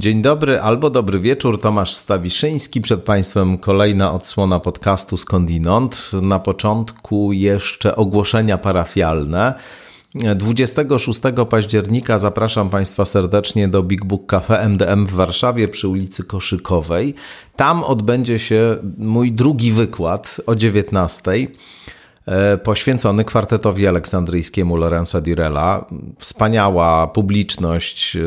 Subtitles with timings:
[0.00, 2.80] Dzień dobry albo dobry wieczór, Tomasz Stawiszyński.
[2.80, 6.10] Przed Państwem kolejna odsłona podcastu Skądinąd.
[6.22, 9.54] Na początku jeszcze ogłoszenia parafialne.
[10.36, 17.14] 26 października zapraszam Państwa serdecznie do Big Book Cafe MDM w Warszawie przy ulicy Koszykowej.
[17.56, 21.46] Tam odbędzie się mój drugi wykład o 19 e,
[22.62, 25.84] poświęcony kwartetowi aleksandryjskiemu Lorenza Dirella.
[26.18, 28.20] Wspaniała publiczność e,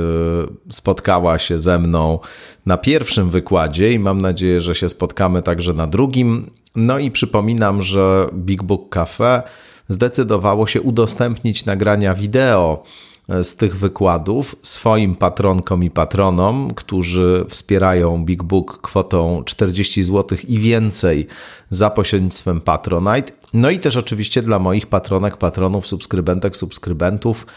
[0.70, 2.20] spotkała się ze mną
[2.66, 6.50] na pierwszym wykładzie i mam nadzieję, że się spotkamy także na drugim.
[6.76, 9.44] No i przypominam, że Big Book Cafe
[9.88, 12.84] zdecydowało się udostępnić nagrania wideo
[13.30, 20.38] e, z tych wykładów swoim patronkom i patronom, którzy wspierają Big Book kwotą 40 zł
[20.48, 21.28] i więcej
[21.70, 23.43] za pośrednictwem Patronite.
[23.54, 27.48] No i też oczywiście dla moich patronek, patronów, subskrybentek, subskrybentów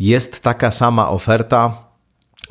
[0.00, 1.84] jest taka sama oferta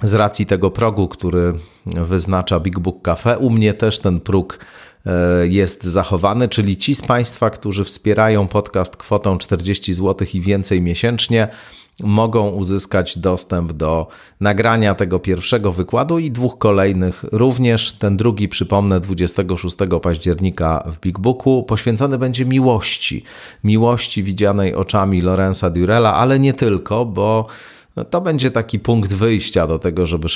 [0.03, 1.53] z racji tego progu, który
[1.86, 3.38] wyznacza Big Book Cafe.
[3.38, 4.59] U mnie też ten próg
[5.06, 10.81] E, jest zachowany, czyli ci z Państwa, którzy wspierają podcast kwotą 40 zł i więcej
[10.81, 11.47] miesięcznie,
[12.03, 14.08] mogą uzyskać dostęp do
[14.39, 17.94] nagrania tego pierwszego wykładu i dwóch kolejnych również.
[17.94, 23.23] Ten drugi, przypomnę, 26 października w Big Booku poświęcony będzie miłości.
[23.64, 27.47] Miłości widzianej oczami Lorenza Durella, ale nie tylko, bo
[28.09, 30.28] to będzie taki punkt wyjścia do tego, żeby,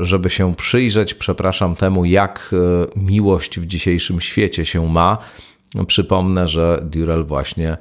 [0.00, 5.18] żeby się przyjrzeć, przepraszam, temu, jak e, miłość w dzisiejszym świecie się ma.
[5.86, 7.76] Przypomnę, że Durell właśnie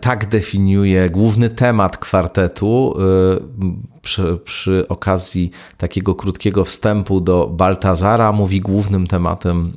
[0.00, 2.94] tak definiuje główny temat kwartetu.
[2.98, 9.72] E, przy, przy, okazji takiego krótkiego wstępu do Baltazara mówi głównym tematem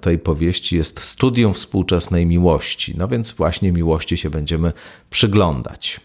[0.00, 2.94] tej powieści jest studium współczesnej miłości.
[2.98, 4.72] No więc właśnie miłości się będziemy
[5.10, 6.00] przyglądać.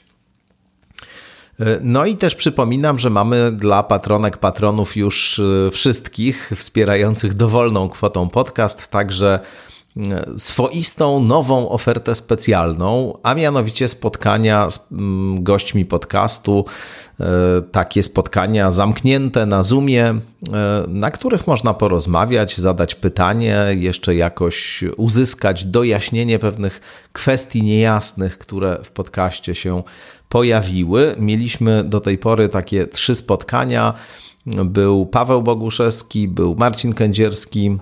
[1.82, 8.30] No i też przypominam, że mamy dla patronek, patronów już e, wszystkich wspierających dowolną kwotą
[8.30, 9.69] podcast, także e,
[10.38, 16.66] swoistą nową ofertę specjalną, a mianowicie spotkania z mm, gośćmi podcastu,
[17.20, 17.26] e,
[17.72, 20.20] takie spotkania zamknięte na Zoomie,
[20.88, 26.82] na których można porozmawiać, zadać pytanie, jeszcze jakoś uzyskać dojaśnienie pewnych
[27.14, 29.84] kwestii niejasnych, które w podcaście się
[30.30, 31.16] pojawiły.
[31.18, 33.94] Mieliśmy do tej pory takie trzy spotkania.
[34.46, 37.78] Był Paweł Boguszewski, był Marcin Kędzierski,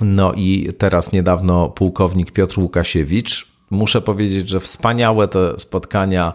[0.00, 3.48] no i teraz niedawno pułkownik Piotr Łukasiewicz.
[3.70, 6.32] Muszę powiedzieć, że wspaniałe te spotkania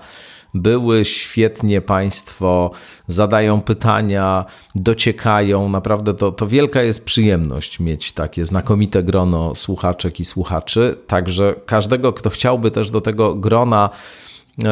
[0.54, 2.72] były, świetnie Państwo
[3.08, 5.70] zadają pytania, dociekają.
[5.70, 10.96] Naprawdę to, to wielka jest przyjemność mieć takie znakomite grono słuchaczek i słuchaczy.
[11.08, 13.90] Także każdego, kto chciałby też do tego grona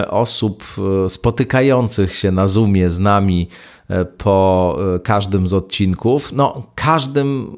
[0.09, 0.63] osób
[1.05, 3.80] e, spotykających się na Zoomie z nami e,
[4.17, 6.33] po e, każdym z odcinków.
[6.33, 7.57] No, każdym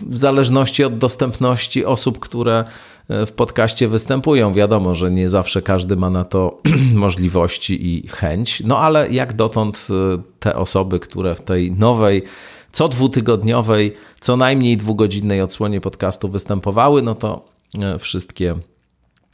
[0.00, 2.64] w zależności od dostępności osób, które
[3.08, 4.52] w podcaście występują.
[4.52, 6.58] Wiadomo, że nie zawsze każdy ma na to
[6.94, 9.88] możliwości i chęć, no ale jak dotąd
[10.40, 12.22] te osoby, które w tej nowej,
[12.72, 17.44] co dwutygodniowej, co najmniej dwugodzinnej odsłonie podcastu występowały, no to
[17.98, 18.54] wszystkie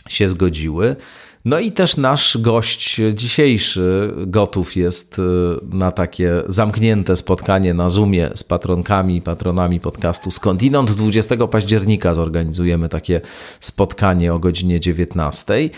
[0.08, 0.96] się zgodziły.
[1.44, 5.22] No i też nasz gość dzisiejszy gotów jest y,
[5.62, 10.90] na takie zamknięte spotkanie na Zoomie z patronkami i patronami podcastu Skądinąd.
[10.90, 13.20] 20 października zorganizujemy takie
[13.60, 15.54] spotkanie o godzinie 19.
[15.54, 15.70] Y,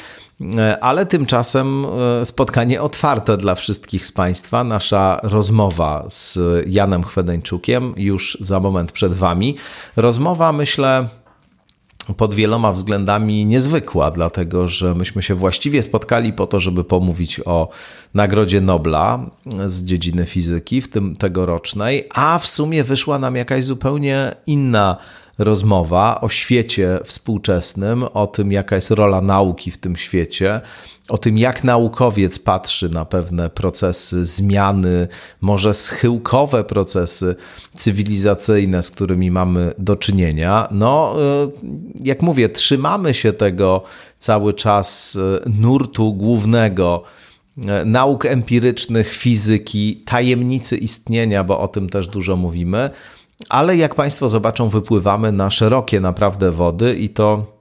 [0.80, 1.86] ale tymczasem
[2.22, 4.64] y, spotkanie otwarte dla wszystkich z Państwa.
[4.64, 9.56] Nasza rozmowa z Janem Chwedeńczukiem już za moment przed Wami.
[9.96, 11.08] Rozmowa, myślę,
[12.16, 17.68] pod wieloma względami niezwykła, dlatego że myśmy się właściwie spotkali po to, żeby pomówić o
[18.14, 19.30] Nagrodzie Nobla
[19.66, 24.96] z dziedziny fizyki, w tym tegorocznej, a w sumie wyszła nam jakaś zupełnie inna
[25.38, 30.60] rozmowa o świecie współczesnym, o tym, jaka jest rola nauki w tym świecie,
[31.12, 35.08] o tym, jak naukowiec patrzy na pewne procesy zmiany,
[35.40, 37.36] może schyłkowe procesy
[37.74, 40.68] cywilizacyjne, z którymi mamy do czynienia.
[40.70, 41.14] No,
[41.44, 43.82] y, jak mówię, trzymamy się tego
[44.18, 47.02] cały czas y, nurtu głównego
[47.58, 52.90] y, nauk empirycznych, fizyki, tajemnicy istnienia, bo o tym też dużo mówimy.
[53.48, 57.51] Ale jak Państwo zobaczą, wypływamy na szerokie naprawdę wody i to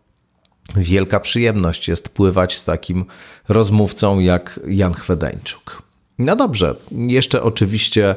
[0.75, 3.05] wielka przyjemność jest pływać z takim
[3.49, 5.81] rozmówcą jak Jan Chwedeńczuk.
[6.19, 8.15] No dobrze, jeszcze oczywiście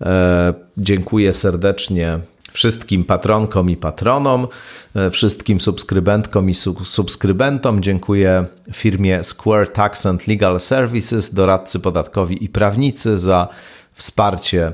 [0.00, 2.18] e, dziękuję serdecznie
[2.52, 4.48] wszystkim patronkom i patronom,
[4.94, 6.54] e, wszystkim subskrybentkom i
[6.84, 7.82] subskrybentom.
[7.82, 13.48] Dziękuję firmie Square Tax and Legal Services, doradcy podatkowi i prawnicy za
[13.94, 14.72] wsparcie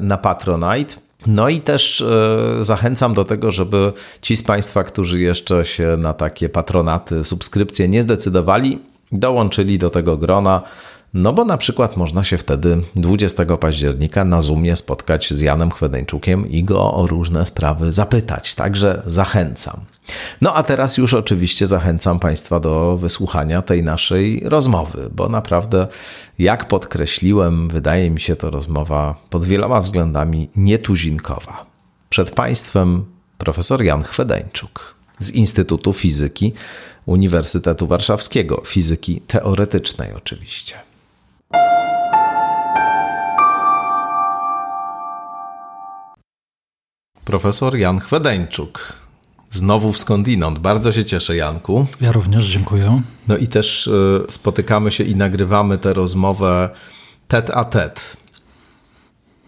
[0.00, 1.05] na Patronite.
[1.26, 3.92] No i też e, zachęcam do tego, żeby
[4.22, 8.78] ci z Państwa, którzy jeszcze się na takie patronaty, subskrypcje nie zdecydowali,
[9.12, 10.62] dołączyli do tego grona.
[11.14, 16.50] No bo na przykład można się wtedy 20 października na Zoomie spotkać z Janem Chwedeńczukiem
[16.50, 18.54] i go o różne sprawy zapytać.
[18.54, 19.80] Także zachęcam.
[20.40, 25.86] No a teraz już oczywiście zachęcam Państwa do wysłuchania tej naszej rozmowy, bo naprawdę,
[26.38, 31.66] jak podkreśliłem, wydaje mi się to rozmowa pod wieloma względami nietuzinkowa.
[32.08, 33.04] Przed Państwem
[33.38, 36.52] profesor Jan Chwedeńczuk z Instytutu Fizyki
[37.06, 40.74] Uniwersytetu Warszawskiego, fizyki teoretycznej oczywiście.
[47.24, 48.92] Profesor Jan Chwedeńczuk
[49.50, 50.58] Znowu w skądinąd.
[50.58, 51.86] Bardzo się cieszę, Janku.
[52.00, 53.02] Ja również dziękuję.
[53.28, 56.70] No i też y, spotykamy się i nagrywamy tę rozmowę
[57.28, 58.16] tet a tet.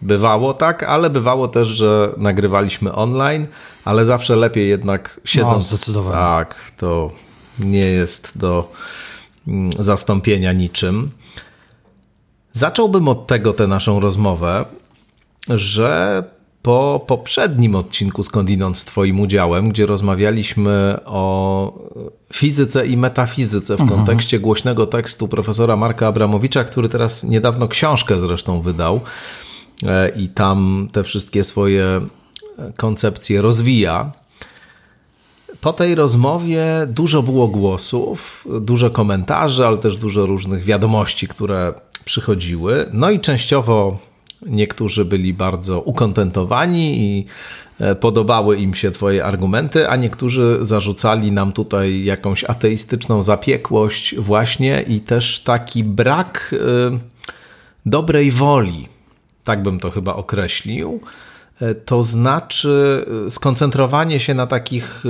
[0.01, 3.47] Bywało tak, ale bywało też, że nagrywaliśmy online,
[3.85, 5.71] ale zawsze lepiej jednak siedząc.
[5.71, 6.15] No, zdecydowanie.
[6.15, 7.11] Tak, to
[7.59, 8.71] nie jest do
[9.47, 11.11] mm, zastąpienia niczym.
[12.53, 14.65] Zacząłbym od tego tę naszą rozmowę,
[15.49, 16.23] że
[16.61, 21.73] po poprzednim odcinku Skądinąd z Twoim udziałem, gdzie rozmawialiśmy o
[22.33, 23.97] fizyce i metafizyce w mhm.
[23.97, 29.01] kontekście głośnego tekstu profesora Marka Abramowicza, który teraz niedawno książkę zresztą wydał
[29.83, 32.01] e, i tam te wszystkie swoje
[32.77, 34.11] koncepcje rozwija.
[35.61, 41.73] Po tej rozmowie dużo było głosów, dużo komentarzy, ale też dużo różnych wiadomości, które
[42.05, 42.89] przychodziły.
[42.93, 43.97] No i częściowo
[44.45, 47.25] Niektórzy byli bardzo ukontentowani i
[47.79, 54.81] e, podobały im się Twoje argumenty, a niektórzy zarzucali nam tutaj jakąś ateistyczną zapiekłość, właśnie
[54.81, 56.55] i też taki brak
[56.93, 56.99] e,
[57.85, 58.87] dobrej woli.
[59.43, 61.01] Tak bym to chyba określił.
[61.61, 65.03] E, to znaczy skoncentrowanie się na takich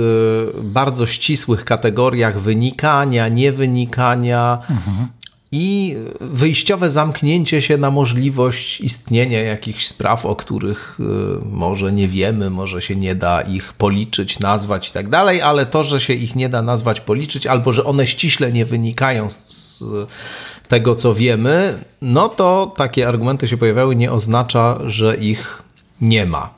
[0.62, 5.08] bardzo ścisłych kategoriach wynikania, niewynikania, mhm
[5.52, 11.04] i wyjściowe zamknięcie się na możliwość istnienia jakichś spraw, o których y,
[11.44, 15.82] może nie wiemy, może się nie da ich policzyć, nazwać i tak dalej, ale to,
[15.82, 19.84] że się ich nie da nazwać, policzyć, albo że one ściśle nie wynikają z
[20.68, 25.62] tego, co wiemy, no to takie argumenty się pojawiały, nie oznacza, że ich
[26.00, 26.54] nie ma.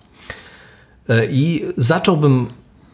[1.08, 2.46] E, I zacząłbym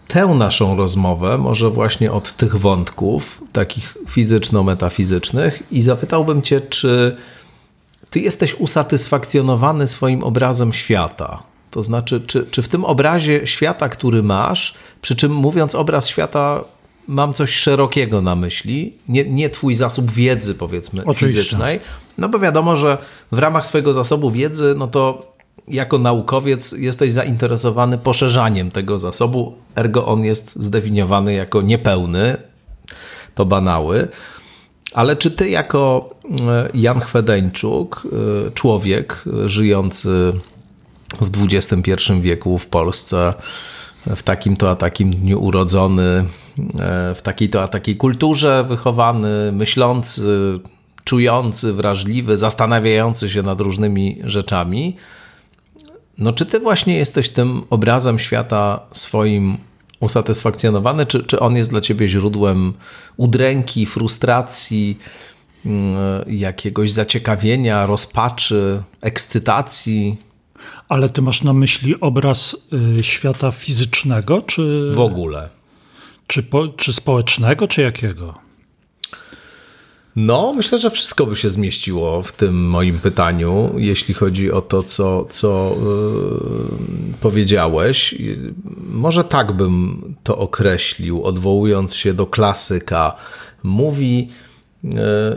[0.09, 7.17] tę naszą rozmowę może właśnie od tych wątków, takich fizyczno-metafizycznych, i zapytałbym Cię, czy
[8.11, 11.43] Ty jesteś usatysfakcjonowany swoim obrazem świata?
[11.71, 16.65] To znaczy, czy, czy w tym obrazie świata, który masz, przy czym mówiąc obraz świata,
[17.09, 21.43] mam coś szerokiego na myśli, nie, nie twój zasób wiedzy, powiedzmy, Oczywiście.
[21.43, 21.81] fizycznej,
[22.19, 22.99] no bo wiadomo, że
[23.33, 25.33] w ramach swojego zasobu wiedzy, no to
[25.69, 32.37] jako naukowiec jesteś zainteresowany poszerzaniem tego zasobu, ergo on jest zdefiniowany jako niepełny,
[33.35, 34.09] to banały.
[34.93, 36.11] Ale czy ty jako
[36.49, 38.07] e, Jan Chwedeńczuk,
[38.47, 40.33] e, człowiek żyjący
[41.21, 43.35] w XXI wieku w Polsce,
[44.17, 46.25] w takim to a takim dniu urodzony,
[46.79, 50.59] e, w takiej to a takiej kulturze wychowany, myślący,
[51.05, 54.97] czujący, wrażliwy, zastanawiający się nad różnymi rzeczami,
[56.19, 59.59] no czy ty właśnie jesteś tym obrazem świata swoim
[60.01, 62.75] usatysfakcjonowany, czy, czy on jest dla ciebie źródłem
[63.17, 64.99] udręki, frustracji,
[65.67, 65.97] mm,
[66.27, 70.17] jakiegoś zaciekawienia, rozpaczy, ekscytacji?
[70.89, 72.57] Ale ty masz na myśli obraz
[72.99, 74.91] y, świata fizycznego, czy.
[74.95, 75.49] W ogóle.
[76.27, 78.48] Czy, po, czy społecznego, czy jakiego?
[80.21, 84.83] No, myślę, że wszystko by się zmieściło w tym moim pytaniu, jeśli chodzi o to,
[84.83, 88.15] co, co yy, powiedziałeś.
[88.91, 93.17] Może tak bym to określił, odwołując się do klasyka.
[93.63, 94.29] Mówi
[94.85, 94.93] yy,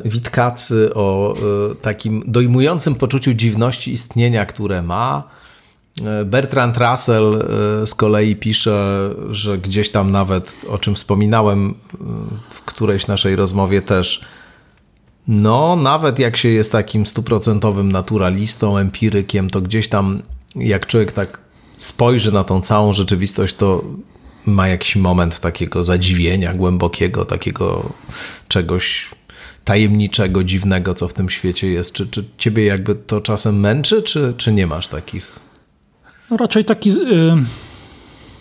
[0.06, 1.36] Witkacy o
[1.70, 5.24] yy, takim dojmującym poczuciu dziwności istnienia, które ma.
[6.26, 7.46] Bertrand Russell
[7.86, 11.74] z kolei pisze, że gdzieś tam nawet, o czym wspominałem
[12.50, 14.22] w którejś naszej rozmowie też,
[15.28, 20.22] no, nawet jak się jest takim stuprocentowym naturalistą, empirykiem, to gdzieś tam,
[20.56, 21.40] jak człowiek tak
[21.78, 23.84] spojrzy na tą całą rzeczywistość, to
[24.46, 27.90] ma jakiś moment takiego zadziwienia głębokiego, takiego
[28.48, 29.10] czegoś
[29.64, 31.94] tajemniczego, dziwnego, co w tym świecie jest.
[31.94, 35.40] Czy, czy ciebie jakby to czasem męczy, czy, czy nie masz takich?
[36.30, 37.44] No raczej taki yy,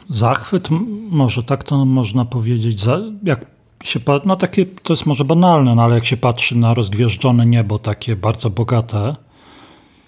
[0.08, 0.68] zachwyt,
[1.10, 2.84] może tak to można powiedzieć,
[3.22, 3.46] jak
[3.84, 7.78] się, no takie, to jest może banalne, no ale jak się patrzy na rozgwieżdżone niebo,
[7.78, 9.16] takie bardzo bogate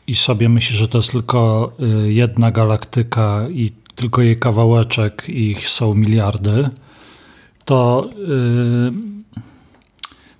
[0.06, 1.72] i, sobie myśli, że to jest tylko
[2.04, 6.70] y, jedna galaktyka i tylko jej kawałeczek i ich są miliardy,
[7.64, 8.92] to, y,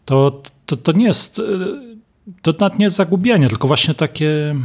[0.04, 1.92] to, to, to nie jest y,
[2.42, 4.56] to nawet nie jest zagubienie, tylko właśnie takie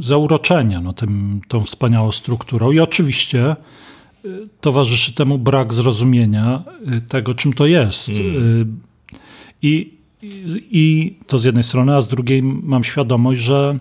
[0.00, 2.72] zauroczenie no, tym, tą wspaniałą strukturą.
[2.72, 3.56] I oczywiście
[4.60, 6.64] towarzyszy temu brak zrozumienia
[7.08, 8.08] tego, czym to jest.
[8.08, 8.80] Mm.
[9.62, 9.94] I,
[10.70, 13.78] i to z jednej strony, a z drugiej mam świadomość, że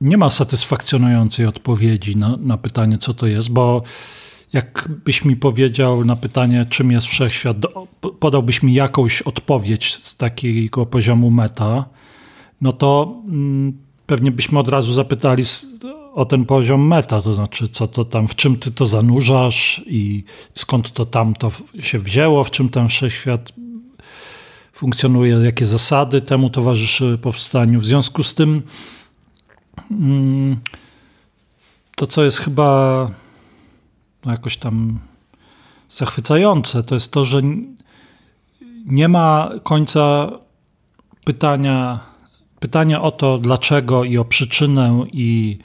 [0.00, 3.82] nie ma satysfakcjonującej odpowiedzi na, na pytanie, co to jest, bo
[4.52, 7.56] jakbyś mi powiedział na pytanie, czym jest wszechświat,
[8.20, 11.84] podałbyś mi jakąś odpowiedź z takiego poziomu meta,
[12.60, 13.72] no to mm,
[14.06, 15.42] pewnie byśmy od razu zapytali
[16.16, 20.24] o ten poziom meta, to znaczy co to tam, w czym ty to zanurzasz i
[20.54, 23.52] skąd to tam to się wzięło, w czym ten wszechświat
[24.72, 27.80] funkcjonuje, jakie zasady temu towarzyszy powstaniu.
[27.80, 28.62] W związku z tym
[29.90, 30.56] mm,
[31.96, 33.10] to, co jest chyba
[34.26, 34.98] jakoś tam
[35.90, 37.42] zachwycające, to jest to, że
[38.86, 40.30] nie ma końca
[41.24, 42.00] pytania,
[42.60, 45.58] pytania o to, dlaczego i o przyczynę i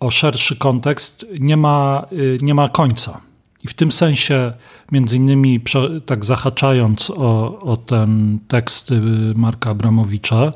[0.00, 3.20] o szerszy kontekst nie ma, y, nie ma końca.
[3.64, 4.52] I w tym sensie,
[4.92, 5.60] między innymi,
[6.06, 9.00] tak zahaczając o, o ten tekst y,
[9.36, 10.52] Marka Abramowicza,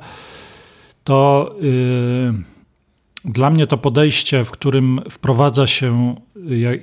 [1.04, 2.34] to yy,
[3.24, 6.14] dla mnie to podejście, w którym wprowadza się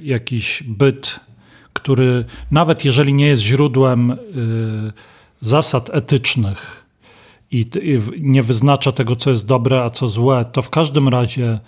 [0.02, 1.20] jakiś byt,
[1.74, 4.94] który nawet jeżeli nie jest źródłem yy,
[5.42, 6.86] zasad etycznych
[7.52, 11.60] i, i nie wyznacza tego, co jest dobre, a co złe, to w każdym razie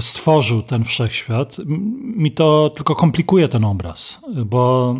[0.00, 1.56] stworzył ten wszechświat,
[2.16, 4.96] mi to tylko komplikuje ten obraz, bo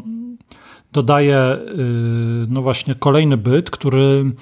[0.93, 4.33] dodaje y, no właśnie kolejny byt, który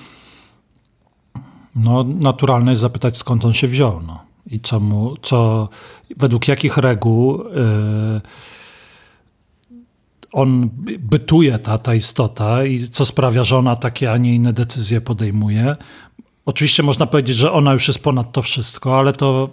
[1.77, 4.03] no, naturalne jest zapytać skąd on się wziął.
[4.07, 4.25] No.
[4.47, 5.69] I co mu, co,
[6.17, 8.21] według jakich reguł y,
[10.33, 15.01] on bytuje, ta, ta istota, i co sprawia, że ona takie, a nie inne decyzje
[15.01, 15.77] podejmuje.
[16.47, 19.51] Oczywiście można powiedzieć, że ona już jest ponad to wszystko, ale to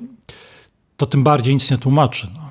[0.98, 2.28] to tym bardziej nic nie tłumaczy.
[2.34, 2.48] No.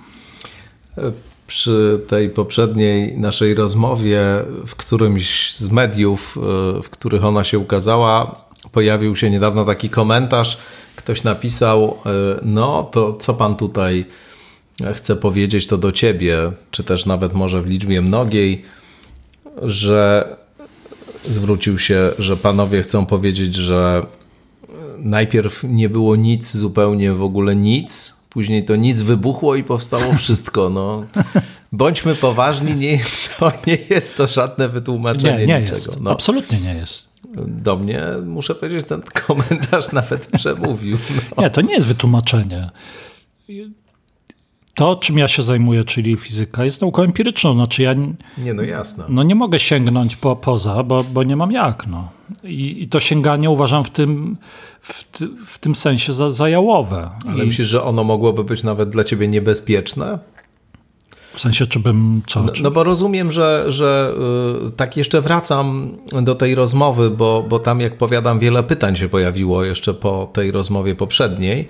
[1.47, 4.21] Przy tej poprzedniej naszej rozmowie,
[4.67, 10.59] w którymś z mediów, e, w których ona się ukazała, pojawił się niedawno taki komentarz.
[10.97, 12.11] Ktoś napisał: e,
[12.43, 14.07] No, to co pan tutaj
[14.95, 18.65] chce powiedzieć, to do ciebie, czy też nawet może w liczbie mnogiej,
[19.63, 20.29] że
[21.25, 24.07] zwrócił się, że panowie chcą powiedzieć, że
[24.99, 30.71] najpierw nie było nic, zupełnie w ogóle nic, Później to nic wybuchło i powstało wszystko.
[30.71, 31.05] No.
[31.73, 35.79] Bądźmy poważni, nie jest to, nie jest to żadne wytłumaczenie nie, nie niczego.
[35.79, 36.01] Jest.
[36.01, 36.11] No.
[36.11, 37.09] Absolutnie nie jest.
[37.47, 40.99] Do mnie, muszę powiedzieć, ten komentarz nawet przemówił.
[41.37, 41.43] No.
[41.43, 42.71] Nie, to nie jest wytłumaczenie.
[44.77, 47.55] To, czym ja się zajmuję, czyli fizyka, jest nauką empiryczną.
[47.55, 47.95] Znaczy ja
[48.39, 49.05] nie, no jasne.
[49.09, 51.87] No nie mogę sięgnąć po, poza, bo, bo nie mam jak.
[51.87, 52.09] No.
[52.45, 54.37] I, I, to sięganie uważam w tym,
[54.81, 55.05] w,
[55.47, 57.11] w tym sensie za, za jałowe.
[57.29, 57.47] Ale I...
[57.47, 60.19] myślisz, że ono mogłoby być nawet dla ciebie niebezpieczne?
[61.33, 62.43] W sensie, czy bym co?
[62.43, 64.15] No, no bo rozumiem, że, że
[64.63, 69.09] yy, tak jeszcze wracam do tej rozmowy, bo, bo tam, jak powiadam, wiele pytań się
[69.09, 71.69] pojawiło jeszcze po tej rozmowie poprzedniej.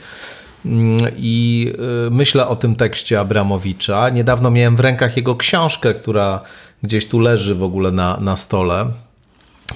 [0.66, 1.72] Mm, I
[2.06, 4.08] y, myślę o tym tekście Abramowicza.
[4.08, 6.40] Niedawno miałem w rękach jego książkę, która
[6.82, 8.86] gdzieś tu leży w ogóle na, na stole.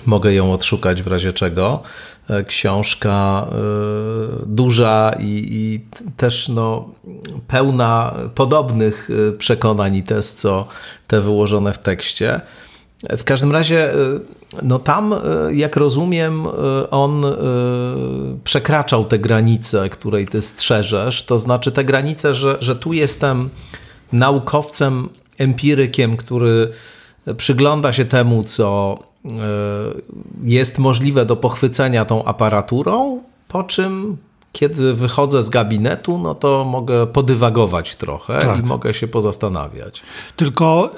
[0.07, 1.83] Mogę ją odszukać w razie czego.
[2.31, 3.47] E, książka
[4.43, 5.81] y, duża i, i,
[6.17, 6.89] też no,
[7.49, 10.69] pełna podobnych y, przekonań i tez, co
[11.07, 12.41] te wyłożone w tekście.
[13.19, 14.21] W każdym razie, y,
[14.63, 15.15] no tam,
[15.53, 16.47] jak rozumiem,
[16.91, 17.25] on
[18.45, 21.23] przekraczał te granice, której ty strzeżesz.
[21.23, 23.49] To znaczy te granice, że, że tu jestem
[24.13, 26.73] naukowcem, empirykiem, który
[27.37, 29.29] przygląda się temu, co e,
[30.43, 34.17] jest możliwe do pochwycenia tą aparaturą, po czym
[34.53, 38.61] kiedy wychodzę z gabinetu, no to mogę podywagować trochę tak.
[38.61, 40.03] i mogę się pozastanawiać.
[40.37, 40.95] Tylko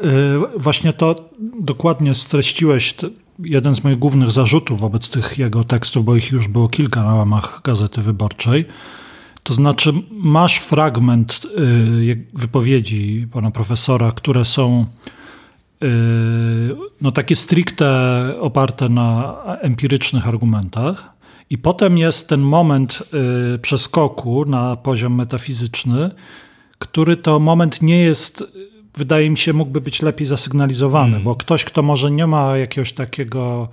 [0.56, 1.14] y, właśnie to
[1.60, 2.94] dokładnie streściłeś
[3.38, 7.14] jeden z moich głównych zarzutów wobec tych jego tekstów, bo ich już było kilka na
[7.14, 8.64] łamach Gazety Wyborczej.
[9.42, 14.86] To znaczy, masz fragment y, wypowiedzi pana profesora, które są
[15.82, 17.86] Yy, no takie stricte
[18.40, 21.11] oparte na empirycznych argumentach.
[21.52, 23.02] I potem jest ten moment
[23.52, 26.10] yy, przeskoku na poziom metafizyczny,
[26.78, 28.44] który to moment nie jest,
[28.96, 31.24] wydaje mi się, mógłby być lepiej zasygnalizowany, mm.
[31.24, 33.68] bo ktoś, kto może nie ma jakiegoś takiego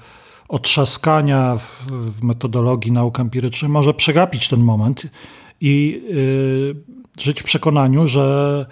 [0.47, 5.03] otrzaskania w, w metodologii nauk empirycznych, może przegapić ten moment
[5.61, 8.65] i y, żyć w przekonaniu, że,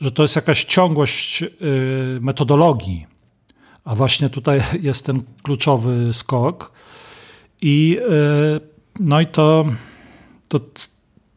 [0.00, 1.48] że to jest jakaś ciągłość y,
[2.20, 3.06] metodologii.
[3.84, 6.74] A właśnie tutaj jest ten kluczowy skok.
[7.66, 7.98] I,
[8.56, 8.60] y,
[9.00, 9.64] no i to,
[10.48, 10.60] to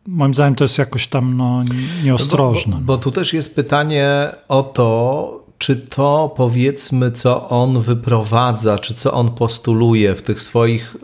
[0.07, 1.63] moim zdaniem to jest jakoś tam no,
[2.03, 2.75] nieostrożne.
[2.75, 8.79] Bo, bo, bo tu też jest pytanie o to, czy to powiedzmy, co on wyprowadza,
[8.79, 11.00] czy co on postuluje w tych swoich y,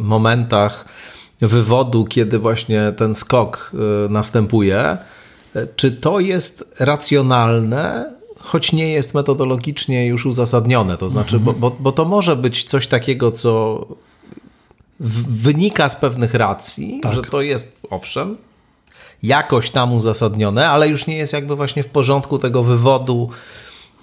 [0.00, 0.84] momentach
[1.40, 3.72] wywodu, kiedy właśnie ten skok
[4.06, 4.98] y, następuje,
[5.76, 10.96] czy to jest racjonalne, choć nie jest metodologicznie już uzasadnione.
[10.96, 11.56] To znaczy, mhm.
[11.60, 13.86] bo, bo, bo to może być coś takiego, co
[15.00, 17.14] wynika z pewnych racji, tak.
[17.14, 18.36] że to jest owszem,
[19.22, 23.30] jakoś tam uzasadnione, ale już nie jest jakby właśnie w porządku tego wywodu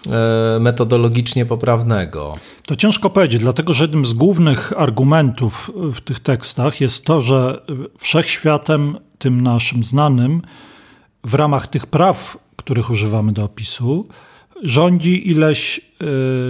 [0.08, 2.36] e, metodologicznie poprawnego.
[2.66, 7.62] To ciężko powiedzieć, dlatego że jednym z głównych argumentów w tych tekstach jest to, że
[7.98, 10.42] wszechświatem, tym naszym znanym,
[11.24, 14.08] w ramach tych praw, których używamy do opisu,
[14.64, 15.82] rządzi ileś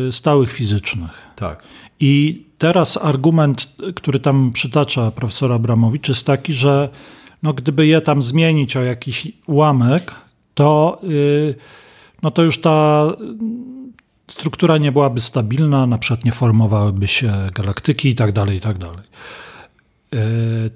[0.10, 1.12] e, stałych fizycznych.
[1.36, 1.63] Tak.
[2.00, 6.89] I teraz argument, który tam przytacza profesor Abramowicz, jest taki, że
[7.44, 10.16] no, gdyby je tam zmienić o jakiś ułamek,
[10.56, 11.56] to, yy,
[12.24, 13.08] no to już ta
[14.27, 18.77] struktura nie byłaby stabilna, na przykład nie formowałyby się galaktyki i tak dalej, i tak
[18.77, 19.04] dalej.
[20.12, 20.20] Yy,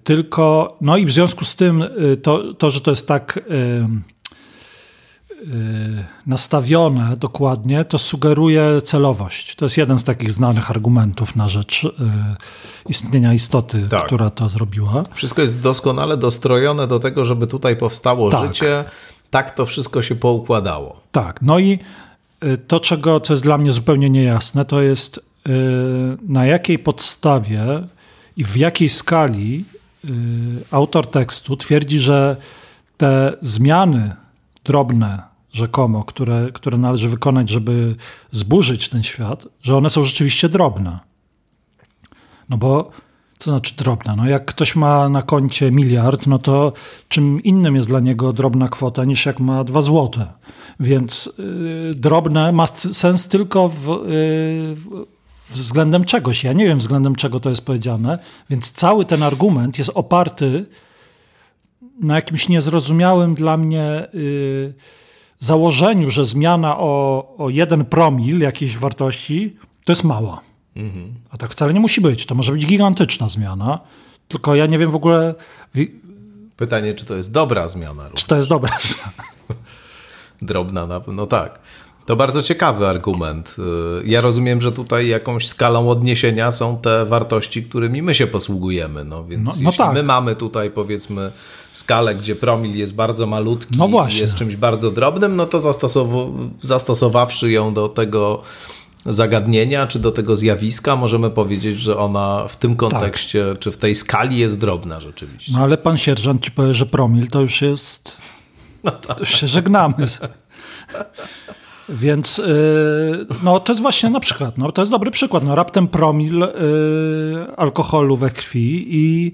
[0.03, 4.20] tylko, no i w związku z tym, yy, to, to że to jest tak Y,
[6.27, 9.55] nastawione dokładnie, to sugeruje celowość.
[9.55, 11.89] To jest jeden z takich znanych argumentów na rzecz y,
[12.89, 14.05] istnienia istoty, tak.
[14.05, 15.03] która to zrobiła.
[15.13, 18.47] Wszystko jest doskonale dostrojone do tego, żeby tutaj powstało tak.
[18.47, 18.83] życie.
[19.29, 21.01] Tak to wszystko się poukładało.
[21.11, 21.41] Tak.
[21.41, 21.79] No i
[22.43, 25.31] y, to, czego, co jest dla mnie zupełnie niejasne, to jest
[26.27, 27.63] na jakiej podstawie
[28.37, 29.65] i w jakiej skali
[30.71, 32.35] autor tekstu twierdzi, że
[32.97, 34.15] te zmiany
[34.63, 37.95] drobne rzekomo, które, które należy wykonać, żeby
[38.31, 40.99] zburzyć ten świat, że one są rzeczywiście drobne.
[42.49, 42.91] No bo
[43.41, 44.15] co znaczy drobna?
[44.15, 46.73] No jak ktoś ma na koncie miliard, no to
[47.07, 50.27] czym innym jest dla niego drobna kwota niż jak ma dwa złote.
[50.79, 55.05] Więc yy, drobne ma sens tylko w, yy,
[55.49, 56.43] względem czegoś.
[56.43, 60.65] Ja nie wiem względem czego to jest powiedziane, więc cały ten argument jest oparty
[61.99, 64.73] na jakimś niezrozumiałym dla mnie yy,
[65.45, 70.41] założeniu, że zmiana o, o jeden promil jakiejś wartości to jest mała.
[70.75, 71.13] Mhm.
[71.29, 72.25] A tak wcale nie musi być.
[72.25, 73.79] To może być gigantyczna zmiana.
[74.27, 75.35] Tylko ja nie wiem w ogóle.
[76.57, 78.03] Pytanie, czy to jest dobra zmiana?
[78.03, 78.21] Również.
[78.21, 79.29] Czy to jest dobra zmiana?
[80.41, 81.59] Drobna na pewno, no tak.
[82.05, 83.55] To bardzo ciekawy argument.
[84.03, 89.03] Y, ja rozumiem, że tutaj jakąś skalą odniesienia są te wartości, którymi my się posługujemy.
[89.03, 89.93] No więc no, no jeśli tak.
[89.93, 91.31] my mamy tutaj powiedzmy
[91.71, 96.49] skalę, gdzie promil jest bardzo malutki no i jest czymś bardzo drobnym, no to zastosow-
[96.61, 98.41] zastosowawszy ją do tego
[99.05, 103.59] zagadnienia czy do tego zjawiska, możemy powiedzieć, że ona w tym kontekście tak.
[103.59, 105.51] czy w tej skali jest drobna rzeczywiście.
[105.55, 108.17] No ale pan sierżant ci powie, że promil to już jest.
[108.83, 109.17] No tak.
[109.17, 109.95] To już się żegnamy.
[111.91, 115.43] Więc yy, no, to jest właśnie na przykład, no, to jest dobry przykład.
[115.43, 116.47] No, raptem promil yy,
[117.57, 119.31] alkoholu we krwi i,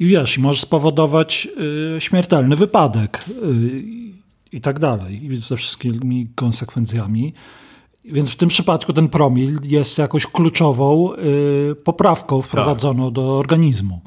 [0.00, 1.48] i wiesz, może spowodować
[1.92, 3.24] yy, śmiertelny wypadek
[4.52, 7.34] i tak dalej, i ze wszystkimi konsekwencjami.
[8.04, 11.10] Więc w tym przypadku ten promil jest jakąś kluczową
[11.84, 13.14] poprawką wprowadzoną tak.
[13.14, 14.00] do organizmu.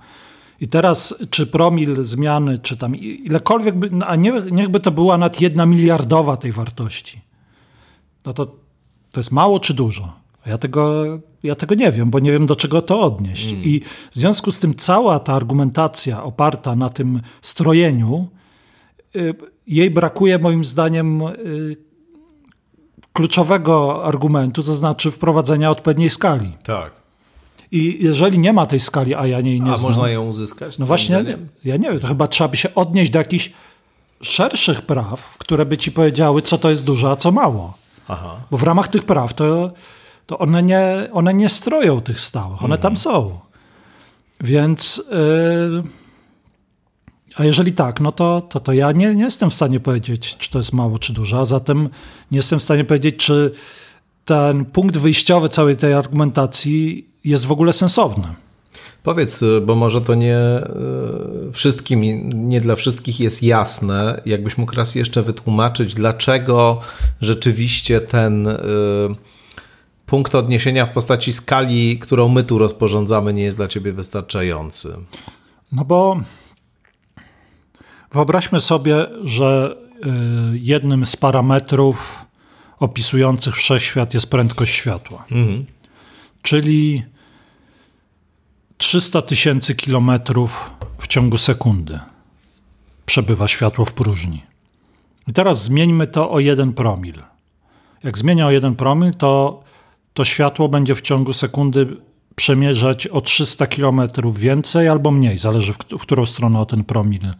[0.61, 5.41] I teraz, czy promil zmiany, czy tam ilekolwiek, by, a nie, niechby to była nad
[5.41, 7.26] jedna miliardowa tej wartości
[8.27, 8.45] no to
[9.11, 10.13] to jest mało czy dużo?
[10.45, 11.03] Ja tego,
[11.43, 13.51] ja tego nie wiem, bo nie wiem do czego to odnieść.
[13.51, 13.63] Mm.
[13.63, 18.27] I w związku z tym cała ta argumentacja oparta na tym strojeniu,
[19.15, 19.35] y,
[19.67, 21.77] jej brakuje moim zdaniem y,
[23.13, 26.57] kluczowego argumentu, to znaczy wprowadzenia odpowiedniej skali.
[26.63, 26.91] Tak.
[27.71, 29.91] I jeżeli nie ma tej skali, a ja jej nie a znam.
[29.91, 30.79] A można ją uzyskać?
[30.79, 33.51] No właśnie, ja nie wiem, to chyba trzeba by się odnieść do jakichś
[34.21, 37.86] szerszych praw, które by ci powiedziały, co to jest dużo, a co mało.
[38.07, 38.35] Aha.
[38.51, 39.71] Bo w ramach tych praw to,
[40.25, 42.81] to one, nie, one nie stroją tych stałych, one mhm.
[42.81, 43.39] tam są.
[44.41, 45.03] Więc.
[45.11, 45.83] Yy,
[47.37, 50.51] a jeżeli tak, no to, to, to ja nie, nie jestem w stanie powiedzieć, czy
[50.51, 51.89] to jest mało, czy dużo, a zatem
[52.31, 53.51] nie jestem w stanie powiedzieć, czy
[54.25, 58.27] ten punkt wyjściowy całej tej argumentacji jest w ogóle sensowny.
[59.07, 60.63] Powiedz, bo może to nie e,
[61.53, 66.81] wszystkim, nie dla wszystkich jest jasne, jakbyś mógł raz jeszcze wytłumaczyć, dlaczego
[67.21, 68.57] rzeczywiście ten e,
[70.05, 74.97] punkt odniesienia w postaci skali, którą my tu rozporządzamy, nie jest dla ciebie wystarczający.
[75.71, 76.19] No bo
[78.11, 79.75] Wyobraźmy sobie, że
[80.53, 82.25] y, jednym z parametrów
[82.79, 85.25] opisujących wszechświat jest prędkość światła.
[85.31, 85.65] Mhm.
[86.41, 87.03] Czyli
[88.77, 91.99] 300 tysięcy kilometrów w ciągu sekundy
[93.05, 94.41] przebywa światło w próżni.
[95.27, 97.23] I teraz zmieńmy to o jeden promil.
[98.03, 99.63] Jak zmienia o jeden promil, to
[100.13, 101.97] to światło będzie w ciągu sekundy
[102.35, 107.33] przemierzać o 300 km więcej albo mniej, zależy w, w którą stronę o ten promil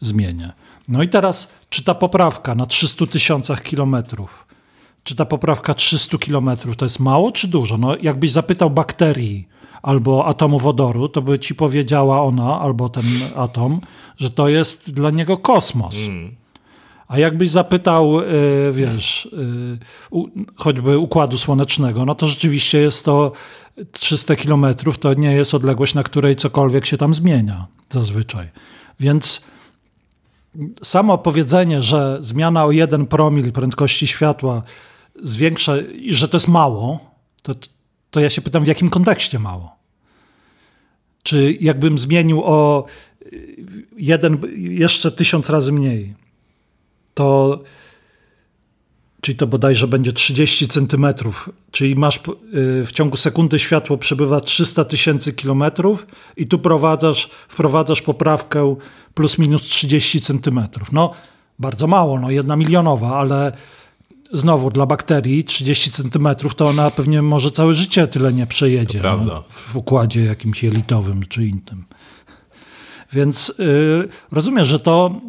[0.00, 0.52] zmienię.
[0.88, 4.46] No i teraz, czy ta poprawka na 300 tysiącach kilometrów,
[5.04, 7.78] czy ta poprawka 300 kilometrów to jest mało czy dużo?
[7.78, 9.48] No jakbyś zapytał bakterii
[9.88, 13.04] albo atomu wodoru, to by ci powiedziała ona albo ten
[13.36, 13.80] atom,
[14.16, 15.94] że to jest dla niego kosmos.
[16.08, 16.36] Mm.
[17.08, 18.24] A jakbyś zapytał, e,
[18.72, 19.28] wiesz,
[20.12, 20.18] e,
[20.56, 23.32] choćby układu słonecznego, no to rzeczywiście jest to
[23.92, 28.48] 300 kilometrów, to nie jest odległość, na której cokolwiek się tam zmienia zazwyczaj.
[29.00, 29.44] Więc
[30.82, 34.62] samo powiedzenie, że zmiana o jeden promil prędkości światła
[35.22, 37.00] zwiększa i że to jest mało,
[37.42, 37.54] to,
[38.10, 39.77] to ja się pytam, w jakim kontekście mało?
[41.22, 42.86] Czy jakbym zmienił o
[43.96, 46.14] jeden, jeszcze tysiąc razy mniej,
[47.14, 47.58] to
[49.20, 52.20] czyli to bodajże będzie 30 centymetrów, czyli masz y,
[52.84, 58.76] w ciągu sekundy światło przebywa 300 tysięcy kilometrów i tu prowadzasz, wprowadzasz poprawkę
[59.14, 60.92] plus minus 30 centymetrów.
[60.92, 61.10] No
[61.58, 63.52] bardzo mało, no jedna milionowa, ale
[64.32, 69.44] znowu dla bakterii 30 centymetrów to ona pewnie może całe życie tyle nie przejedzie no,
[69.50, 71.84] w układzie jakimś jelitowym czy innym.
[73.12, 75.20] Więc yy, rozumiem, że to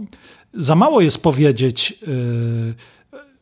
[0.54, 2.76] za mało jest powiedzieć, yy,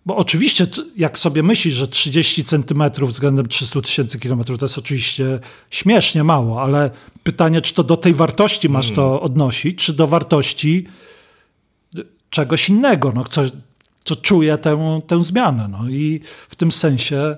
[0.06, 0.68] bo oczywiście,
[0.98, 5.40] jak sobie myślisz, że 30 centymetrów względem 300 tysięcy kilometrów to jest oczywiście
[5.70, 6.92] śmiesznie mało, ale
[7.24, 9.24] pytanie, czy to do tej wartości masz to mm.
[9.24, 10.88] odnosić, czy do wartości
[12.30, 13.42] czegoś innego, no, co,
[14.08, 15.68] co czuje tę, tę zmianę.
[15.68, 15.90] No.
[15.90, 17.38] I w tym sensie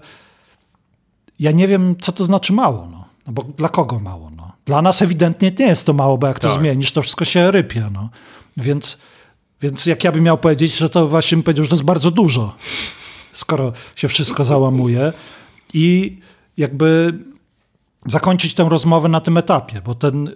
[1.40, 2.88] ja nie wiem, co to znaczy mało.
[2.92, 3.06] No.
[3.28, 4.32] no bo dla kogo mało?
[4.38, 4.52] No.
[4.66, 6.52] Dla nas ewidentnie nie jest to mało, bo jak tak.
[6.52, 7.90] to zmienisz, to wszystko się rypie.
[7.94, 8.10] No.
[8.58, 8.98] Więc
[9.62, 12.12] więc jak ja bym miał powiedzieć, że to właśnie bym powiedział, że to jest bardzo
[12.12, 12.56] dużo,
[13.34, 15.14] skoro się wszystko załamuje.
[15.74, 16.18] I
[16.58, 17.20] jakby
[18.06, 20.32] zakończyć tę rozmowę na tym etapie, bo ten,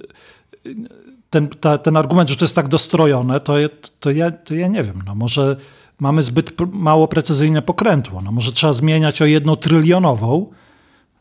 [1.30, 3.54] ten, ta, ten argument, że to jest tak dostrojone, to,
[4.00, 5.04] to, ja, to ja nie wiem.
[5.06, 5.56] No może
[6.03, 8.21] mamy zbyt mało precyzyjne pokrętło.
[8.21, 10.51] No może trzeba zmieniać o jedną trylionową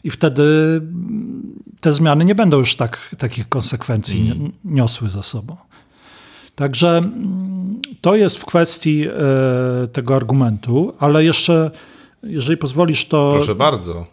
[0.05, 0.43] i wtedy
[1.81, 4.53] te zmiany nie będą już tak, takich konsekwencji mm.
[4.65, 5.57] niosły za sobą.
[6.55, 11.71] Także mm, to jest w kwestii e, tego argumentu, ale jeszcze,
[12.23, 13.31] jeżeli pozwolisz, to.
[13.33, 14.07] Proszę bardzo.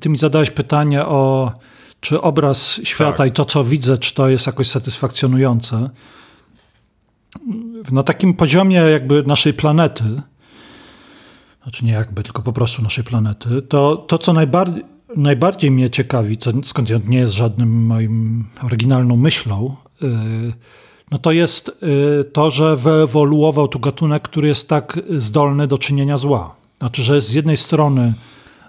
[0.00, 1.52] Ty mi zadałeś pytanie o,
[2.00, 3.28] czy obraz świata tak.
[3.28, 5.90] i to, co widzę, czy to jest jakoś satysfakcjonujące.
[7.92, 10.04] Na takim poziomie, jakby naszej planety,
[11.62, 14.84] znaczy nie jakby, tylko po prostu naszej planety, to, to co najbardziej,
[15.16, 20.08] najbardziej mnie ciekawi, co skąd nie jest żadnym moim oryginalną myślą, yy,
[21.10, 21.68] no to jest
[22.20, 26.54] y, to, że wyewoluował tu gatunek, który jest tak zdolny do czynienia zła.
[26.78, 28.14] Znaczy, że jest z jednej strony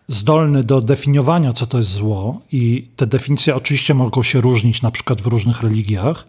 [0.08, 4.92] zdolny do definiowania, co to jest zło, i te definicje oczywiście mogą się różnić na
[4.92, 6.28] przykład w różnych religiach,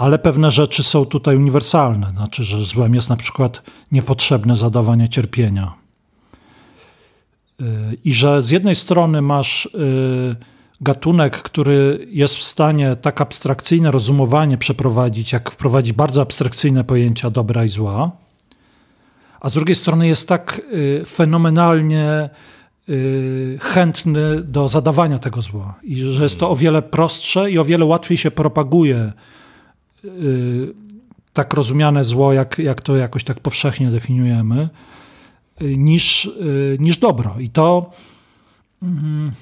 [0.00, 2.10] ale pewne rzeczy są tutaj uniwersalne.
[2.10, 5.72] Znaczy, że złem jest na przykład niepotrzebne zadawanie cierpienia.
[7.60, 7.64] Y,
[8.04, 10.36] I że z jednej strony masz y,
[10.80, 17.64] gatunek, który jest w stanie tak abstrakcyjne rozumowanie przeprowadzić, jak wprowadzić bardzo abstrakcyjne pojęcia dobra
[17.64, 18.10] i zła,
[19.40, 22.30] a z drugiej strony jest tak y, fenomenalnie
[23.60, 27.84] chętny do zadawania tego zła i że jest to o wiele prostsze i o wiele
[27.84, 29.12] łatwiej się propaguje
[31.32, 34.68] tak rozumiane zło, jak, jak to jakoś tak powszechnie definiujemy,
[35.60, 36.30] niż,
[36.78, 37.36] niż dobro.
[37.38, 37.90] I to.
[38.82, 39.32] Mm,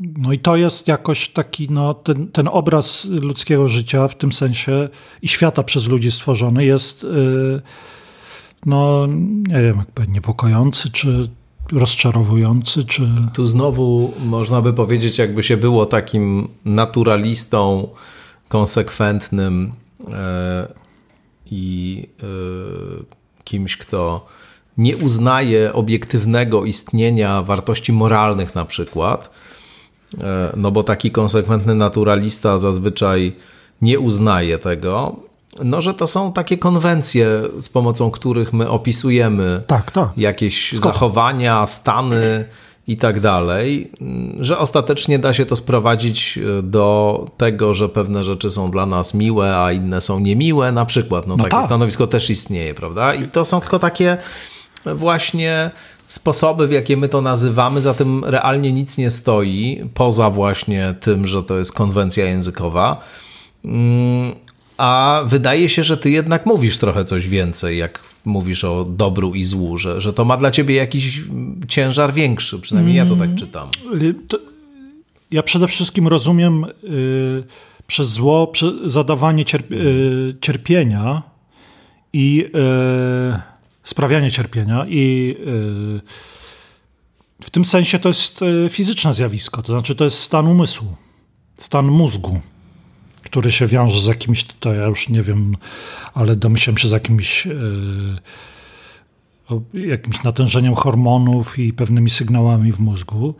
[0.00, 4.88] no i to jest jakoś taki, no, ten, ten obraz ludzkiego życia w tym sensie
[5.22, 7.06] i świata przez ludzi stworzony jest,
[8.66, 9.06] no,
[9.48, 11.28] nie wiem, jak powiedzieć, niepokojący, czy
[11.72, 13.08] rozczarowujący, czy...
[13.34, 17.88] Tu znowu można by powiedzieć, jakby się było takim naturalistą
[18.48, 20.14] konsekwentnym yy,
[21.50, 23.04] i yy,
[23.44, 24.26] kimś, kto
[24.78, 29.30] nie uznaje obiektywnego istnienia wartości moralnych na przykład,
[30.20, 33.36] E, no bo taki konsekwentny naturalista zazwyczaj
[33.82, 35.16] nie uznaje tego,
[35.64, 40.08] no, że to są takie konwencje, z pomocą których my opisujemy tak, tak.
[40.16, 42.44] jakieś zachowania, stany
[42.86, 43.90] i tak dalej,
[44.40, 49.14] że ostatecznie da się to sprowadzić e, do tego, że pewne rzeczy są dla nas
[49.14, 51.26] miłe, a inne są niemiłe, na przykład.
[51.26, 51.64] No, no takie tak.
[51.64, 53.14] stanowisko też istnieje, prawda?
[53.14, 54.16] I to są tylko takie
[54.86, 55.70] właśnie
[56.06, 61.26] sposoby, w jakie my to nazywamy, za tym realnie nic nie stoi, poza właśnie tym,
[61.26, 63.00] że to jest konwencja językowa.
[64.78, 69.34] Mm, a wydaje się, że ty jednak mówisz trochę coś więcej, jak mówisz o dobru
[69.34, 71.22] i złu, że, że to ma dla ciebie jakiś
[71.68, 73.68] ciężar większy, przynajmniej ja to tak czytam.
[74.02, 74.38] Y, to
[75.30, 77.44] ja przede wszystkim rozumiem y,
[77.86, 78.52] przez zło
[78.84, 81.22] zadawanie cierp y, cierpienia
[82.12, 82.44] i
[83.34, 83.40] y,
[83.84, 85.36] sprawianie cierpienia i
[87.42, 90.94] w tym sensie to jest fizyczne zjawisko, to znaczy to jest stan umysłu,
[91.58, 92.40] stan mózgu
[93.34, 95.56] który się wiąże z jakimś, to ja już nie wiem,
[96.14, 98.18] ale domyślam się z jakimś, yy,
[99.88, 103.34] jakimś natężeniem hormonów i pewnymi sygnałami w mózgu.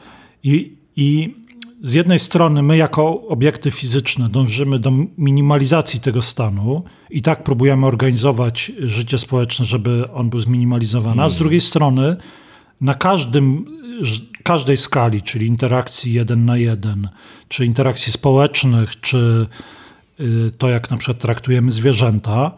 [0.45, 1.35] I, I
[1.83, 7.87] z jednej strony my jako obiekty fizyczne dążymy do minimalizacji tego stanu i tak próbujemy
[7.87, 12.17] organizować życie społeczne, żeby on był zminimalizowany, a z drugiej strony
[12.81, 13.65] na każdym,
[14.43, 17.09] każdej skali, czyli interakcji jeden na jeden,
[17.49, 19.47] czy interakcji społecznych, czy
[20.59, 22.53] to, jak na przykład traktujemy zwierzęta,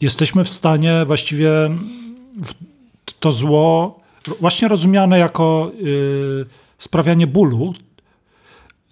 [0.00, 1.50] jesteśmy w stanie właściwie
[3.20, 4.00] to zło,
[4.40, 6.46] właśnie rozumiane jako y,
[6.78, 7.74] sprawianie bólu,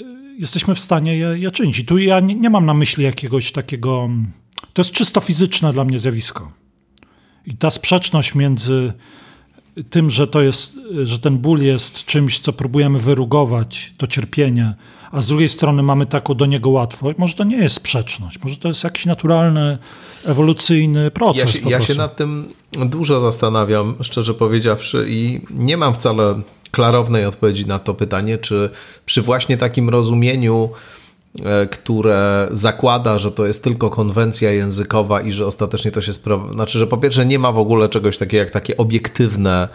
[0.01, 0.05] y,
[0.39, 1.79] jesteśmy w stanie je, je czynić.
[1.79, 4.09] I tu ja nie, nie mam na myśli jakiegoś takiego.
[4.73, 6.53] To jest czysto fizyczne dla mnie zjawisko.
[7.47, 8.93] I ta sprzeczność między
[9.90, 10.73] tym, że to jest,
[11.05, 14.75] że ten ból jest czymś, co próbujemy wyrugować, to cierpienie,
[15.12, 18.57] a z drugiej strony mamy taką do niego łatwość, może to nie jest sprzeczność, może
[18.57, 19.79] to jest jakiś naturalny,
[20.25, 21.55] ewolucyjny proces.
[21.55, 22.49] Ja się, ja się nad tym
[22.87, 26.40] dużo zastanawiam, szczerze powiedziawszy, i nie mam wcale
[26.71, 28.71] klarownej odpowiedzi na to pytanie, czy
[29.07, 30.71] przy właśnie takim rozumieniu,
[31.71, 36.53] które zakłada, że to jest tylko konwencja językowa i że ostatecznie to się sprawdza.
[36.53, 39.69] Znaczy, że po pierwsze nie ma w ogóle czegoś takiego jak takie obiektywne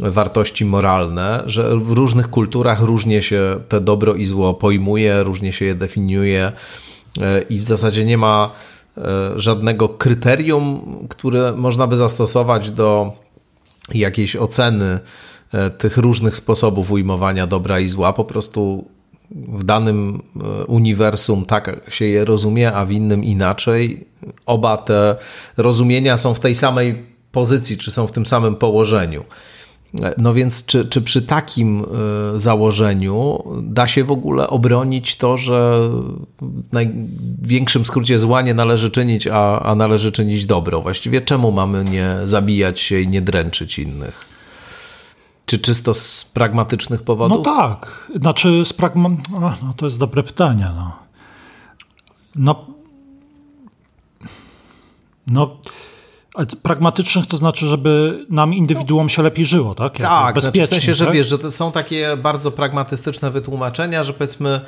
[0.00, 5.64] wartości moralne, że w różnych kulturach różnie się te dobro i zło pojmuje, różnie się
[5.64, 6.52] je definiuje
[7.20, 8.50] e, i w zasadzie nie ma
[8.96, 9.02] e,
[9.36, 13.12] żadnego kryterium, które można by zastosować do
[13.94, 14.98] jakiejś oceny
[15.52, 18.12] e, tych różnych sposobów ujmowania dobra i zła.
[18.12, 18.88] Po prostu
[19.30, 20.22] w danym
[20.66, 24.06] uniwersum tak się je rozumie, a w innym inaczej.
[24.46, 25.16] Oba te
[25.56, 29.24] rozumienia są w tej samej pozycji, czy są w tym samym położeniu.
[30.18, 31.84] No więc czy, czy przy takim
[32.36, 35.90] e, założeniu da się w ogóle obronić to, że
[36.42, 40.80] w największym skrócie zła nie należy czynić, a, a należy czynić dobro?
[40.80, 44.31] Właściwie czemu mamy nie zabijać się i nie dręczyć innych?
[45.52, 47.38] Czy czysto z pragmatycznych powodów?
[47.38, 48.10] No tak.
[48.20, 49.08] Znaczy z pragma...
[49.40, 50.70] No, to jest dobre pytanie.
[50.76, 50.96] No,
[52.34, 52.66] no,
[55.26, 55.56] no
[56.62, 59.98] pragmatycznych to znaczy, żeby nam indywiduom się lepiej żyło, tak?
[59.98, 60.66] Jak tak, bezpiecznie.
[60.66, 61.14] Znaczy w sensie, że tak?
[61.14, 64.60] wiesz, że to są takie bardzo pragmatystyczne wytłumaczenia, że powiedzmy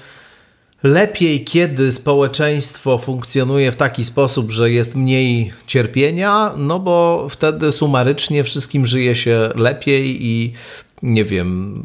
[0.85, 8.45] lepiej, kiedy społeczeństwo funkcjonuje w taki sposób, że jest mniej cierpienia, no bo wtedy sumarycznie
[8.45, 10.53] wszystkim żyje się lepiej i
[11.03, 11.83] nie wiem,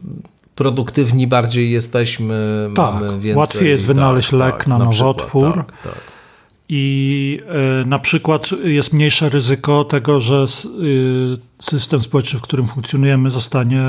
[0.55, 3.35] produktywni bardziej jesteśmy, tak, mamy więcej.
[3.35, 5.53] Łatwiej jest wynaleźć tak, lek tak, na, na nowotwór.
[5.53, 6.18] tak, tak
[6.69, 7.41] i
[7.81, 10.45] e, na przykład jest mniejsze ryzyko tego, że
[10.83, 13.81] y, system społeczny, w którym funkcjonujemy, zostanie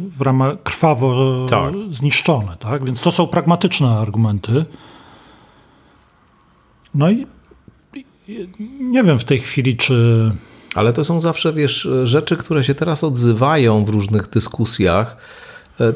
[0.00, 1.74] w ramach krwawo tak.
[1.90, 2.56] zniszczony.
[2.58, 2.84] Tak?
[2.84, 4.64] Więc to są pragmatyczne argumenty.
[6.94, 7.26] No i
[8.80, 10.30] nie wiem w tej chwili, czy.
[10.74, 15.16] Ale to są zawsze, wiesz, rzeczy, które się teraz odzywają w różnych dyskusjach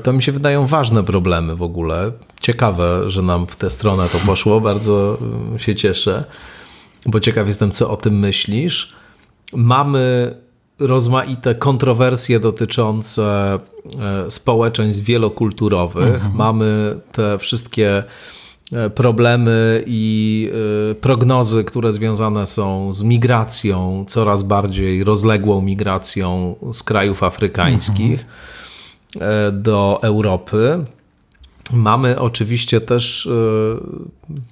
[0.03, 2.13] to mi się wydają ważne problemy w ogóle.
[2.41, 5.19] Ciekawe, że nam w tę stronę to poszło, bardzo
[5.55, 6.25] e, się cieszę,
[7.07, 8.95] bo ciekaw jestem, co o tym myślisz.
[9.53, 10.35] Mamy
[10.79, 13.59] rozmaite kontrowersje dotyczące
[14.01, 16.15] e, społeczeństw wielokulturowych.
[16.15, 16.35] Mhm.
[16.35, 18.05] Mamy te wszystkie
[18.95, 20.51] problemy i
[21.01, 28.21] prognozy, które związane są z migracją, coraz bardziej rozległą migracją z krajów afrykańskich.
[28.21, 28.50] Mhm E,
[29.53, 30.85] do Europy.
[31.73, 33.31] Mamy oczywiście też e,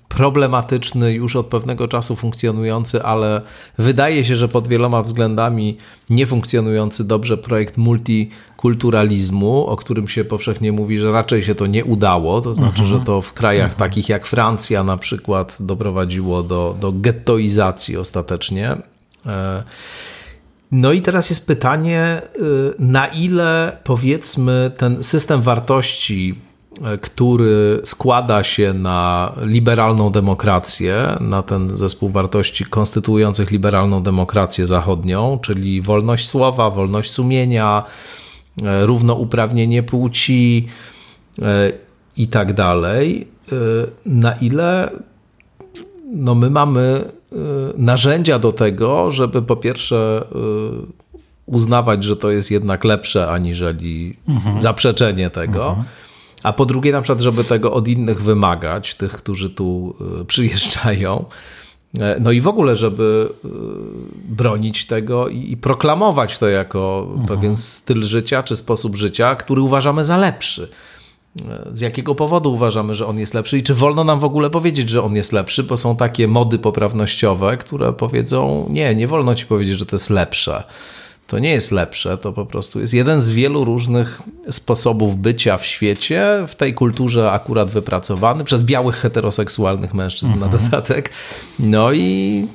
[0.08, 3.40] problematyczny, już od pewnego czasu funkcjonujący, ale
[3.78, 5.76] wydaje się, że pod wieloma względami
[6.10, 11.84] nie funkcjonujący dobrze projekt multikulturalizmu, o którym się powszechnie mówi, że raczej się to nie
[11.84, 12.40] udało.
[12.40, 13.90] To znaczy, że to w krajach mhm.
[13.90, 18.76] takich jak Francja na przykład doprowadziło do, do gettoizacji ostatecznie.
[20.72, 26.34] E, No i teraz jest pytanie, y, na ile powiedzmy ten system wartości,
[26.94, 35.38] y, który składa się na liberalną demokrację, na ten zespół wartości konstytuujących liberalną demokrację zachodnią,
[35.42, 37.84] czyli wolność słowa, wolność sumienia,
[38.58, 40.68] y, równouprawnienie płci
[42.16, 43.28] i tak dalej,
[44.06, 44.90] na ile
[46.14, 47.17] no my mamy y,
[47.76, 51.08] narzędzia do tego, żeby po pierwsze y,
[51.46, 54.60] uznawać, że to jest jednak lepsze aniżeli mhm.
[54.60, 55.68] zaprzeczenie tego.
[55.68, 55.86] Mhm.
[56.42, 61.24] A po drugie, na przykład, żeby tego od innych wymagać, tych, którzy tu y, przyjeżdżają.
[61.98, 63.28] E, no i w ogóle, żeby
[64.24, 67.26] bronić tego i proklamować to jako mhm.
[67.26, 70.68] pewien styl życia czy sposób życia, który uważamy za lepszy
[71.72, 73.58] z jakiego powodu uważamy, że on jest lepszy?
[73.58, 76.58] I czy wolno nam w ogóle powiedzieć, że on jest lepszy, bo są takie mody
[76.58, 80.64] poprawnościowe, które powiedzą, nie, nie wolno ci powiedzieć, że to jest lepsze
[81.28, 85.66] to nie jest lepsze, to po prostu jest jeden z wielu różnych sposobów bycia w
[85.66, 90.52] świecie, w tej kulturze akurat wypracowany przez białych heteroseksualnych mężczyzn mhm.
[90.52, 91.10] na dodatek.
[91.58, 92.46] No i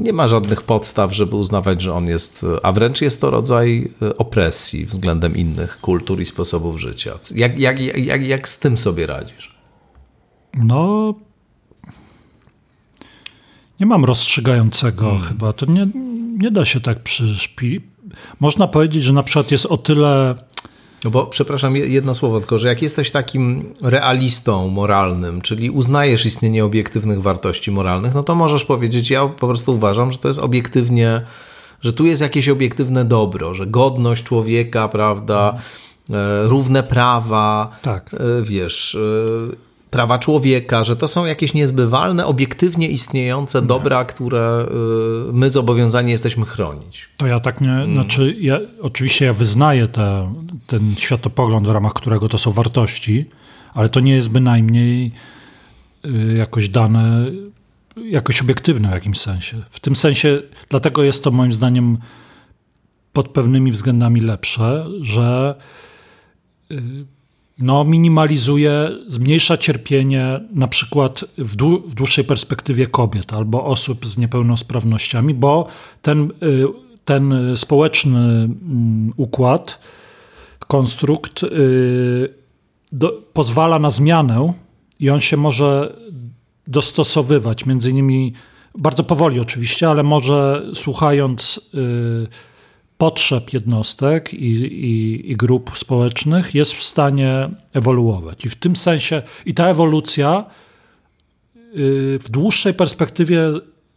[0.00, 4.86] nie ma żadnych podstaw, żeby uznawać, że on jest, a wręcz jest to rodzaj opresji
[4.86, 7.18] względem innych kultur i sposobów życia.
[7.34, 9.56] Jak, jak, jak, jak z tym sobie radzisz?
[10.54, 11.14] No,
[13.80, 15.22] nie mam rozstrzygającego hmm.
[15.22, 15.52] chyba.
[15.52, 15.86] To nie,
[16.38, 17.95] nie da się tak przyszpi.
[18.40, 20.34] Można powiedzieć, że na przykład jest o tyle.
[21.04, 26.64] No bo, przepraszam, jedno słowo tylko, że jak jesteś takim realistą moralnym, czyli uznajesz istnienie
[26.64, 31.20] obiektywnych wartości moralnych, no to możesz powiedzieć, ja po prostu uważam, że to jest obiektywnie,
[31.80, 35.58] że tu jest jakieś obiektywne dobro, że godność człowieka, prawda,
[36.08, 36.48] hmm.
[36.48, 38.14] równe prawa, tak.
[38.14, 39.65] E, wiesz, e,
[39.96, 43.66] prawa człowieka, że to są jakieś niezbywalne, obiektywnie istniejące nie.
[43.66, 44.66] dobra, które
[45.28, 47.08] y, my zobowiązani jesteśmy chronić.
[47.16, 47.92] To ja tak nie, hmm.
[47.92, 50.32] znaczy ja, oczywiście ja wyznaję te,
[50.66, 53.24] ten światopogląd, w ramach którego to są wartości,
[53.74, 55.12] ale to nie jest bynajmniej
[56.04, 57.24] y, jakoś dane,
[58.04, 59.62] jakoś obiektywne w jakimś sensie.
[59.70, 61.98] W tym sensie, dlatego jest to moim zdaniem
[63.12, 65.54] pod pewnymi względami lepsze, że
[66.70, 67.15] y,
[67.58, 74.18] no, minimalizuje, zmniejsza cierpienie na przykład w, dłu w, dłuższej perspektywie kobiet albo osób z
[74.18, 75.66] niepełnosprawnościami, bo
[76.02, 76.64] ten, y,
[77.04, 79.78] ten społeczny mm, układ,
[80.66, 82.34] konstrukt y,
[82.92, 84.52] do, pozwala na zmianę
[85.00, 85.96] i on się może
[86.66, 88.32] dostosowywać, między innymi
[88.78, 92.26] bardzo powoli oczywiście, ale może słuchając y,
[92.98, 98.44] potrzeb jednostek i, i, i, grup społecznych jest w stanie ewoluować.
[98.44, 100.44] I w tym sensie, i ta ewolucja
[101.56, 103.40] y, w dłuższej perspektywie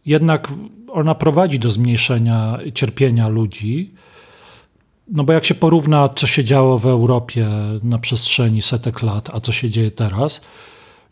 [0.06, 0.48] jednak
[0.88, 3.90] ona prowadzi do zmniejszenia cierpienia ludzi.
[5.08, 7.48] No bo jak się porówna, co się działo w Europie
[7.82, 10.40] na przestrzeni setek lat, a co się dzieje teraz,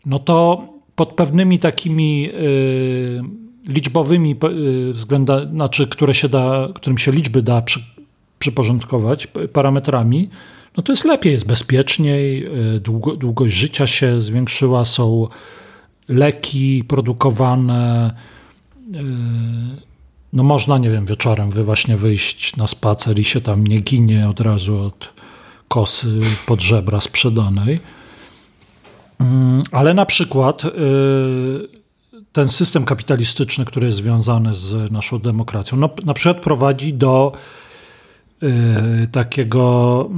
[0.05, 2.29] no to pod pewnymi takimi.
[3.67, 4.35] Liczbowymi
[4.89, 7.79] y, względami, znaczy, które się da, którym się liczby da przy,
[8.39, 10.29] przyporządkować parametrami,
[10.77, 12.45] no to jest lepiej, jest bezpieczniej,
[12.75, 15.27] y, długo, długość życia się zwiększyła, są
[16.09, 18.13] leki produkowane.
[18.95, 18.99] Y,
[20.33, 24.29] no można, nie wiem, wieczorem wy właśnie wyjść na spacer i się tam nie ginie
[24.29, 25.13] od razu od
[25.67, 27.79] kosy pod żebra sprzedanej.
[29.19, 30.63] Mm, ale na przykład
[32.33, 37.31] ten system kapitalistyczny, który jest związany z naszą demokracją, no, na przykład prowadzi do
[38.43, 40.09] y, takiego,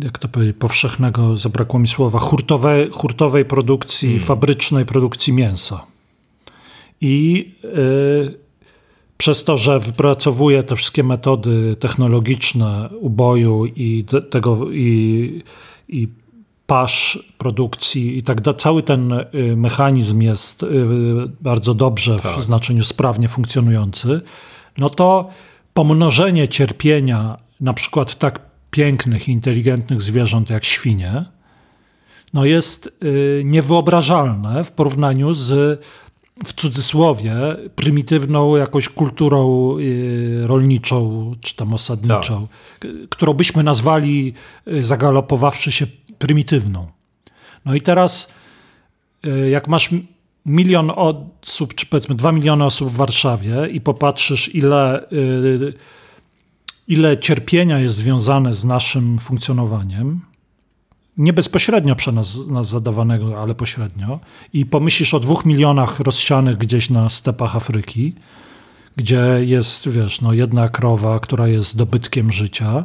[0.00, 4.26] y, jak to powiedzieć, powszechnego, zabrakło mi słowa, hurtowej, hurtowej produkcji, hmm.
[4.26, 5.86] fabrycznej produkcji mięsa.
[7.00, 8.38] I y,
[9.16, 15.42] przez to, że wypracowuje te wszystkie metody technologiczne uboju i tego i,
[15.88, 16.08] i
[16.70, 18.60] pasz produkcji i tak dalej.
[18.60, 19.26] Cały ten y,
[19.56, 20.66] mechanizm jest y,
[21.40, 22.36] bardzo dobrze tak.
[22.38, 24.20] w znaczeniu sprawnie funkcjonujący,
[24.78, 25.30] no to
[25.74, 28.40] pomnożenie cierpienia na przykład tak
[28.70, 31.24] pięknych, inteligentnych zwierząt jak świnie,
[32.34, 35.80] no jest y, niewyobrażalne w porównaniu z
[36.44, 37.34] w cudzysłowie
[37.76, 39.76] prymitywną jakąś kulturą
[40.42, 42.46] rolniczą czy tam osadniczą,
[42.80, 42.90] tak.
[43.10, 44.34] którą byśmy nazwali
[44.80, 45.86] zagalopowawszy się
[46.20, 46.86] prymitywną.
[47.64, 48.32] No i teraz,
[49.26, 49.90] y, jak masz
[50.46, 55.72] milion osób, czy powiedzmy dwa miliony osób w Warszawie i popatrzysz, ile, y,
[56.88, 60.20] ile cierpienia jest związane z naszym funkcjonowaniem,
[61.16, 64.20] nie bezpośrednio przez nas, nas zadawanego, ale pośrednio,
[64.52, 68.14] i pomyślisz o dwóch milionach rozsianych gdzieś na stepach Afryki,
[68.96, 72.84] gdzie jest, wiesz, no jedna krowa, która jest dobytkiem życia,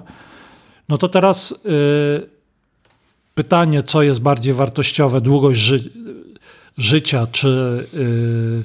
[0.90, 2.35] no to teraz y,
[3.36, 5.92] pytanie, co jest bardziej wartościowe, długość ży
[6.78, 7.48] życia, czy
[7.94, 8.64] y,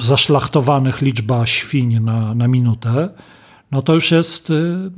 [0.00, 3.08] zaszlachtowanych liczba świń na, na minutę,
[3.72, 4.90] no to już jest, y,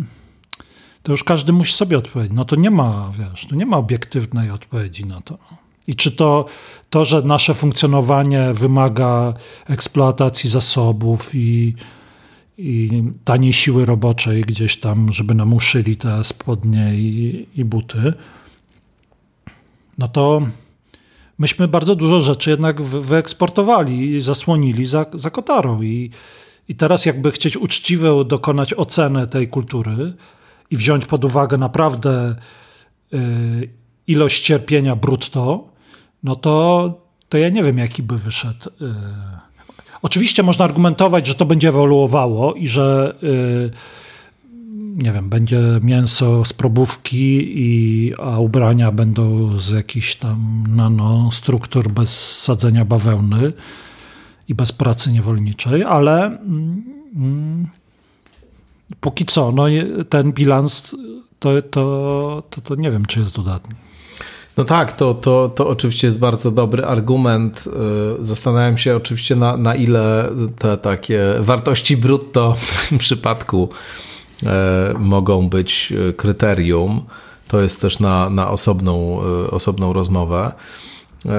[1.02, 2.36] to już każdy musi sobie odpowiedzieć.
[2.36, 5.38] No to nie ma, wiesz, to nie ma obiektywnej odpowiedzi na to.
[5.86, 6.46] I czy to,
[6.90, 9.34] to, że nasze funkcjonowanie wymaga
[9.68, 11.74] eksploatacji zasobów i,
[12.60, 18.12] i taniej siły roboczej gdzieś tam, żeby nam uszyli te spodnie i, i buty,
[19.98, 20.42] no to
[21.38, 25.82] myśmy bardzo dużo rzeczy jednak wyeksportowali i zasłonili za, za kotarą.
[25.82, 26.10] I,
[26.68, 30.14] I teraz jakby chcieć uczciwie dokonać oceny tej kultury
[30.70, 32.36] i wziąć pod uwagę naprawdę
[33.12, 33.68] y,
[34.06, 35.68] ilość cierpienia brutto,
[36.22, 36.94] no to,
[37.28, 38.68] to ja nie wiem, jaki by wyszedł.
[38.68, 39.49] Y.
[40.02, 43.70] Oczywiście można argumentować, że to będzie ewoluowało i że y,
[44.96, 52.38] nie wiem, będzie mięso z probówki, i, a ubrania będą z jakichś tam nanostruktur bez
[52.40, 53.52] sadzenia bawełny
[54.48, 56.84] i bez pracy niewolniczej, ale mm,
[57.16, 57.66] mm
[59.00, 59.64] póki co no,
[60.08, 60.96] ten bilans
[61.38, 63.74] to, to, to, to nie wiem, czy jest dodatni.
[64.56, 67.68] No tak, to, to, to oczywiście jest bardzo dobry argument.
[68.20, 70.28] Y, zastanawiam się oczywiście na, na ile
[70.58, 73.68] te takie wartości brutto w tym przypadku
[74.46, 77.02] e, mogą być e, kryterium.
[77.48, 79.20] To jest też na, na osobną,
[79.50, 80.52] osobną rozmowę.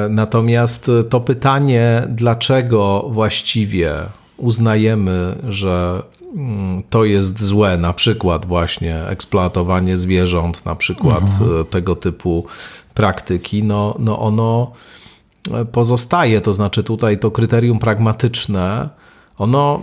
[0.09, 3.95] Natomiast to pytanie, dlaczego właściwie
[4.37, 6.03] uznajemy, że
[6.35, 11.65] mm, to jest złe, na przykład właśnie eksploatowanie zwierząt, na przykład mhm.
[11.65, 12.45] tego typu
[12.93, 14.71] praktyki, no, no ono
[15.71, 16.41] pozostaje.
[16.41, 18.89] To znaczy tutaj to kryterium pragmatyczne,
[19.37, 19.81] ono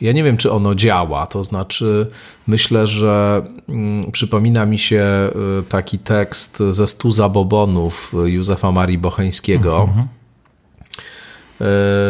[0.00, 1.26] ja nie wiem, czy ono działa.
[1.26, 2.06] To znaczy,
[2.46, 5.30] myślę, że mm, przypomina mi się
[5.60, 9.88] y, taki tekst ze stu zabobonów Józefa Marii Bocheńskiego.
[9.88, 10.08] Mhm.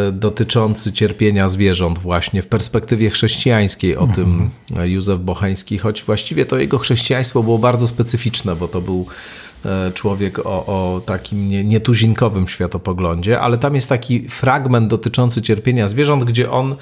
[0.09, 3.97] Y, dotyczący cierpienia zwierząt, właśnie w perspektywie chrześcijańskiej.
[3.97, 4.14] O mhm.
[4.14, 4.51] tym
[4.91, 9.45] Józef Bocheński, choć właściwie to jego chrześcijaństwo było bardzo specyficzne, bo to był E,
[9.94, 16.50] człowiek o, o takim nietuzinkowym światopoglądzie, ale tam jest taki fragment dotyczący cierpienia zwierząt, gdzie
[16.50, 16.76] on e,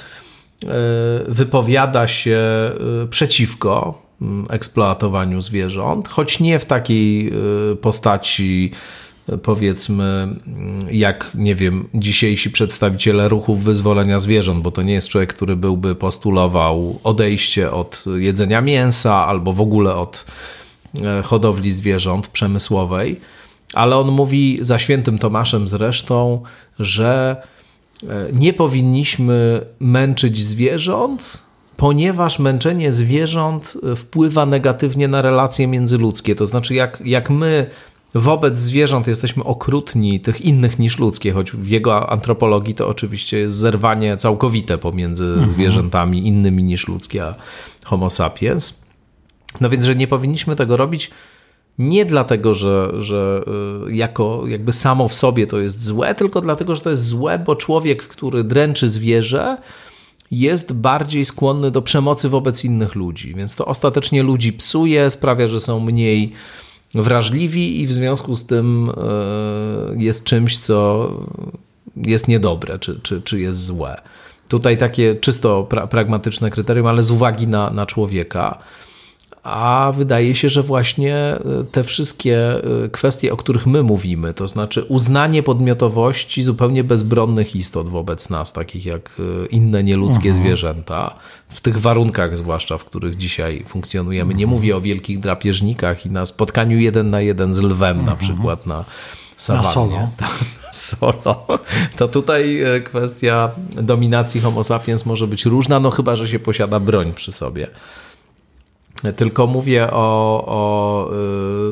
[1.29, 2.39] wypowiada się
[3.03, 7.33] e, przeciwko mm, eksploatowaniu zwierząt, choć nie w takiej
[7.81, 8.71] postaci
[9.43, 15.35] powiedzmy, mm, jak nie wiem, dzisiejsi przedstawiciele ruchów wyzwolenia zwierząt, bo to nie jest człowiek,
[15.35, 20.64] który byłby postulował odejście od jedzenia mięsa albo w ogóle od E,
[21.25, 23.21] hodowli zwierząt przemysłowej,
[23.75, 26.43] ale on mówi za świętym Tomaszem zresztą,
[26.79, 27.37] że
[28.03, 31.43] e, nie powinniśmy męczyć zwierząt,
[31.77, 36.35] ponieważ męczenie zwierząt wpływa negatywnie na relacje międzyludzkie.
[36.35, 37.67] To znaczy, jak, jak my
[38.15, 43.57] wobec zwierząt jesteśmy okrutni, tych innych niż ludzkie, choć w jego antropologii to oczywiście jest
[43.57, 45.49] zerwanie całkowite pomiędzy mhm.
[45.49, 47.35] zwierzętami innymi niż ludzkie, a
[47.85, 48.84] Homo sapiens
[49.61, 51.11] no więc, że nie powinniśmy tego robić
[51.79, 53.45] nie dlatego, że, że
[53.89, 57.39] y, jako jakby samo w sobie to jest złe, tylko dlatego, że to jest złe,
[57.39, 59.57] bo człowiek, który dręczy zwierzę,
[60.31, 63.35] jest bardziej skłonny do przemocy wobec innych ludzi.
[63.35, 66.33] Więc to ostatecznie ludzi psuje, sprawia, że są mniej
[66.95, 68.93] wrażliwi i w związku z tym y,
[69.97, 71.11] jest czymś, co
[71.97, 74.01] jest niedobre, czy, czy, czy jest złe.
[74.49, 78.59] Tutaj takie czysto pra pragmatyczne kryterium, ale z uwagi na, na człowieka
[79.45, 81.41] a wydaje się, że właśnie e,
[81.73, 87.89] te wszystkie e, kwestie, o których my mówimy, to znaczy uznanie podmiotowości zupełnie bezbronnych istot
[87.89, 90.45] wobec nas, takich jak e, inne nieludzkie mhm.
[90.45, 91.15] zwierzęta,
[91.49, 94.33] w tych warunkach zwłaszcza, w których dzisiaj funkcjonujemy.
[94.33, 94.39] Mhm.
[94.39, 98.07] Nie mówię o wielkich drapieżnikach i na spotkaniu jeden na jeden z lwem mhm.
[98.07, 98.85] na przykład na
[99.37, 99.65] sawannie.
[99.67, 100.09] Na solo.
[100.91, 101.59] solo.
[101.97, 103.51] To tutaj kwestia
[103.83, 107.67] dominacji homo sapiens może być różna, no chyba, że się posiada broń przy sobie
[109.13, 111.11] tylko mówię o, o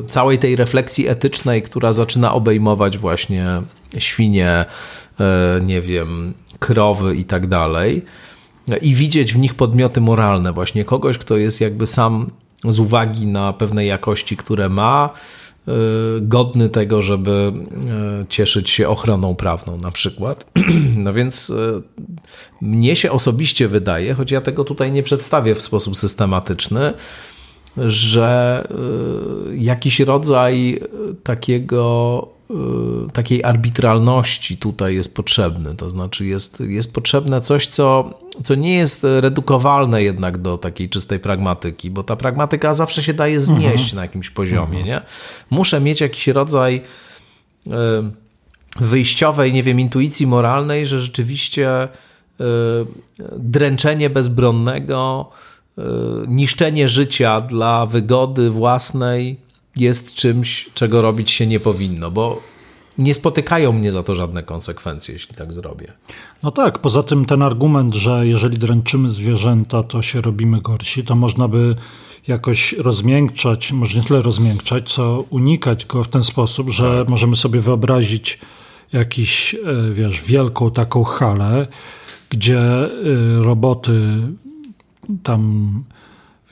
[0.03, 3.61] y, całej tej refleksji etycznej, która zaczyna obejmować właśnie
[3.97, 4.65] świnie,
[5.57, 8.05] y, nie wiem, krowy i tak dalej.
[8.81, 12.29] I widzieć w nich podmioty moralne, właśnie kogoś, kto jest jakby sam
[12.69, 15.09] z uwagi na pewne jakości, które ma,
[16.21, 17.53] godny tego, żeby
[18.29, 20.45] cieszyć się ochroną prawną, na przykład.
[20.95, 21.53] No więc
[22.61, 26.93] mnie się osobiście wydaje, choć ja tego tutaj nie przedstawię w sposób systematyczny,
[27.77, 28.67] że
[29.53, 30.79] jakiś rodzaj
[31.23, 32.27] takiego
[33.13, 35.75] takiej arbitralności tutaj jest potrzebny.
[35.75, 41.19] To znaczy, jest, jest potrzebne coś, co, co nie jest redukowalne jednak do takiej czystej
[41.19, 43.95] pragmatyki, bo ta pragmatyka zawsze się daje znieść mhm.
[43.95, 44.79] na jakimś poziomie.
[44.79, 44.85] Mhm.
[44.85, 45.01] Nie?
[45.49, 46.81] Muszę mieć jakiś rodzaj
[48.79, 51.87] wyjściowej, nie wiem, intuicji moralnej, że rzeczywiście
[53.37, 55.29] dręczenie bezbronnego,
[56.27, 59.37] niszczenie życia dla wygody własnej
[59.75, 62.41] jest czymś, czego robić się nie powinno, bo
[62.97, 65.93] nie spotykają mnie za to żadne konsekwencje, jeśli tak zrobię.
[66.43, 71.15] No tak, poza tym ten argument, że jeżeli dręczymy zwierzęta, to się robimy gorsi, to
[71.15, 71.75] można by
[72.27, 77.07] jakoś rozmiękczać, może nie tyle rozmiękczać, co unikać go w ten sposób, że tak.
[77.07, 78.39] możemy sobie wyobrazić
[78.93, 81.67] jakiś, e, wiesz, wielką taką halę,
[82.29, 82.89] gdzie e,
[83.39, 84.21] roboty
[85.23, 85.83] tam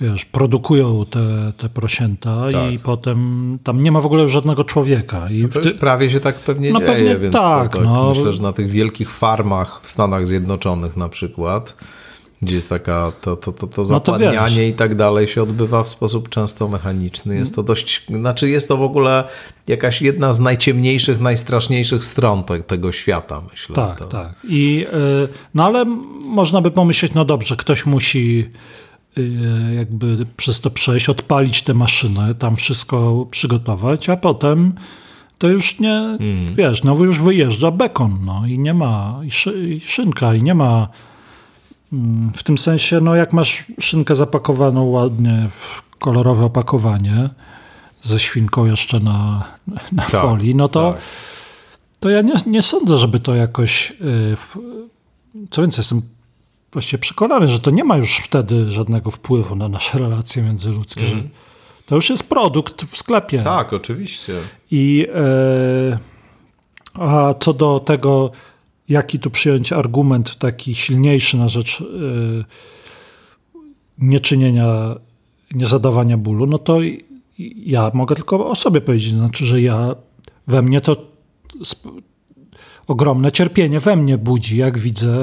[0.01, 2.73] wiesz, produkują te, te prosięta tak.
[2.73, 5.29] i potem tam nie ma w ogóle żadnego człowieka.
[5.29, 7.83] I no to już prawie się tak pewnie no dzieje, pewnie więc tak, to, to
[7.83, 8.09] no.
[8.09, 11.75] myślę, że na tych wielkich farmach w Stanach Zjednoczonych na przykład
[12.41, 15.89] gdzie jest taka, to, to, to, to zapładnianie no i tak dalej się odbywa w
[15.89, 17.35] sposób często mechaniczny.
[17.35, 19.23] Jest to dość, znaczy jest to w ogóle
[19.67, 23.75] jakaś jedna z najciemniejszych, najstraszniejszych stron te, tego świata, myślę.
[23.75, 24.05] Tak, to.
[24.05, 24.41] tak.
[24.43, 24.85] I,
[25.23, 25.85] y, no ale
[26.25, 28.49] można by pomyśleć, no dobrze, ktoś musi
[29.17, 29.21] y,
[29.75, 34.73] jakby przez to przejść, odpalić te maszyny, tam wszystko przygotować, a potem
[35.37, 36.55] to już nie, hmm.
[36.55, 40.55] wiesz, no już wyjeżdża bekon, no i nie ma, i, szy, i szynka, i nie
[40.55, 41.10] ma Mm,
[42.35, 47.29] w tym sensie, no jak masz szynkę zapakowaną ładnie w kolorowe opakowanie,
[48.03, 49.47] ze świnką jeszcze na,
[49.91, 51.01] na tak, folii, no to, tak.
[51.99, 53.93] to ja nie, nie sądzę, żeby to jakoś.
[54.01, 54.37] Y,
[55.51, 56.01] co więcej, jestem
[56.71, 61.05] właściwie przekonany, że to nie ma już wtedy żadnego wpływu na nasze relacje międzyludzkie.
[61.05, 61.29] Mm.
[61.85, 63.43] To już jest produkt w sklepie.
[63.43, 64.33] Tak, oczywiście.
[64.71, 65.97] I e,
[66.93, 68.31] a co do tego,
[68.89, 72.45] jaki tu przyjąć argument taki silniejszy na rzecz yy,
[73.97, 74.95] nieczynienia,
[75.51, 76.79] niezadawania bólu, no to
[77.55, 79.13] ja mogę tylko o sobie powiedzieć.
[79.13, 79.95] Znaczy, że ja
[80.47, 81.11] we mnie to
[82.87, 85.17] ogromne cierpienie we mnie budzi, jak widzę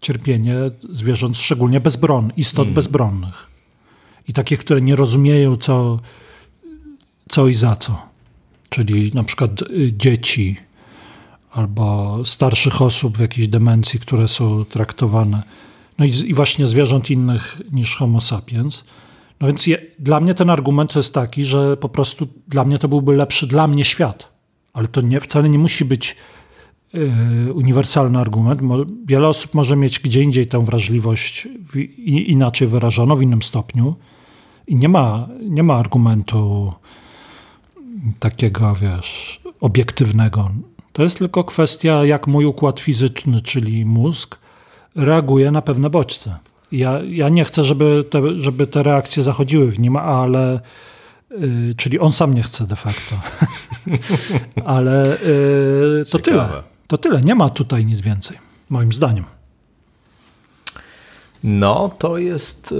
[0.00, 0.56] cierpienie
[0.90, 2.74] zwierząt, szczególnie bezbronnych, istot mm.
[2.74, 3.50] bezbronnych.
[4.28, 6.00] I takich, które nie rozumieją, co,
[7.28, 8.02] co i za co.
[8.68, 10.56] Czyli na przykład y, dzieci,
[11.52, 15.42] albo starszych osób w jakiejś demencji, które są traktowane,
[15.98, 18.84] no i, i właśnie zwierząt innych niż Homo sapiens.
[19.40, 22.88] No więc je, dla mnie ten argument jest taki, że po prostu dla mnie to
[22.88, 24.28] byłby lepszy dla mnie świat.
[24.72, 26.16] Ale to nie, wcale nie musi być
[26.92, 28.60] yy, uniwersalny argument.
[29.06, 33.94] Wiele osób może mieć gdzie indziej tę wrażliwość w, i, inaczej wyrażoną, w innym stopniu.
[34.66, 36.72] I nie ma, nie ma argumentu
[38.18, 40.50] takiego, wiesz, obiektywnego.
[40.92, 44.38] To jest tylko kwestia, jak mój układ fizyczny, czyli mózg,
[44.96, 46.38] reaguje na pewne bodźce.
[46.72, 50.60] Ja, ja nie chcę, żeby te, żeby te reakcje zachodziły w nim, ale.
[51.30, 53.16] Yy, czyli on sam nie chce de facto.
[54.64, 55.18] ale
[55.98, 56.48] yy, to tyle.
[56.86, 57.20] To tyle.
[57.20, 58.38] Nie ma tutaj nic więcej,
[58.68, 59.24] moim zdaniem.
[61.44, 62.76] No, to jest y,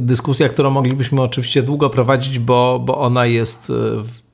[0.00, 3.72] dyskusja, którą moglibyśmy oczywiście długo prowadzić, bo, bo ona jest y,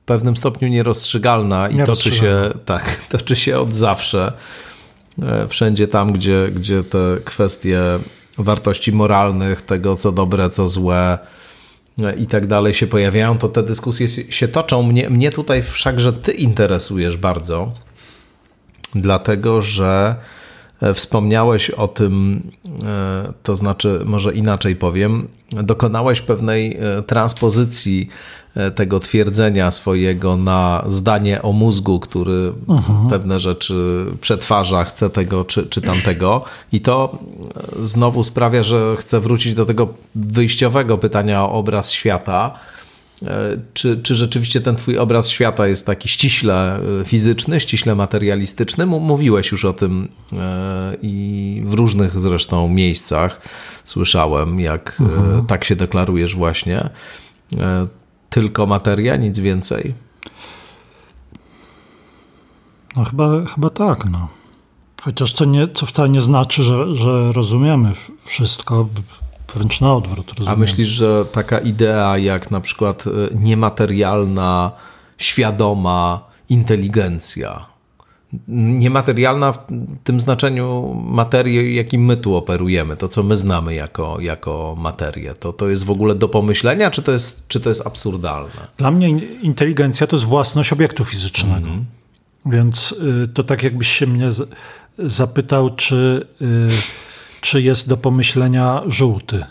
[0.05, 4.33] pewnym stopniu nierozstrzygalna i toczy się, tak, toczy się od zawsze.
[5.21, 7.81] E, wszędzie tam, gdzie, gdzie te kwestie
[8.37, 11.17] wartości moralnych, tego co dobre, co złe
[11.99, 14.83] e, i tak dalej się pojawiają, to te dyskusje się toczą.
[14.83, 17.71] Mnie, mnie tutaj wszakże ty interesujesz bardzo,
[18.95, 20.15] dlatego że
[20.81, 22.43] e, wspomniałeś o tym,
[23.43, 28.09] to znaczy, może inaczej powiem, dokonałeś pewnej transpozycji
[28.75, 33.09] tego twierdzenia swojego na zdanie o mózgu, który mhm.
[33.09, 36.43] pewne rzeczy przetwarza, chce tego czy, czy tamtego.
[36.71, 37.17] I to
[37.79, 42.59] e, znowu sprawia, że chcę wrócić do tego wyjściowego pytania o obraz świata.
[43.25, 48.85] E, czy, czy rzeczywiście ten twój obraz świata jest taki ściśle fizyczny, ściśle materialistyczny?
[48.85, 50.07] Mówiłeś już o tym
[51.01, 53.41] i w różnych zresztą miejscach
[53.83, 55.45] słyszałem, jak mhm.
[55.45, 56.89] tak się deklarujesz właśnie
[58.33, 59.93] tylko materia, nic więcej?
[62.95, 64.27] No chyba, chyba tak, no.
[65.01, 67.91] Chociaż co, nie, co wcale nie znaczy, że, że rozumiemy
[68.23, 68.89] wszystko,
[69.53, 70.29] wręcz na odwrót.
[70.29, 70.55] Rozumiemy.
[70.55, 74.71] A myślisz, że taka idea jak na przykład e, niematerialna,
[75.17, 77.72] świadoma inteligencja
[78.47, 79.57] niematerialna w
[80.03, 85.33] tym znaczeniu materii, jakim my tu operujemy, to co my znamy jako, jako materię.
[85.33, 88.67] To, to jest w ogóle do pomyślenia, czy to jest, czy to jest absurdalne?
[88.77, 89.09] Dla mnie
[89.41, 91.67] inteligencja to jest własność obiektu fizycznego.
[91.67, 91.83] -hmm.
[92.45, 94.49] Więc y, to tak jakbyś się mnie z,
[94.99, 96.69] zapytał, czy, y,
[97.41, 99.45] czy jest do pomyślenia żółty.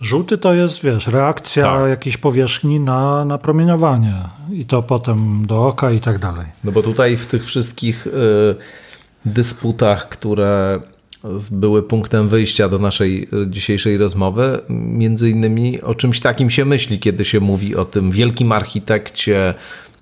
[0.00, 1.88] Żółty to jest, wiesz, reakcja tak.
[1.88, 4.14] jakiejś powierzchni na, na promieniowanie
[4.52, 6.46] i to potem do oka i tak dalej.
[6.64, 8.10] No bo tutaj w tych wszystkich y,
[9.24, 10.80] dysputach, które
[11.50, 17.24] były punktem wyjścia do naszej dzisiejszej rozmowy, między innymi o czymś takim się myśli, kiedy
[17.24, 19.54] się mówi o tym wielkim architekcie,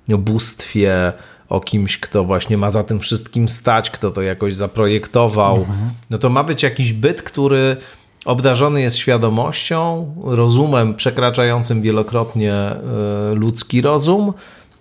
[0.09, 1.13] bóstwie,
[1.49, 5.57] o kimś, kto właśnie ma za tym wszystkim stać, kto to jakoś zaprojektował.
[5.57, 5.91] Mhm.
[6.11, 7.77] No to ma być jakiś byt, który
[8.25, 12.79] obdarzony jest świadomością, rozumem przekraczającym wielokrotnie e,
[13.35, 14.33] ludzki rozum,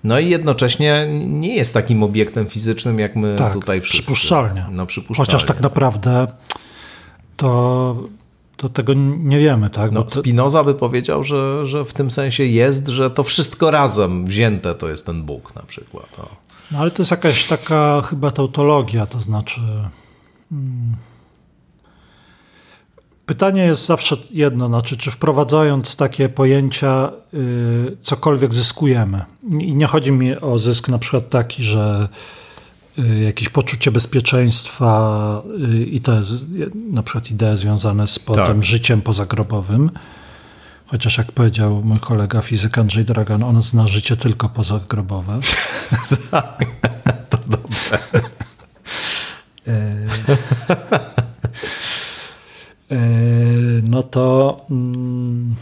[0.04, 4.02] no i jednocześnie nie jest takim obiektem fizycznym, jak my tak, tutaj wszyscy.
[4.02, 4.66] Przypuszczalnie.
[4.72, 5.26] No, przypuszczalnie.
[5.26, 6.28] Chociaż tak naprawdę
[7.38, 7.96] to,
[8.58, 9.70] to tego nie wiemy.
[9.70, 9.91] Tak?
[9.91, 14.76] No, Spinoza by powiedział, że, że w tym sensie jest, że to wszystko razem wzięte
[14.76, 16.20] to jest ten Bóg na przykład.
[16.20, 16.28] O.
[16.72, 19.62] No ale to jest jakaś taka chyba tautologia, to znaczy...
[20.50, 20.96] Hmm
[23.26, 29.26] Pytanie jest zawsze jedno, znaczy, czy wprowadzając takie pojęcia y, cokolwiek zyskujemy.
[29.60, 32.08] I nie chodzi mi o zysk na przykład taki, że
[33.00, 35.42] y, jakieś poczucie bezpieczeństwa
[35.74, 36.22] y, i te
[36.92, 38.64] na przykład idee związane z potem tak.
[38.64, 39.90] życiem pozagrobowym.
[40.86, 45.40] Chociaż jak powiedział mój kolega fizyk Andrzej Dragan, on zna życie tylko pozagrobowe.
[46.32, 46.66] tak,
[47.30, 48.00] to dobre.
[52.92, 52.98] E,
[53.84, 55.56] no to mm,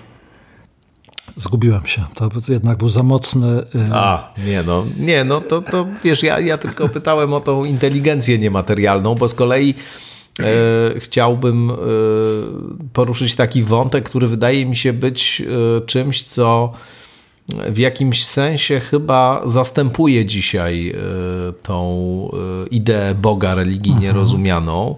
[1.38, 2.04] zgubiłem się.
[2.16, 3.48] To jednak był za mocny.
[3.48, 7.66] E, A, nie no, nie no, to, to wiesz, ja, ja tylko pytałem o tą
[7.66, 9.74] inteligencję niematerialną, bo z kolei
[10.40, 11.76] e, chciałbym e,
[12.94, 16.74] poruszyć taki wątek, który wydaje mi się być e, czymś, co
[17.70, 20.96] w jakimś sensie chyba zastępuje dzisiaj e,
[21.64, 22.32] tą
[22.72, 24.16] ideę Boga religijnie mhm.
[24.16, 24.96] rozumianą.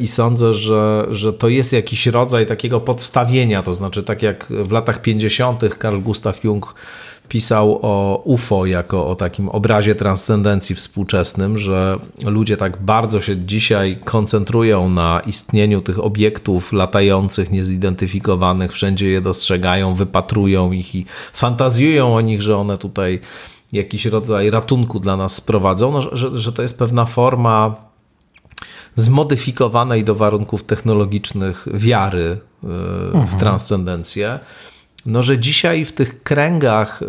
[0.00, 4.72] I sądzę, że, że to jest jakiś rodzaj takiego podstawienia, to znaczy tak jak w
[4.72, 5.74] latach 50.
[5.78, 6.74] Karl Gustav Jung
[7.30, 13.98] pisał o UFO jako o takim obrazie transcendencji współczesnym, że ludzie tak bardzo się dzisiaj
[14.04, 22.20] koncentrują na istnieniu tych obiektów latających, niezidentyfikowanych, wszędzie je dostrzegają, wypatrują ich i fantazjują o
[22.20, 23.20] nich, że one tutaj
[23.72, 27.89] jakiś rodzaj ratunku dla nas sprowadzą, no, że, że to jest pewna forma
[28.96, 32.66] zmodyfikowanej do warunków technologicznych wiary e,
[33.12, 33.40] w mhm.
[33.40, 34.38] transcendencję.
[35.06, 37.06] No, że dzisiaj w tych kręgach e,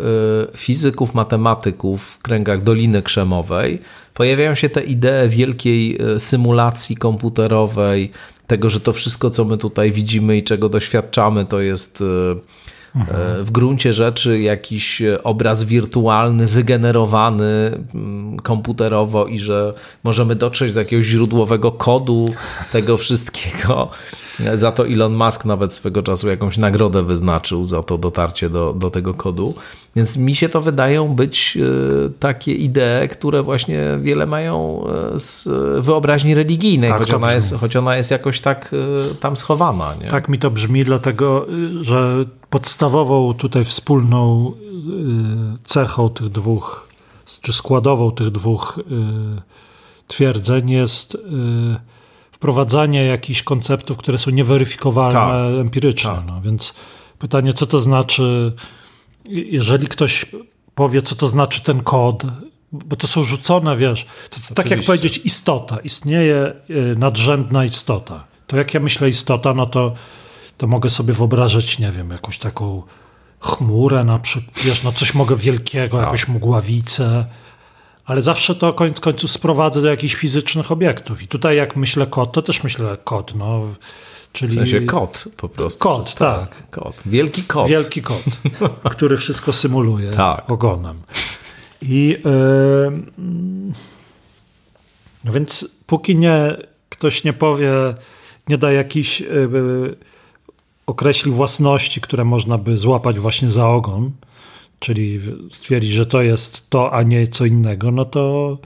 [0.56, 3.82] fizyków, matematyków, kręgach Doliny Krzemowej
[4.14, 8.10] pojawiają się te idee wielkiej e, symulacji komputerowej,
[8.46, 12.04] tego, że to wszystko, co my tutaj widzimy i czego doświadczamy, to jest
[13.44, 19.74] w gruncie rzeczy jakiś obraz wirtualny, wygenerowany mm, komputerowo i że
[20.04, 22.28] możemy dotrzeć do jakiegoś źródłowego kodu
[22.72, 23.90] tego wszystkiego.
[24.54, 28.90] Za to Elon Musk nawet swego czasu jakąś nagrodę wyznaczył za to dotarcie do, do
[28.90, 29.54] tego kodu.
[29.96, 34.84] Więc mi się to wydają być e, takie idee, które właśnie wiele mają
[35.14, 35.48] e, z
[35.84, 38.74] wyobraźni religijnej, tak, choć, ona jest, choć ona jest jakoś tak
[39.12, 39.94] e, tam schowana.
[40.00, 40.08] Nie?
[40.08, 41.46] Tak mi to brzmi, dlatego
[41.80, 44.52] że podstawową tutaj wspólną
[45.64, 46.88] cechą tych dwóch,
[47.40, 48.78] czy składową tych dwóch
[50.08, 51.16] twierdzeń jest
[52.32, 55.60] wprowadzanie jakichś konceptów, które są nieweryfikowalne tak.
[55.60, 56.10] empirycznie.
[56.10, 56.26] Tak.
[56.26, 56.74] No, więc
[57.18, 58.52] pytanie, co to znaczy,
[59.24, 60.26] jeżeli ktoś
[60.74, 62.22] powie, co to znaczy ten kod,
[62.72, 68.24] bo to są rzucone, wiesz, to, tak jak powiedzieć istota, istnieje y, nadrzędna istota.
[68.46, 69.92] To jak ja myślę istota, no to,
[70.62, 72.82] to mogę sobie wyobrażać, nie wiem, jakąś taką
[73.40, 76.06] chmurę na przykład, wiesz, no coś mogę wielkiego, tak.
[76.06, 77.26] jakąś mgławicę,
[78.04, 81.22] ale zawsze to koniec końców sprowadzę do jakichś fizycznych obiektów.
[81.22, 83.34] I tutaj jak myślę kot, to też myślę kot.
[83.34, 83.74] No,
[84.32, 84.52] czyli...
[84.52, 85.78] W sensie kot po prostu.
[85.80, 86.70] Kot, tak.
[86.70, 87.02] Kot.
[87.06, 87.68] Wielki kot.
[87.68, 88.22] Wielki kot,
[88.96, 90.50] który wszystko symuluje tak.
[90.50, 91.02] ogonem.
[91.82, 93.02] I yy,
[95.24, 96.56] no więc póki nie
[96.88, 97.72] ktoś nie powie,
[98.48, 100.11] nie da jakiś yy,
[100.86, 104.10] określi własności, które można by złapać właśnie za ogon,
[104.78, 105.20] czyli
[105.50, 108.58] stwierdzi, że to jest to, a nie co innego, no to,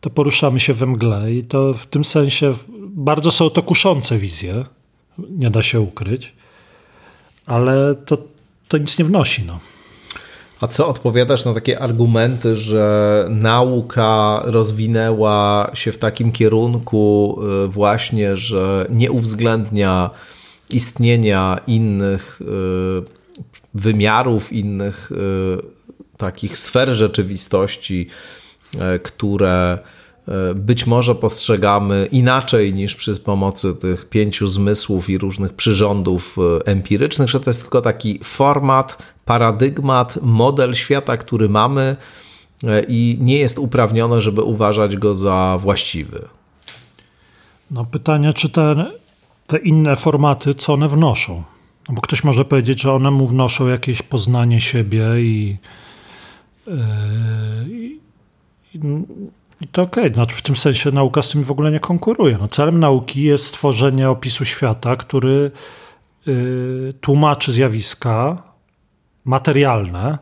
[0.00, 2.54] to poruszamy się we mgle i to w tym sensie
[2.88, 4.64] bardzo są to kuszące wizje,
[5.18, 6.32] nie da się ukryć,
[7.46, 8.18] ale to,
[8.68, 9.42] to nic nie wnosi.
[9.46, 9.58] No.
[10.60, 18.36] A co odpowiadasz na takie argumenty, że nauka rozwinęła się w takim kierunku y, właśnie,
[18.36, 20.10] że nie uwzględnia
[20.72, 22.44] istnienia innych y,
[23.74, 28.06] wymiarów, innych y, takich sfer rzeczywistości,
[29.02, 29.78] które
[30.54, 37.40] być może postrzegamy inaczej niż przy pomocy tych pięciu zmysłów i różnych przyrządów empirycznych, że
[37.40, 41.96] to jest tylko taki format paradygmat, model świata, który mamy
[42.88, 46.28] i nie jest uprawnione, żeby uważać go za właściwy.
[47.70, 48.74] No pytanie, czy te,
[49.50, 51.42] te inne formaty, co one wnoszą?
[51.88, 55.56] No bo ktoś może powiedzieć, że one mu wnoszą jakieś poznanie siebie i,
[56.66, 56.74] yy,
[57.68, 58.00] i,
[59.60, 60.04] i to okej.
[60.04, 60.14] Okay.
[60.14, 62.36] Znaczy w tym sensie nauka z tym w ogóle nie konkuruje.
[62.40, 65.50] No celem nauki jest stworzenie opisu świata, który
[66.26, 68.42] yy, tłumaczy zjawiska,
[69.24, 70.18] materialne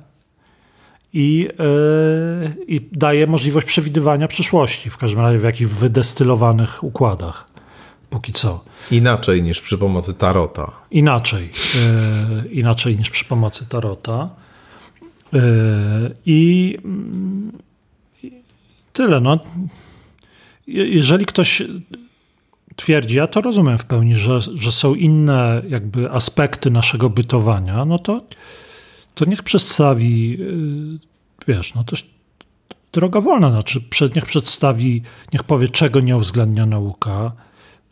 [1.13, 7.58] i, yy, i daje możliwość przewidywania przyszłości, w każdym razie w jakichś wydestylowanych układach.
[8.11, 8.65] Póki co.
[8.91, 10.73] Inaczej niż przy pomocy tarota.
[10.91, 11.51] Inaczej.
[12.45, 14.31] Yy, inaczej niż przy pomocy tarota.
[15.33, 15.41] Yy,
[16.27, 16.79] I
[18.93, 19.21] tyle.
[19.21, 19.39] No.
[20.67, 21.63] Jeżeli ktoś
[22.77, 27.99] twierdzi, ja to rozumiem w pełni, że, że są inne jakby aspekty naszego bytowania, no
[27.99, 28.23] to
[29.15, 30.99] to niech przedstawi, y,
[31.49, 31.97] wiesz, no to
[32.93, 33.81] droga wolna, znaczy
[34.15, 35.03] niech przedstawi,
[35.33, 37.33] niech powie, czego nie uwzględnia nauka.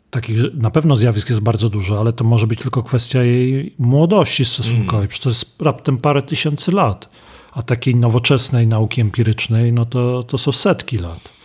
[0.09, 4.45] Takich na pewno zjawisk jest bardzo dużo, ale to może być tylko kwestia jej młodości
[4.45, 5.07] stosunkowej, mm.
[5.07, 7.09] przecież to jest raptem parę tysięcy lat,
[7.53, 11.37] a takiej nowoczesnej nauki empirycznej, no to, to są setki lat.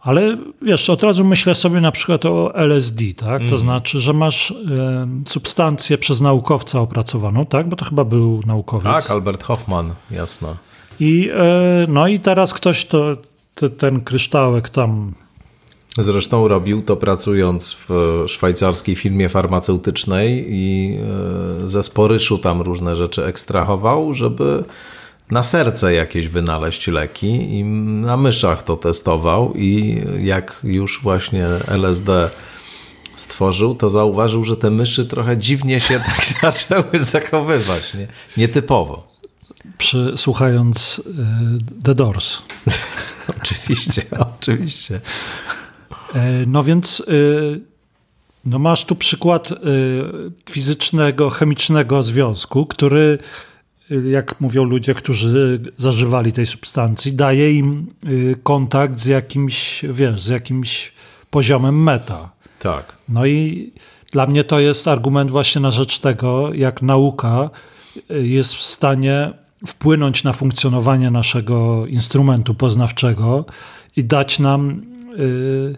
[0.00, 3.40] Ale wiesz, od razu myślę sobie na przykład o LSD, tak?
[3.40, 3.50] Mm.
[3.50, 4.54] To znaczy, że masz e,
[5.28, 7.68] substancję przez naukowca opracowaną, tak?
[7.68, 8.84] Bo to chyba był naukowiec.
[8.84, 10.56] Tak, Albert Hoffman, jasno.
[11.00, 13.16] I, e, no i teraz ktoś to,
[13.54, 15.14] te, ten kryształek tam
[15.98, 20.96] Zresztą robił to pracując w szwajcarskiej firmie farmaceutycznej i
[21.64, 24.64] e, ze sporyszu tam różne rzeczy ekstrahował, żeby
[25.30, 32.30] na serce jakieś wynaleźć leki i na myszach to testował i jak już właśnie LSD
[33.16, 38.08] stworzył, to zauważył, że te myszy trochę dziwnie się tak zaczęły zachowywać, nie?
[38.36, 39.14] nietypowo.
[39.78, 42.38] Przy, słuchając y, The Doors.
[43.40, 45.00] oczywiście, oczywiście.
[46.14, 47.60] E, no więc y,
[48.44, 49.54] no masz tu przykład y,
[50.50, 53.18] fizycznego, chemicznego związku, który
[54.10, 57.86] jak mówią ludzie, którzy zażywali tej substancji, daje im
[58.42, 60.92] kontakt z jakimś, wiesz, z jakimś
[61.30, 62.30] poziomem meta.
[62.58, 62.96] Tak.
[63.08, 63.72] No i
[64.12, 67.50] dla mnie to jest argument właśnie na rzecz tego, jak nauka
[68.10, 69.32] jest w stanie
[69.66, 73.44] wpłynąć na funkcjonowanie naszego instrumentu poznawczego
[73.96, 74.82] i dać nam,
[75.18, 75.76] y,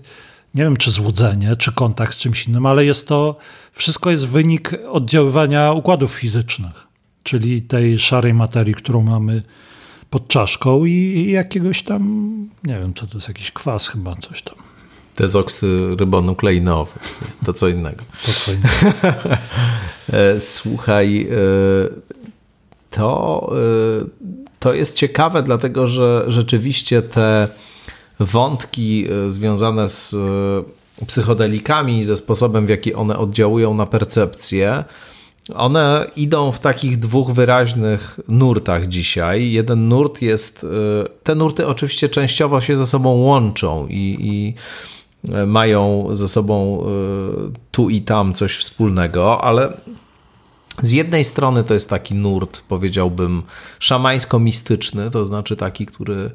[0.57, 3.37] nie wiem czy złudzenie, czy kontakt z czymś innym, ale jest to,
[3.73, 6.87] wszystko jest wynik oddziaływania układów fizycznych
[7.27, 9.43] czyli tej szarej materii, którą mamy
[10.11, 12.33] pod czaszką i jakiegoś tam,
[12.65, 14.55] nie wiem, co to jest, jakiś kwas chyba, coś tam.
[15.17, 16.93] Dezoksy rybonukleinowy,
[17.45, 18.05] to co innego.
[18.27, 19.37] To co innego.
[20.13, 21.37] E, słuchaj, e,
[22.91, 23.49] to,
[24.03, 24.07] e,
[24.61, 27.49] to jest ciekawe, dlatego że rzeczywiście te
[28.21, 30.17] wątki związane z
[31.07, 34.85] psychodelikami i ze sposobem, w jaki one oddziałują na percepcję,
[35.55, 39.53] one idą w takich dwóch wyraźnych nurtach dzisiaj.
[39.53, 40.65] Jeden nurt jest.
[40.65, 40.69] Y,
[41.23, 44.55] te nurty oczywiście częściowo się ze sobą łączą i, i
[45.47, 46.85] mają ze sobą
[47.71, 49.73] tu i tam coś wspólnego, ale
[50.83, 53.43] z jednej strony to jest taki nurt, powiedziałbym,
[53.79, 56.31] szamańsko-mistyczny, to znaczy taki, który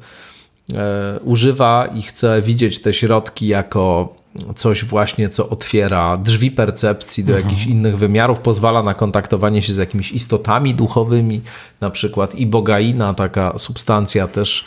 [1.24, 4.14] używa i chce widzieć te środki jako
[4.54, 7.48] coś właśnie, co otwiera drzwi percepcji do mhm.
[7.48, 11.40] jakichś innych wymiarów, pozwala na kontaktowanie się z jakimiś istotami duchowymi,
[11.80, 14.64] na przykład i bogaina, taka substancja też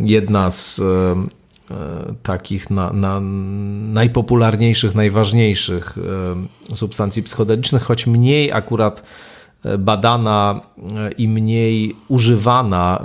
[0.00, 0.84] jedna z e,
[1.70, 1.76] e,
[2.22, 3.20] takich na, na
[3.92, 5.98] najpopularniejszych, najważniejszych
[6.72, 9.02] e, substancji psychodelicznych, choć mniej akurat
[9.78, 10.60] badana
[11.18, 13.02] i mniej używana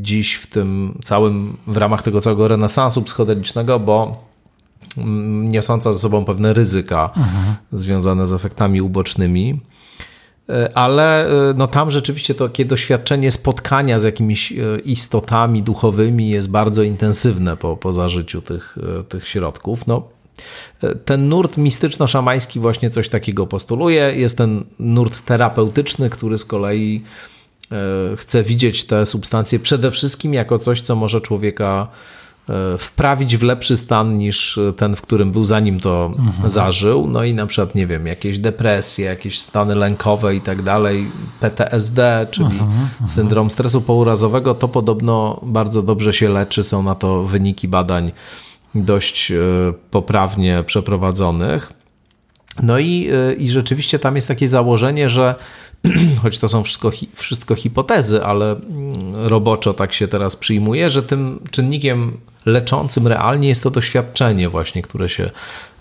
[0.00, 4.24] dziś w tym całym, w ramach tego całego renesansu psychodelicznego, bo
[5.44, 7.54] niosąca ze sobą pewne ryzyka mhm.
[7.72, 9.60] związane z efektami ubocznymi.
[10.48, 16.30] E, ale e, no tam rzeczywiście to takie doświadczenie spotkania z jakimiś e, istotami duchowymi
[16.30, 18.78] jest bardzo intensywne po, po zażyciu tych,
[19.08, 19.86] tych środków.
[19.86, 20.08] No,
[21.04, 24.12] ten nurt mistyczno-szamański właśnie coś takiego postuluje.
[24.16, 27.02] Jest ten nurt terapeutyczny, który z kolei
[28.16, 31.88] chcę widzieć te substancje przede wszystkim jako coś, co może człowieka
[32.48, 36.48] E, wprawić w lepszy stan niż ten, w którym był zanim to mhm.
[36.48, 37.06] zażył.
[37.06, 41.06] No i na przykład, nie wiem, jakieś depresje, jakieś stany lękowe i tak dalej,
[41.40, 43.08] PTSD, czyli mhm, mhm.
[43.08, 46.62] syndrom stresu pourazowego, to podobno bardzo dobrze się leczy.
[46.62, 48.12] Są na to wyniki badań
[48.74, 49.36] dość e,
[49.90, 51.72] poprawnie przeprowadzonych.
[52.62, 55.34] No i, e, i rzeczywiście tam jest takie założenie, że
[56.22, 61.40] choć to są wszystko, wszystko hipotezy, ale mm, roboczo tak się teraz przyjmuje, że tym
[61.50, 62.16] czynnikiem
[62.46, 65.30] leczącym realnie jest to doświadczenie właśnie, które się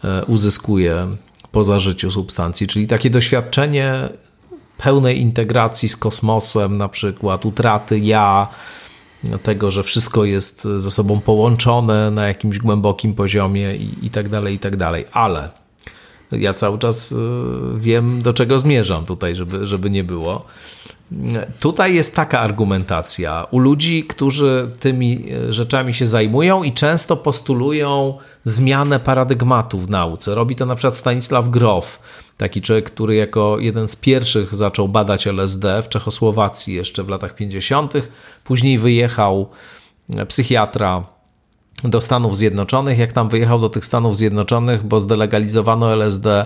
[0.03, 1.07] e, uzyskuje
[1.51, 4.09] po zażyciu substancji, czyli takie doświadczenie
[4.77, 8.47] pełnej integracji z kosmosem, na przykład utraty ja,
[9.43, 14.55] tego, że wszystko jest ze sobą połączone na jakimś głębokim poziomie i, i tak dalej,
[14.55, 15.05] i tak dalej.
[15.11, 15.49] Ale
[16.31, 17.15] ja cały czas y,
[17.77, 20.45] wiem, do czego zmierzam tutaj, żeby, żeby nie było.
[21.59, 28.17] Tutaj jest taka argumentacja u ludzi, którzy tymi y, rzeczami się zajmują i często postulują
[28.43, 30.35] zmianę paradygmatu w nauce.
[30.35, 31.99] Robi to na przykład Stanisław Grof,
[32.37, 37.35] taki człowiek, który jako jeden z pierwszych zaczął badać LSD w Czechosłowacji jeszcze w latach
[37.35, 37.93] 50.
[38.43, 39.49] Później wyjechał
[40.09, 41.03] e, psychiatra
[41.83, 42.99] do Stanów Zjednoczonych.
[42.99, 46.45] Jak tam wyjechał do tych Stanów Zjednoczonych, bo zdelegalizowano LSD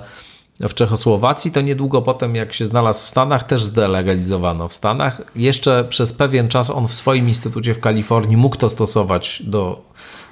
[0.60, 5.22] w Czechosłowacji, to niedługo potem, jak się znalazł w Stanach, też zdelegalizowano w Stanach.
[5.36, 9.82] Jeszcze przez pewien czas on w swoim instytucie w Kalifornii mógł to stosować do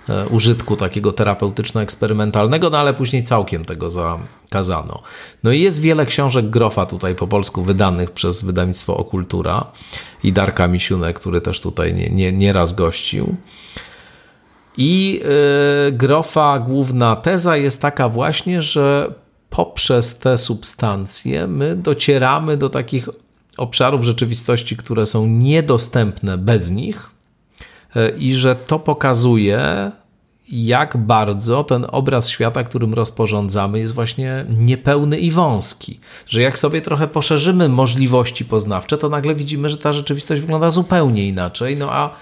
[0.09, 5.01] e, użytku takiego terapeutyczno-eksperymentalnego, no ale później całkiem tego zakazano.
[5.43, 9.65] No i jest wiele książek Grofa tutaj po polsku wydanych przez wydawnictwo Okultura
[10.23, 13.35] i Darka Misiunę, który też tutaj nie, nie, nieraz gościł.
[14.77, 15.21] I
[15.87, 19.13] y, Grofa główna teza jest taka właśnie, że
[19.55, 23.09] poprzez te substancje my docieramy do takich
[23.57, 27.09] obszarów rzeczywistości, które są niedostępne bez nich,
[27.95, 29.91] y, i że to pokazuje,
[30.49, 35.99] jak bardzo ten obraz świata, którym rozporządzamy, jest właśnie niepełny i wąski.
[36.27, 41.27] Że jak sobie trochę poszerzymy możliwości poznawcze, to nagle widzimy, że ta rzeczywistość wygląda zupełnie
[41.27, 41.77] inaczej.
[41.77, 42.15] No a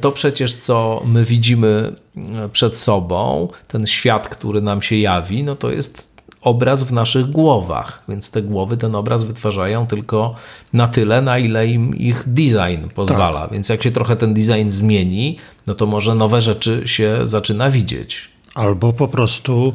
[0.00, 5.54] to przecież, co my widzimy e, przed sobą, ten świat, który nam się jawi, no
[5.54, 6.11] to jest
[6.42, 10.34] obraz w naszych głowach, więc te głowy ten obraz wytwarzają tylko
[10.72, 13.40] na tyle, na ile im ich design pozwala.
[13.40, 13.52] Tak.
[13.52, 15.36] Więc jak się trochę ten design zmieni,
[15.66, 18.28] no to może nowe rzeczy się zaczyna widzieć.
[18.54, 19.74] Albo po prostu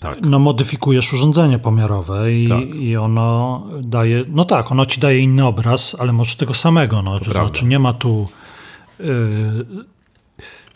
[0.00, 0.18] tak.
[0.22, 2.74] no, modyfikujesz urządzenie pomiarowe i, tak.
[2.74, 7.02] i ono daje, no tak, ono ci daje inny obraz, ale może tego samego.
[7.02, 8.28] No, to, to znaczy nie ma tu
[9.00, 9.64] Y,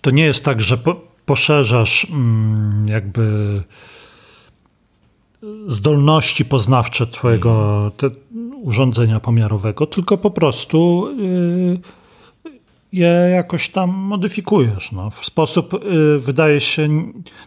[0.01, 0.79] to nie jest tak, że
[1.27, 3.63] poszerzasz mm, jakby
[5.67, 7.93] zdolności poznawcze twojego
[8.63, 11.81] urządzenia pomiarowego, tylko po prostu y,
[12.93, 14.93] je jakoś tam modyfikujesz.
[14.93, 15.11] No.
[15.11, 16.89] W sposób, y, wydaje się,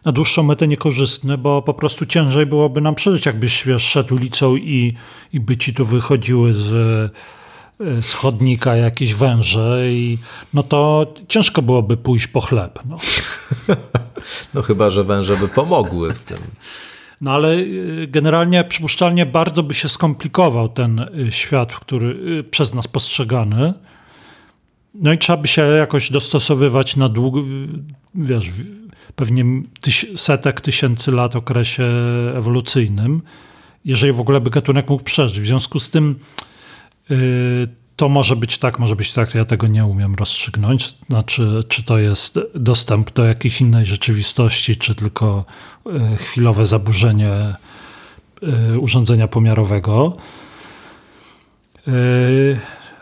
[0.05, 4.55] na dłuższą metę niekorzystny, bo po prostu ciężej byłoby nam przeżyć, jakbyś wiesz, szedł ulicą
[4.55, 4.93] i,
[5.33, 7.11] i by ci tu wychodziły z
[8.01, 10.17] z chodnika jakieś węże i
[10.53, 12.79] no to ciężko byłoby pójść po chleb.
[12.85, 12.97] No,
[14.53, 16.37] no chyba, że węże by pomogły w tym.
[17.21, 22.73] No ale y, generalnie przypuszczalnie bardzo by się skomplikował ten y, świat, który y, przez
[22.73, 23.73] nas postrzegany.
[24.93, 27.43] No i trzeba by się jakoś dostosowywać na długo,
[28.15, 28.45] wiesz,
[29.15, 29.45] pewnie
[29.81, 31.85] tyś, setek tysięcy lat okresie
[32.35, 33.21] ewolucyjnym,
[33.85, 35.39] jeżeli w ogóle by gatunek mógł przeżyć.
[35.39, 36.15] W związku z tym
[37.11, 40.95] Y, to może być tak, może być tak, ja tego nie umiem rozstrzygnąć.
[41.09, 45.45] Znaczy, czy to jest dostęp do jakiejś innej rzeczywistości, czy tylko
[46.13, 47.55] y, chwilowe zaburzenie
[48.73, 50.17] y, urządzenia pomiarowego.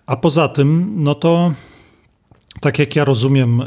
[0.06, 1.54] A poza tym, no to
[2.62, 3.64] tak jak ja rozumiem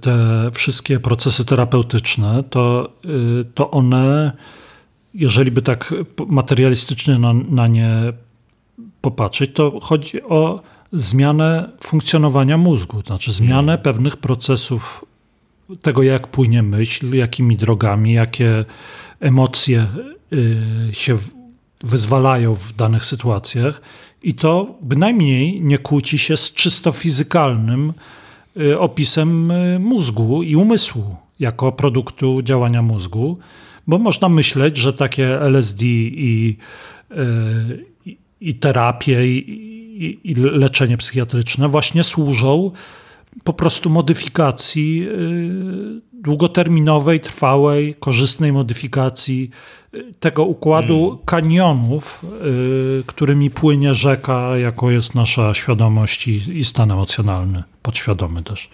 [0.00, 0.16] te
[0.54, 2.92] wszystkie procesy terapeutyczne, to,
[3.54, 4.32] to one,
[5.14, 5.94] jeżeli by tak
[6.26, 8.12] materialistycznie na, na nie
[9.04, 13.82] popatrzeć, to chodzi o zmianę funkcjonowania mózgu, to znaczy zmianę hmm.
[13.82, 15.04] pewnych procesów
[15.82, 18.64] tego, jak płynie myśl, jakimi drogami, jakie
[19.20, 19.86] emocje
[20.32, 20.56] y,
[20.92, 21.16] się
[21.82, 23.80] wyzwalają w danych sytuacjach.
[24.22, 27.92] I to bynajmniej nie kłóci się z czysto fizykalnym
[28.56, 33.38] y, opisem y, mózgu i umysłu jako produktu działania mózgu,
[33.86, 36.56] bo można myśleć, że takie LSD i,
[38.40, 39.38] i terapie, i,
[40.04, 42.70] i, i leczenie psychiatryczne właśnie służą
[43.44, 49.50] po prostu modyfikacji y, długoterminowej, trwałej, korzystnej modyfikacji
[49.94, 51.18] y, tego układu hmm.
[51.24, 52.24] kanionów,
[53.00, 58.70] y, którymi płynie rzeka, jako jest nasza świadomość i, i stan emocjonalny, podświadomy też.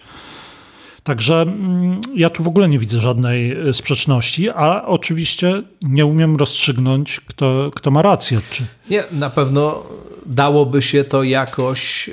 [1.03, 6.35] Także mm, ja tu w ogóle nie widzę żadnej y, sprzeczności, a oczywiście nie umiem
[6.35, 8.41] rozstrzygnąć, kto, kto ma rację.
[8.51, 8.63] Czy...
[8.89, 9.83] Nie, na pewno
[10.25, 12.09] dałoby się to jakoś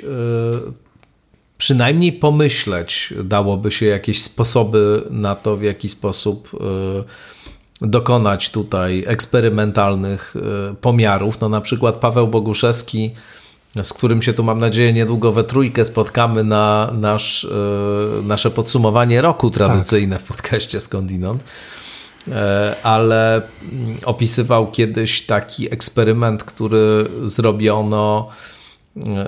[1.59, 10.35] przynajmniej pomyśleć, dałoby się jakieś sposoby na to, w jaki sposób e, dokonać tutaj eksperymentalnych
[10.35, 11.41] e, pomiarów.
[11.41, 13.11] No na przykład Paweł Boguszewski,
[13.83, 19.21] z którym się tu mam nadzieję niedługo we trójkę spotkamy na nasz, e, nasze podsumowanie
[19.21, 20.25] roku tradycyjne tak.
[20.25, 21.43] w podcaście Skądinąd
[22.83, 28.29] ale mm, opisywał kiedyś taki eksperyment, który zrobiono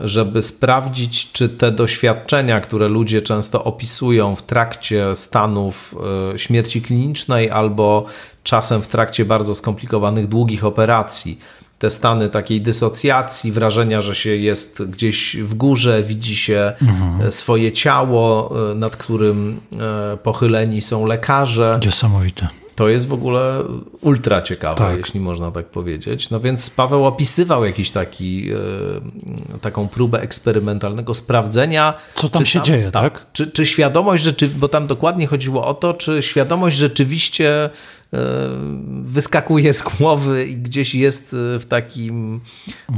[0.02, 5.96] żeby sprawdzić, czy te doświadczenia, które ludzie często opisują w trakcie stanów
[6.34, 8.06] e, śmierci klinicznej albo
[8.44, 11.40] czasem w trakcie bardzo skomplikowanych, długich operacji,
[11.82, 17.32] te stany takiej dysocjacji, wrażenia, że się jest gdzieś w górze, widzi się mhm.
[17.32, 19.60] swoje ciało, e, nad którym
[20.14, 21.80] e, pochyleni są lekarze.
[21.86, 22.48] Niesamowite.
[22.76, 23.64] To jest w ogóle
[24.02, 24.98] ultra ciekawe, tak.
[24.98, 26.30] jeśli można tak powiedzieć.
[26.30, 31.94] No więc Paweł opisywał jakiś taki, e, taką próbę eksperymentalnego sprawdzenia.
[32.16, 33.14] Co tam się tam, dzieje, tak?
[33.14, 33.26] tak?
[33.34, 37.70] Czy, czy świadomość, rzeczy, bo tam dokładnie chodziło o to, czy świadomość rzeczywiście E,
[39.04, 42.42] wyskakuje z głowy i gdzieś jest e, w takim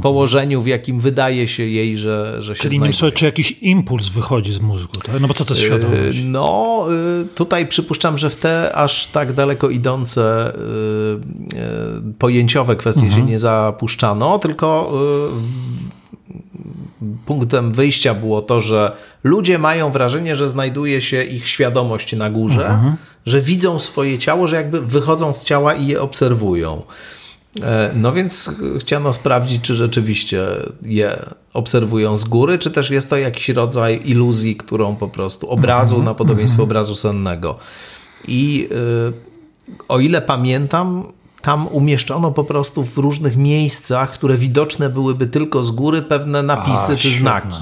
[0.02, 4.08] położeniu, w jakim wydaje się jej, że, że się Czyli innymi słowy, czy jakiś impuls
[4.08, 5.20] wychodzi z mózgu, tak?
[5.20, 6.18] No bo co to jest świadomość?
[6.24, 6.86] No,
[7.34, 10.52] tutaj przypuszczam, że w te aż tak daleko idące
[12.18, 13.22] pojęciowe kwestie mhm.
[13.22, 14.92] się nie zapuszczano, tylko
[17.26, 22.66] punktem wyjścia było to, że ludzie mają wrażenie, że znajduje się ich świadomość na górze,
[22.66, 22.96] mhm.
[23.26, 26.82] że widzą swoje ciało, że jakby wychodzą z ciała i je obserwują.
[27.62, 30.46] E, no więc chciano sprawdzić, czy rzeczywiście
[30.82, 31.22] je
[31.52, 36.04] obserwują z góry, czy też jest to jakiś rodzaj iluzji, którą po prostu obrazu mhm.
[36.04, 36.68] na podobieństwo mhm.
[36.68, 37.58] obrazu sennego.
[38.28, 38.68] I
[39.08, 39.12] y,
[39.88, 41.12] o ile pamiętam,
[41.44, 46.92] tam umieszczono po prostu w różnych miejscach, które widoczne byłyby tylko z góry, pewne napisy
[46.92, 47.18] A, czy świetne.
[47.20, 47.56] znaki.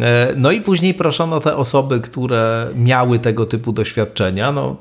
[0.00, 4.52] E, no i później proszono te osoby, które miały tego typu doświadczenia.
[4.52, 4.76] No,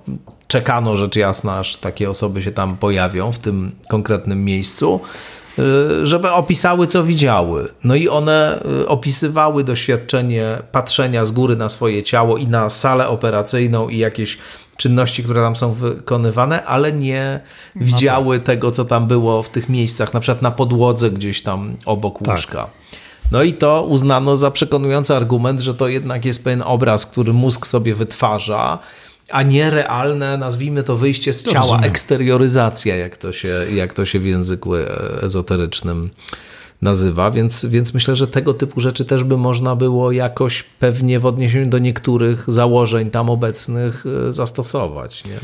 [0.48, 5.00] czekano rzecz jasna, aż takie osoby się tam pojawią w tym konkretnym miejscu,
[6.04, 7.68] żeby opisały, co widziały.
[7.84, 13.08] No i one e, opisywały doświadczenie patrzenia z góry na swoje ciało i na salę
[13.08, 14.38] operacyjną i jakieś
[14.78, 17.40] czynności, które tam są wykonywane, ale nie
[17.76, 18.46] no widziały tak.
[18.46, 22.28] tego, co tam było w tych miejscach, na przykład na podłodze gdzieś tam obok tak.
[22.28, 22.58] łóżka.
[22.58, 22.70] Tak.
[23.32, 27.68] No i to uznano za przekonujący argument, że to jednak jest pewien obraz, który mózg
[27.68, 28.80] sobie wytwarza,
[29.30, 31.84] a nie realne, nazwijmy to wyjście z ciała, Rozumiem.
[31.84, 34.72] eksterioryzacja, jak to, się, jak to się w języku
[35.22, 36.10] ezoterycznym
[36.82, 41.26] nazywa, więc, więc myślę, że tego typu rzeczy też by można było jakoś pewnie w
[41.26, 45.26] odniesieniu do niektórych założeń tam obecnych e, zastosować.
[45.26, 45.38] Nie?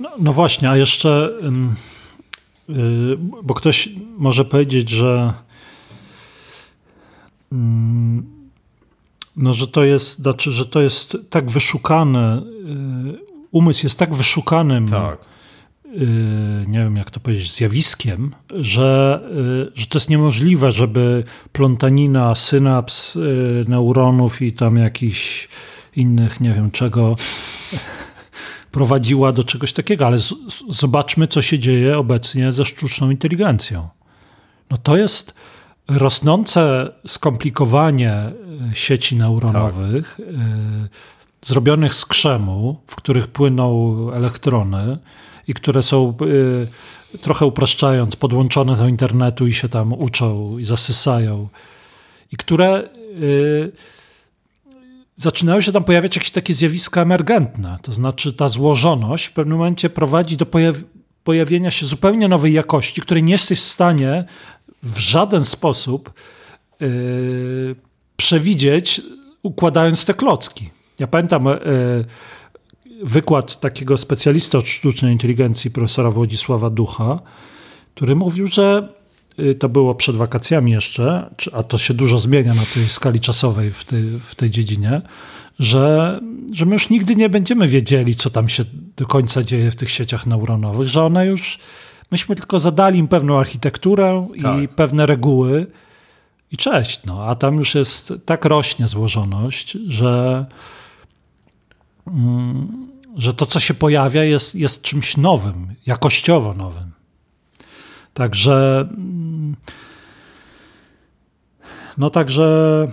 [0.00, 1.32] No, no właśnie, a jeszcze,
[2.68, 5.32] yy, bo ktoś może powiedzieć, że
[7.52, 7.58] yy,
[9.36, 13.18] no, że to jest, znaczy, że to jest tak wyszukane, yy,
[13.50, 15.18] umysł jest tak wyszukanym tak
[15.96, 19.20] Y, nie wiem jak to powiedzieć, zjawiskiem, że,
[19.68, 25.48] y, że to jest niemożliwe, żeby plątanina synaps, y, neuronów i tam jakichś
[25.96, 27.16] innych, nie wiem czego,
[28.72, 30.34] prowadziła do czegoś takiego, ale z,
[30.68, 33.88] zobaczmy, co się dzieje obecnie ze sztuczną inteligencją.
[34.70, 35.34] No to jest
[35.88, 38.32] rosnące skomplikowanie
[38.72, 40.26] sieci neuronowych, tak.
[41.42, 44.98] zrobionych z krzemu, w których płyną elektrony,
[45.48, 46.14] i które są
[47.14, 51.48] y, trochę upraszczając, podłączone do internetu i się tam uczą i zasysają.
[52.32, 52.88] I które
[53.22, 53.72] y,
[55.16, 57.78] zaczynają się tam pojawiać jakieś takie zjawiska emergentne.
[57.82, 60.76] To znaczy ta złożoność w pewnym momencie prowadzi do pojaw
[61.24, 64.24] pojawienia się zupełnie nowej jakości, której nie jesteś w stanie
[64.86, 66.12] w żaden sposób
[66.82, 67.76] y,
[68.16, 69.00] przewidzieć,
[69.42, 70.70] układając te klocki.
[70.98, 71.48] Ja pamiętam
[73.02, 77.20] wykład takiego specjalisty od sztucznej inteligencji, profesora Władysława Ducha,
[77.94, 78.88] który mówił, że
[79.38, 83.70] y, to było przed wakacjami jeszcze, a to się dużo zmienia na tej skali czasowej
[83.70, 85.02] w tej, w tej dziedzinie,
[85.58, 86.20] że,
[86.52, 88.64] że my już nigdy nie będziemy wiedzieli, co tam się
[88.96, 91.58] do końca dzieje w tych sieciach neuronowych, że one już,
[92.10, 94.62] myśmy tylko zadali im pewną architekturę tak.
[94.62, 95.66] i pewne reguły
[96.52, 97.00] i cześć.
[97.04, 100.46] No, a tam już jest tak rośnie złożoność, że
[102.06, 106.90] Mm, że to, co się pojawia, jest, jest czymś nowym, jakościowo nowym.
[108.14, 108.88] Także.
[108.90, 109.56] Mm,
[111.98, 112.88] no także.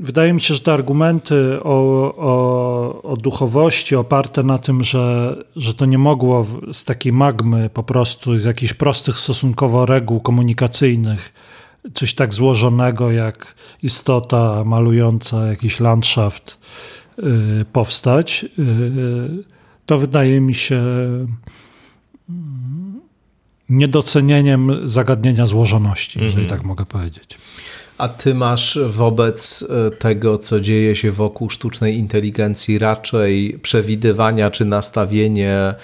[0.00, 5.74] Wydaje mi się, że te argumenty o, o, o duchowości oparte na tym, że, że
[5.74, 11.32] to nie mogło z takiej magmy, po prostu z jakichś prostych stosunkowo reguł komunikacyjnych,
[11.94, 16.58] coś tak złożonego jak istota malująca jakiś landschaft
[17.18, 19.44] y, powstać, y,
[19.86, 20.76] to wydaje mi się
[22.28, 23.00] mm,
[23.68, 26.58] niedocenieniem zagadnienia złożoności, jeżeli mhm.
[26.58, 27.38] tak mogę powiedzieć.
[27.98, 34.64] A ty masz wobec e, tego, co dzieje się wokół sztucznej inteligencji, raczej przewidywania czy
[34.64, 35.74] nastawienie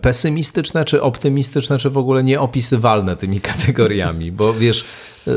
[0.00, 4.32] pesymistyczne, czy optymistyczne, czy w ogóle nieopisywalne tymi kategoriami?
[4.32, 4.84] Bo wiesz,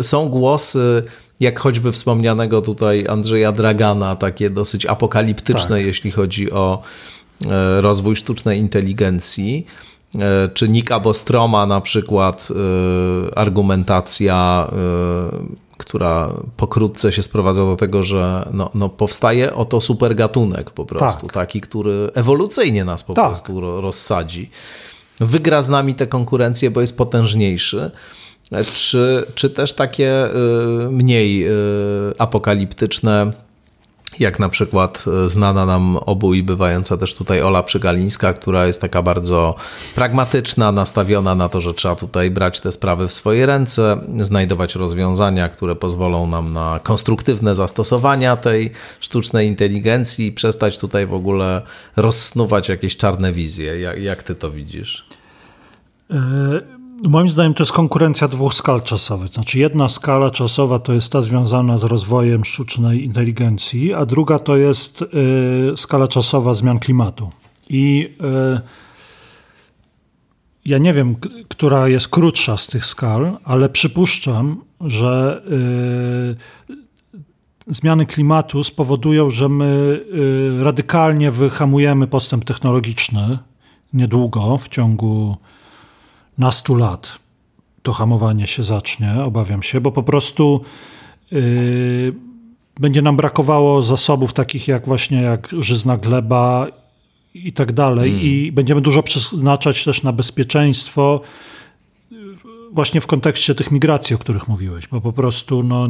[0.01, 1.03] są głosy,
[1.39, 5.85] jak choćby wspomnianego tutaj Andrzeja Dragana, takie dosyć apokaliptyczne, tak.
[5.85, 6.81] jeśli chodzi o
[7.45, 9.65] e, rozwój sztucznej inteligencji.
[10.19, 12.49] E, czy Nika Bostroma na przykład
[13.35, 14.67] argumentacja
[15.77, 21.33] która pokrótce się sprowadza do tego, że no, no powstaje oto supergatunek po prostu, tak.
[21.33, 23.25] taki, który ewolucyjnie nas po tak.
[23.25, 24.49] prostu rozsadzi.
[25.19, 27.91] Wygra z nami tę konkurencję, bo jest potężniejszy.
[28.75, 31.51] Czy, czy też takie y, mniej y,
[32.17, 33.31] apokaliptyczne
[34.19, 38.81] jak na przykład e, znana nam obu i bywająca też tutaj Ola Przygalińska, która jest
[38.81, 39.55] taka bardzo
[39.95, 45.49] pragmatyczna, nastawiona na to, że trzeba tutaj brać te sprawy w swoje ręce, znajdować rozwiązania,
[45.49, 51.61] które pozwolą nam na konstruktywne zastosowania tej sztucznej inteligencji i przestać tutaj w ogóle
[51.95, 53.79] rozsnuwać jakieś czarne wizje.
[53.79, 55.05] Jak, jak ty to widzisz?
[57.07, 59.27] Moim zdaniem to jest konkurencja dwóch skal czasowych.
[59.31, 64.57] Znaczy jedna skala czasowa to jest ta związana z rozwojem sztucznej inteligencji, a druga to
[64.57, 67.29] jest y, skala czasowa zmian klimatu.
[67.69, 68.09] I
[68.55, 68.61] y,
[70.65, 71.15] ja nie wiem,
[71.47, 75.41] która jest krótsza z tych skal, ale przypuszczam, że
[76.69, 76.75] y,
[77.67, 79.99] zmiany klimatu spowodują, że my
[80.59, 83.39] radykalnie wyhamujemy postęp technologiczny
[83.93, 85.37] niedługo, w ciągu
[86.37, 87.19] nastu lat
[87.83, 90.61] to hamowanie się zacznie, obawiam się, bo po prostu
[91.31, 92.13] yy,
[92.79, 96.67] będzie nam brakowało zasobów takich jak właśnie jak żyzna gleba
[97.33, 98.27] i tak dalej hmm.
[98.27, 101.21] i będziemy dużo przeznaczać też na bezpieczeństwo
[102.71, 105.87] właśnie w kontekście tych migracji, o których mówiłeś, bo po prostu no,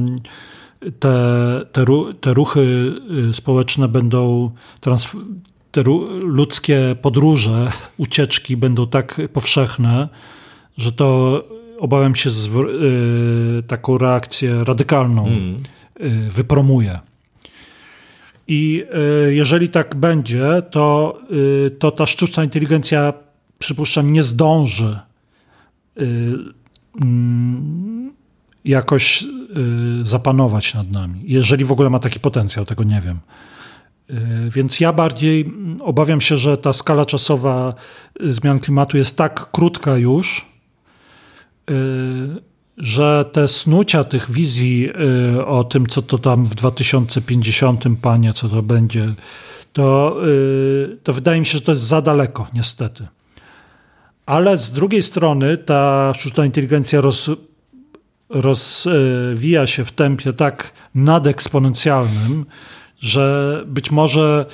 [1.00, 1.86] te, te,
[2.22, 2.94] te ruchy
[3.30, 4.52] y, społeczne będą
[5.76, 5.84] te
[6.22, 10.10] ludzkie podróże, ucieczki będą tak powszechne,
[10.78, 11.44] że to
[11.80, 15.58] obawiam się y, taką reakcję radykalną mm.
[16.02, 17.00] y, wypromuje.
[18.48, 18.84] I
[19.28, 21.20] y, jeżeli tak będzie, to,
[21.80, 23.14] to ta sztuczna inteligencja,
[23.60, 25.00] przypuszczam, nie zdąży
[27.02, 28.14] mm,
[28.66, 29.24] jakoś
[30.02, 31.22] zapanować nad nami.
[31.24, 33.20] Jeżeli w ogóle ma taki potencjał, tego nie wiem.
[34.50, 37.74] Więc ja bardziej obawiam się, że ta skala czasowa
[38.20, 40.56] zmian klimatu jest tak krótka już,
[41.72, 42.42] Y,
[42.78, 44.90] że te snucia tych wizji
[45.46, 49.14] o tym, co to tam w 2050, panie, co to będzie,
[49.74, 50.18] to,
[51.04, 53.08] to wydaje mi się, że to jest za daleko, niestety.
[54.26, 57.30] Ale z drugiej strony ta sztuczna inteligencja roz,
[58.30, 62.46] rozwija się w tempie tak nadeksponencjalnym,
[63.06, 64.46] że być może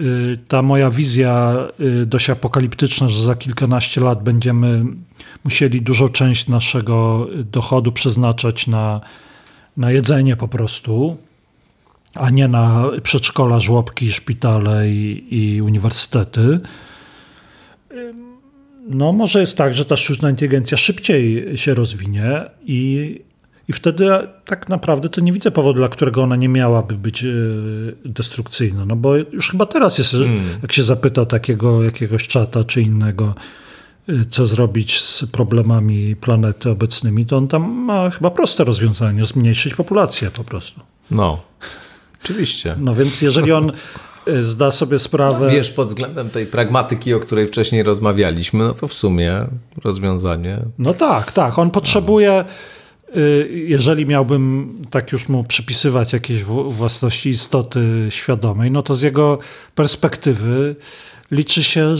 [0.00, 4.84] Y, ta moja wizja y, dość apokaliptyczna, że za kilkanaście lat będziemy
[5.44, 9.00] musieli dużą część naszego dochodu przeznaczać na,
[9.76, 11.16] na jedzenie po prostu,
[12.14, 16.60] a nie na przedszkola, żłobki, szpitale i, i uniwersytety.
[18.88, 23.20] No, może jest tak, że ta sztuczna inteligencja szybciej się rozwinie i,
[23.68, 24.08] i wtedy
[24.44, 27.28] tak naprawdę to nie widzę powodu, dla którego ona nie miałaby być e,
[28.04, 28.84] destrukcyjna.
[28.84, 30.42] No bo już chyba teraz jest, hmm.
[30.62, 33.34] jak się zapyta takiego jakiegoś czata czy innego,
[34.08, 39.74] e, co zrobić z problemami planety obecnymi, to on tam ma chyba proste rozwiązanie, zmniejszyć
[39.74, 40.80] populację po prostu.
[41.10, 41.42] No,
[42.24, 42.76] oczywiście.
[42.78, 43.72] No więc jeżeli on
[44.26, 45.46] e, zda sobie sprawę.
[45.46, 49.46] No, wiesz, pod względem tej pragmatyki, o której wcześniej rozmawialiśmy, no to w sumie
[49.84, 50.58] rozwiązanie.
[50.78, 51.58] No tak, tak.
[51.58, 52.44] On potrzebuje.
[52.46, 52.72] No
[53.50, 59.38] jeżeli miałbym tak już mu przypisywać jakieś własności istoty świadomej, no to z jego
[59.74, 60.76] perspektywy
[61.30, 61.94] liczy się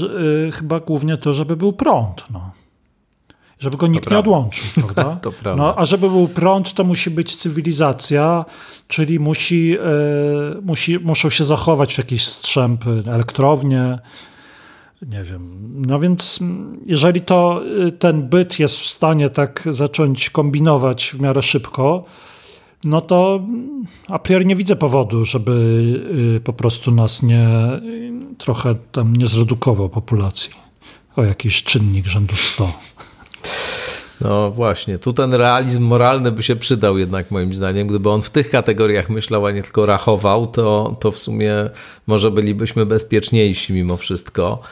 [0.49, 2.25] y, chyba głównie to, żeby był prąd.
[2.31, 2.51] No.
[3.59, 5.21] Żeby go nikt nie odłączył, prawda?
[5.57, 8.45] No, a żeby był prąd, to musi być cywilizacja,
[8.89, 9.81] czyli musi, e,
[10.63, 13.99] musi, muszą się zachować jakieś strzępy, elektrownie,
[15.03, 15.73] Nie wiem.
[15.87, 16.39] No więc
[16.87, 17.63] jeżeli to
[17.99, 22.05] ten byt jest w stanie tak zacząć kombinować w miarę szybko,
[22.85, 23.41] no to
[24.09, 25.53] a priori nie widzę powodu, żeby
[26.37, 27.49] y, po prostu nas nie
[28.39, 30.51] trochę tam nie zredukował populacji
[31.17, 32.73] o jakiś czynnik rzędu 100.
[34.21, 37.87] No właśnie, tu ten realizm moralny by się przydał jednak moim zdaniem.
[37.87, 41.55] Gdyby on w tych kategoriach myślał, a nie tylko rachował, to, to w sumie
[42.07, 44.63] może bylibyśmy bezpieczniejsi mimo wszystko.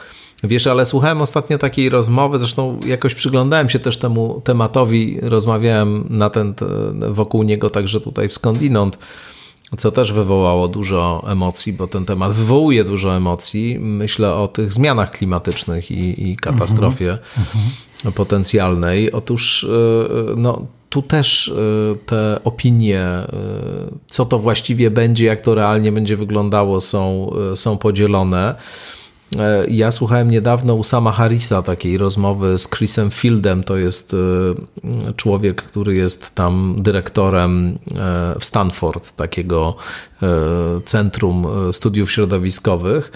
[0.43, 6.29] Wiesz, ale słuchałem ostatnio takiej rozmowy, zresztą jakoś przyglądałem się też temu tematowi, rozmawiałem na
[6.29, 6.53] ten,
[7.09, 8.97] wokół niego także tutaj w skądinąd,
[9.77, 13.79] co też wywołało dużo emocji, bo ten temat wywołuje dużo emocji.
[13.79, 17.17] Myślę o tych zmianach klimatycznych i, i katastrofie
[18.03, 18.11] uh-huh.
[18.11, 19.11] potencjalnej.
[19.11, 23.05] Otóż e, no, tu też e, te opinie,
[24.07, 28.55] co to właściwie będzie, jak to realnie będzie wyglądało, są, są podzielone.
[29.39, 33.63] E, ja słuchałem niedawno Usama Harrisa, takiej rozmowy z Chrisem Fieldem.
[33.63, 39.75] To jest e, człowiek, który jest tam dyrektorem e, w Stanford, takiego
[40.85, 43.11] centrum studiów środowiskowych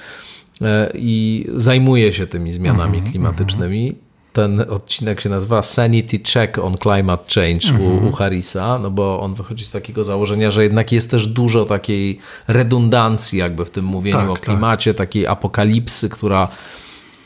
[0.94, 3.96] i zajmuje się tymi zmianami mhm, klimatycznymi
[4.36, 8.08] ten odcinek się nazywa Sanity Check on Climate Change u, mhm.
[8.08, 12.20] u Harrisa, no bo on wychodzi z takiego założenia, że jednak jest też dużo takiej
[12.48, 14.44] redundancji jakby w tym mówieniu tak, o tak.
[14.44, 14.98] klimacie, tak.
[14.98, 16.48] takiej apokalipsy, która,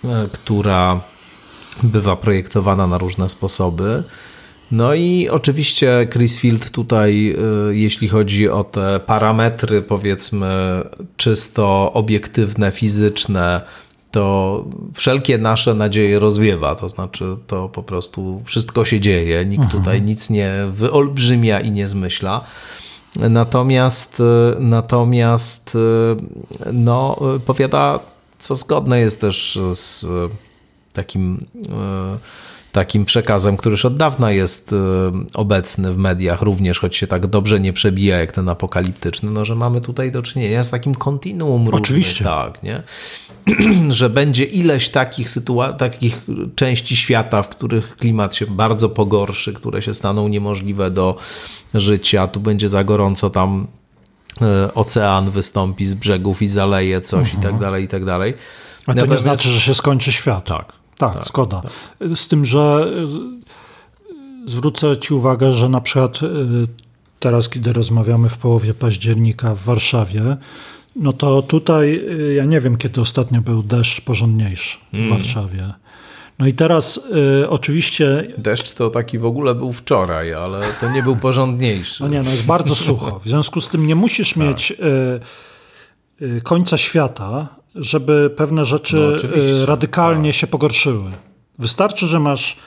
[0.04, 1.00] e, która
[1.84, 4.04] bywa projektowana na różne sposoby.
[4.72, 7.36] No i oczywiście Chris Field tutaj,
[7.70, 10.82] e, jeśli chodzi o te parametry, powiedzmy,
[11.18, 13.62] czysto obiektywne, fizyczne,
[14.12, 16.76] to wszelkie nasze nadzieje rozwiewa.
[16.76, 19.84] To znaczy, to po prostu wszystko się dzieje, nikt mhm.
[19.84, 22.44] tutaj nic nie wyolbrzymia i nie zmyśla.
[23.16, 24.22] Natomiast,
[24.60, 25.78] natomiast
[26.74, 28.00] no, powiada,
[28.40, 30.06] co zgodne jest też z
[30.94, 31.46] takim
[32.72, 34.76] takim przekazem, który już od dawna jest
[35.34, 39.56] obecny w mediach, również choć się tak dobrze nie przebija jak ten apokaliptyczny, no, że
[39.56, 42.24] mamy tutaj do czynienia z takim kontinuum Oczywiście.
[42.24, 42.84] tak, nie?
[43.90, 46.22] że będzie ileś takich, sytuacji, takich
[46.56, 51.18] części świata, w których klimat się bardzo pogorszy, które się staną niemożliwe do
[51.74, 52.28] życia.
[52.28, 53.68] Tu będzie za gorąco, tam
[54.42, 57.34] e, ocean wystąpi z brzegów i zaleje coś -huh.
[57.34, 57.62] i tak mhm.
[57.62, 58.34] dalej, i tak dalej.
[58.88, 60.46] A to nie znaczy, że się skończy świat.
[60.46, 60.80] Tak.
[60.98, 61.62] Tak, tak zgoda.
[61.62, 61.72] Tak.
[62.16, 62.88] Z tym, że
[64.46, 66.28] zwrócę Ci uwagę, że na przykład e,
[67.20, 70.38] teraz, kiedy rozmawiamy w połowie października w Warszawie,
[70.96, 75.10] no to tutaj y, ja nie wiem, kiedy ostatnio był deszcz porządniejszy w mm.
[75.10, 75.74] Warszawie.
[76.40, 77.08] No i teraz
[77.42, 78.34] y, oczywiście.
[78.38, 82.04] Deszcz to taki w ogóle był wczoraj, ale to nie był porządniejszy.
[82.04, 83.20] No nie, no jest bardzo sucho.
[83.20, 84.38] W związku z tym nie musisz tak.
[84.38, 89.18] mieć y, y, końca świata, żeby pewne rzeczy
[89.60, 90.40] no, radykalnie tak.
[90.40, 91.12] się pogorszyły.
[91.60, 92.58] Wystarczy, że masz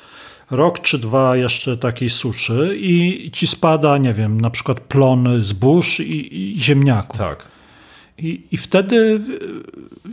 [0.50, 6.00] rok czy dwa jeszcze takiej suszy i ci spada, nie wiem, na przykład plon zbóż
[6.00, 7.18] i, i ziemniaków.
[7.18, 7.51] Tak.
[8.18, 9.20] I, I wtedy,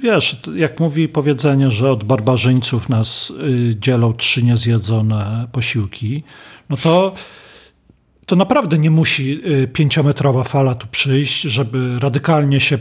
[0.01, 6.23] wiesz, jak mówi powiedzenie, że od barbarzyńców nas y, dzielą trzy niezjedzone posiłki,
[6.69, 7.13] no to,
[8.26, 12.80] to naprawdę nie musi y, pięciometrowa fala tu przyjść, żeby radykalnie się y,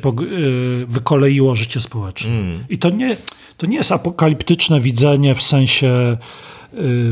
[0.86, 2.30] wykoleiło życie społeczne.
[2.30, 2.64] Mm.
[2.68, 3.16] I to nie,
[3.56, 6.16] to nie jest apokaliptyczne widzenie w sensie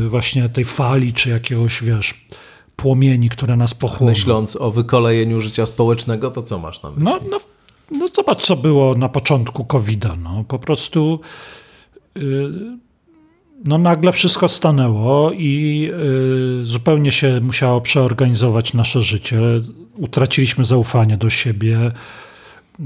[0.07, 2.13] właśnie tej fali, czy jakiegoś, wiesz,
[2.75, 4.11] płomieni, które nas pochłoną.
[4.11, 7.03] Myśląc o wykolejeniu życia społecznego, to co masz na myśli?
[7.03, 7.39] No, no
[7.91, 10.15] no zobacz, co było na początku COVID-a.
[10.15, 11.19] No, po prostu
[12.15, 12.77] yy,
[13.65, 15.79] no, nagle wszystko stanęło i
[16.59, 19.39] yy, zupełnie się musiało przeorganizować nasze życie.
[19.95, 21.91] Utraciliśmy zaufanie do siebie.
[22.79, 22.85] Yy,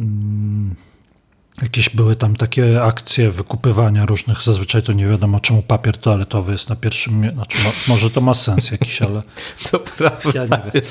[1.62, 6.70] Jakieś były tam takie akcje wykupywania różnych, zazwyczaj to nie wiadomo czemu papier toaletowy jest
[6.70, 7.58] na pierwszym, znaczy
[7.88, 9.22] może to ma sens jakiś, ale...
[9.72, 10.32] To prawda.
[10.34, 10.84] Ja nie wiem.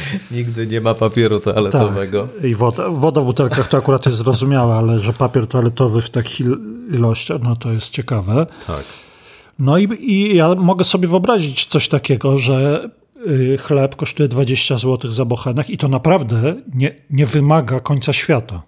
[0.30, 2.28] Nigdy nie ma papieru toaletowego.
[2.34, 2.44] Tak.
[2.44, 6.46] I woda, woda w butelkach to akurat jest zrozumiałe, ale że papier toaletowy w takich
[6.92, 8.46] ilościach, no to jest ciekawe.
[8.66, 8.84] Tak.
[9.58, 12.88] No i, i ja mogę sobie wyobrazić coś takiego, że
[13.26, 18.62] y, chleb kosztuje 20 zł za bochenek i to naprawdę nie, nie wymaga końca świata.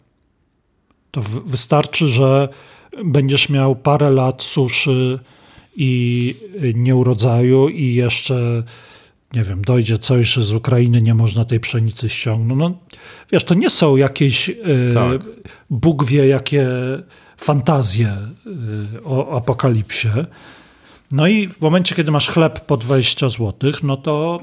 [1.10, 2.48] To wystarczy, że
[3.04, 5.18] będziesz miał parę lat suszy
[5.76, 6.34] i
[6.64, 8.62] y, nieurodzaju i jeszcze
[9.34, 12.58] nie wiem, dojdzie coś, że z Ukrainy nie można tej pszenicy ściągnąć.
[12.58, 12.96] No,
[13.32, 15.20] wiesz, to nie są jakieś y, tak.
[15.70, 16.66] Bóg wie jakie
[17.36, 18.16] fantazje
[18.96, 20.08] y, o apokalipsie.
[21.10, 24.42] No i w momencie, kiedy masz chleb po 20 zł, no to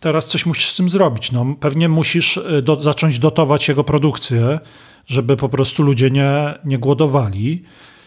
[0.00, 1.32] teraz coś musisz z tym zrobić.
[1.32, 4.58] No, pewnie musisz do, zacząć dotować jego produkcję
[5.06, 7.62] żeby po prostu ludzie nie, nie głodowali.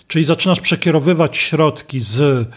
[0.07, 2.47] Czyli zaczynasz przekierowywać środki z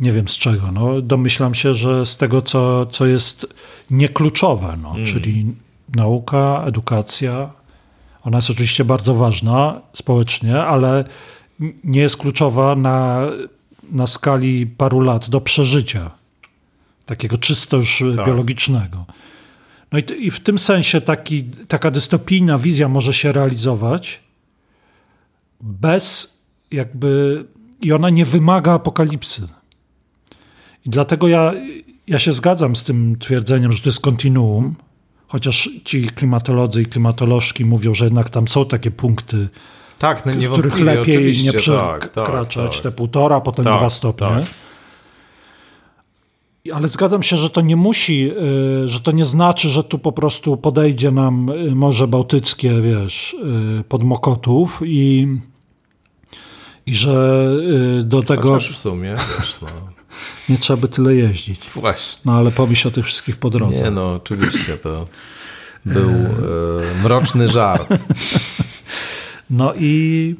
[0.00, 0.72] nie wiem z czego.
[0.72, 3.46] No, domyślam się, że z tego, co, co jest
[3.90, 5.04] niekluczowe, no, mm.
[5.04, 5.54] czyli
[5.96, 7.50] nauka, edukacja.
[8.22, 11.04] Ona jest oczywiście bardzo ważna społecznie, ale
[11.84, 13.20] nie jest kluczowa na,
[13.90, 16.10] na skali paru lat do przeżycia.
[17.06, 18.26] Takiego czysto już tak.
[18.26, 19.04] biologicznego.
[19.92, 24.20] No i, i, w tym sensie taki, taka dystopijna wizja może się realizować
[25.60, 26.36] bez
[26.70, 27.44] jakby.
[27.80, 29.48] I ona nie wymaga apokalipsy.
[30.86, 31.52] I dlatego ja,
[32.06, 34.74] ja się zgadzam z tym twierdzeniem, że to jest kontinuum,
[35.28, 39.48] chociaż ci klimatolodzy i klimatolożki mówią, że jednak tam są takie punkty,
[39.98, 44.26] tak, no których lepiej nie przekraczać, tak, tak, te półtora, potem tak, dwa stopnie.
[44.26, 44.44] Tak.
[46.74, 48.30] Ale zgadzam się, że to nie musi,
[48.84, 53.36] y, że to nie znaczy, że tu po prostu podejdzie nam y, Morze Bałtyckie, wiesz,
[53.80, 55.28] y, pod Mokotów i,
[56.86, 57.46] i że
[58.02, 58.48] do tego...
[58.48, 59.95] Chociaż w sumie, wiesz, no
[60.48, 61.60] nie trzeba by tyle jeździć.
[61.74, 62.20] Właśnie.
[62.24, 63.84] No ale pomyśl o tych wszystkich po drodze.
[63.84, 65.08] Nie no, oczywiście to
[65.84, 67.88] był e, mroczny żart.
[69.50, 70.34] No i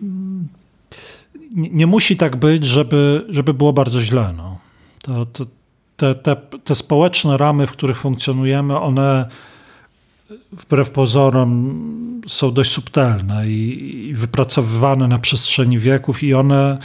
[1.55, 4.35] nie, nie, musi tak być, żeby, żeby było bardzo źle.
[4.37, 4.59] No.
[5.03, 5.47] To, to,
[5.97, 9.29] te, te, te społeczne ramy, w których funkcjonujemy, one
[10.53, 16.79] wbrew pozorom są dość subtelne i, i wypracowywane na przestrzeni wieków i one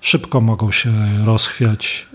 [0.00, 0.92] szybko mogą się
[1.24, 2.06] rozchwiać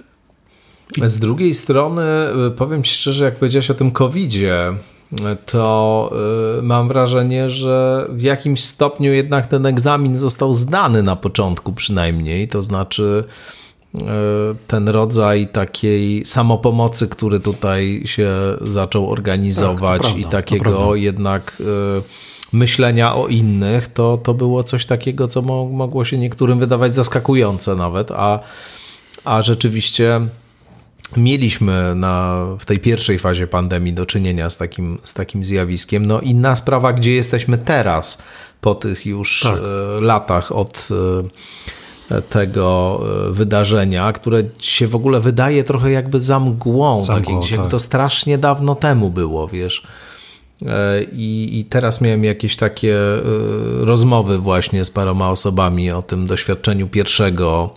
[1.06, 2.04] z drugiej strony,
[2.48, 4.74] y, powiem Ci szczerze, jak powiedziałeś o tym COVID-zie,
[5.46, 6.12] to
[6.60, 12.48] y, mam wrażenie, że w jakimś stopniu jednak ten egzamin został zdany na początku przynajmniej.
[12.48, 13.24] To znaczy
[13.96, 14.00] y,
[14.68, 21.62] ten rodzaj takiej samopomocy, który tutaj się zaczął organizować tak, prawda, i takiego jednak
[22.54, 28.12] myślenia o innych, to, to było coś takiego, co mogło się niektórym wydawać zaskakujące nawet,
[28.12, 28.40] a,
[29.24, 30.22] a rzeczywiście
[31.18, 36.06] mieliśmy na, w tej pierwszej fazie pandemii do czynienia z takim, z takim zjawiskiem.
[36.06, 38.24] No inna sprawa, gdzie jesteśmy teraz,
[38.62, 39.58] po tych już tak.
[39.58, 40.90] E, latach od
[42.12, 43.00] e, tego
[43.30, 47.68] e, wydarzenia, które się w ogóle wydaje trochę jakby za mgłą, za mgłą tak, tak.
[47.68, 49.88] to strasznie dawno temu było, wiesz.
[51.12, 52.98] I, I, teraz miałem jakieś takie
[53.80, 57.74] rozmowy właśnie z paroma osobami o tym doświadczeniu pierwszego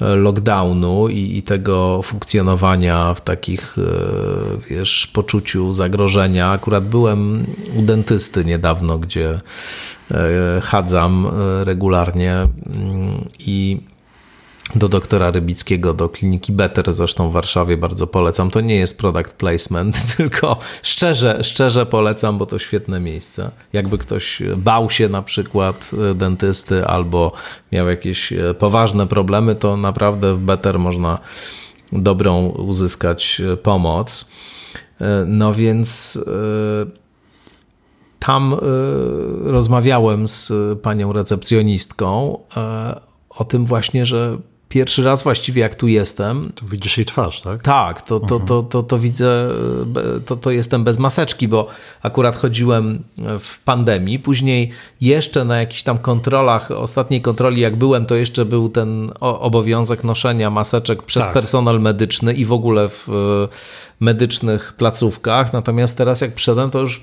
[0.00, 3.82] lockdownu i, i, tego funkcjonowania w takich, e,
[4.70, 6.50] wiesz, poczuciu zagrożenia.
[6.50, 7.46] Akurat byłem
[7.76, 7.82] u
[8.44, 9.40] niedawno, gdzie
[10.10, 13.80] e, chadzam e, regularnie mm, i
[14.74, 18.50] do doktora Rybickiego, do kliniki Better, zresztą w Warszawie bardzo polecam.
[18.50, 23.50] To nie jest product placement, tylko szczerze, szczerze polecam, bo to świetne miejsce.
[23.72, 27.32] Jakby ktoś bał się na przykład dentysty albo
[27.72, 31.18] miał jakieś poważne problemy, to naprawdę w Better można
[31.92, 34.30] dobrą uzyskać pomoc.
[35.26, 36.30] No więc e,
[38.18, 38.58] tam e,
[39.50, 43.00] rozmawiałem z panią recepcjonistką e,
[43.30, 44.38] o tym właśnie, że
[44.68, 46.52] pierwszy raz właściwie jak tu jestem.
[46.54, 47.62] To widzisz jej twarz, tak?
[47.62, 49.48] Tak, to, to, to, to, to widzę,
[50.26, 51.68] to, to jestem bez maseczki, bo
[52.02, 53.02] akurat chodziłem
[53.38, 54.18] w pandemii.
[54.18, 54.70] Później
[55.00, 60.50] jeszcze na jakichś tam kontrolach, ostatniej kontroli jak byłem, to jeszcze był ten obowiązek noszenia
[60.50, 61.32] maseczek przez tak.
[61.32, 63.08] personel medyczny i w ogóle w
[64.00, 65.52] medycznych placówkach.
[65.52, 67.00] Natomiast teraz jak przyszedłem, to już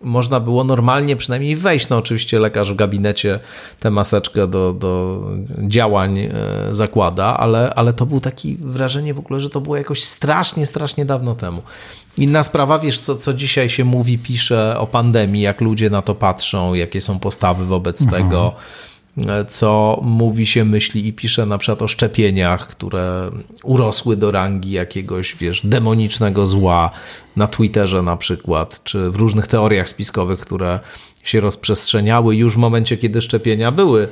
[0.00, 1.88] można było normalnie przynajmniej wejść.
[1.88, 3.40] No oczywiście lekarz w gabinecie
[3.80, 5.22] tę maseczkę do, do
[5.58, 6.30] działań e,
[6.70, 11.04] zakłada, ale, ale to był taki wrażenie w ogóle, że to było jakoś strasznie, strasznie
[11.04, 11.62] dawno temu.
[12.18, 16.14] Inna sprawa, wiesz, co, co dzisiaj się mówi, pisze o pandemii, jak ludzie na to
[16.14, 18.22] patrzą, jakie są postawy wobec mhm.
[18.22, 18.54] tego
[19.48, 23.30] co mówi się, myśli i pisze na przykład o szczepieniach, które
[23.62, 26.90] urosły do rangi jakiegoś, wiesz, demonicznego zła
[27.36, 30.80] na Twitterze na przykład, czy w różnych teoriach spiskowych, które
[31.24, 34.08] się rozprzestrzeniały już w momencie, kiedy szczepienia były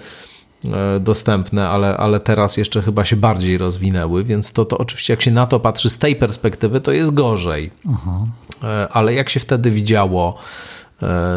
[0.64, 5.22] e, dostępne, ale, ale teraz jeszcze chyba się bardziej rozwinęły, więc to, to oczywiście jak
[5.22, 7.70] się na to patrzy z tej perspektywy, to jest gorzej.
[7.94, 8.26] Aha.
[8.64, 10.75] E, ale jak się wtedy widziało, E,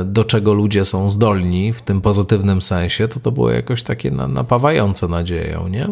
[0.05, 5.07] do czego ludzie są zdolni w tym pozytywnym sensie, to to było jakoś takie napawające
[5.07, 5.87] nadzieją, nie?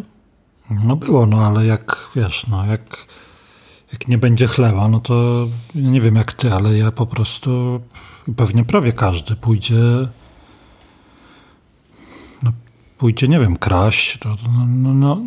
[0.70, 3.06] No było, no ale jak wiesz, no jak,
[3.92, 7.82] jak nie będzie chleba, no to nie wiem jak ty, ale ja po prostu
[8.36, 10.08] pewnie prawie każdy pójdzie
[12.44, 12.52] no,
[12.98, 15.22] pójdzie, nie wiem, kraść, to, no, no, no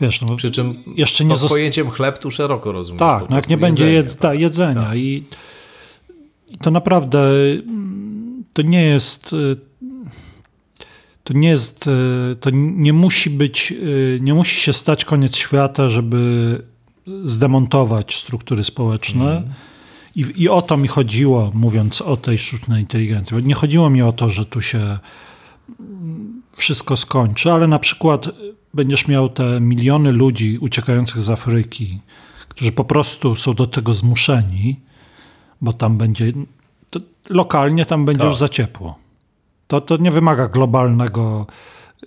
[0.00, 2.98] Wiesz, no, Przy czym jeszcze nie pod pojęciem chleb tu szeroko rozumiem.
[2.98, 4.96] Tak, no jak nie będzie jedzenia, jedz, tak, jedzenia tak.
[4.96, 5.24] i
[6.48, 7.30] i to naprawdę
[8.52, 9.34] to nie jest.
[11.24, 11.90] to nie jest,
[12.40, 13.74] to nie musi być,
[14.20, 16.62] nie musi się stać koniec świata, żeby
[17.06, 19.36] zdemontować struktury społeczne.
[19.36, 19.52] Mm.
[20.16, 23.36] I, I o to mi chodziło, mówiąc o tej sztucznej inteligencji.
[23.44, 24.98] Nie chodziło mi o to, że tu się
[26.56, 28.28] wszystko skończy, ale na przykład
[28.74, 32.00] będziesz miał te miliony ludzi uciekających z Afryki,
[32.48, 34.80] którzy po prostu są do tego zmuszeni,
[35.60, 36.32] bo tam będzie,
[37.28, 38.28] lokalnie tam będzie tak.
[38.28, 38.98] już za ciepło.
[39.66, 41.46] To, to nie wymaga globalnego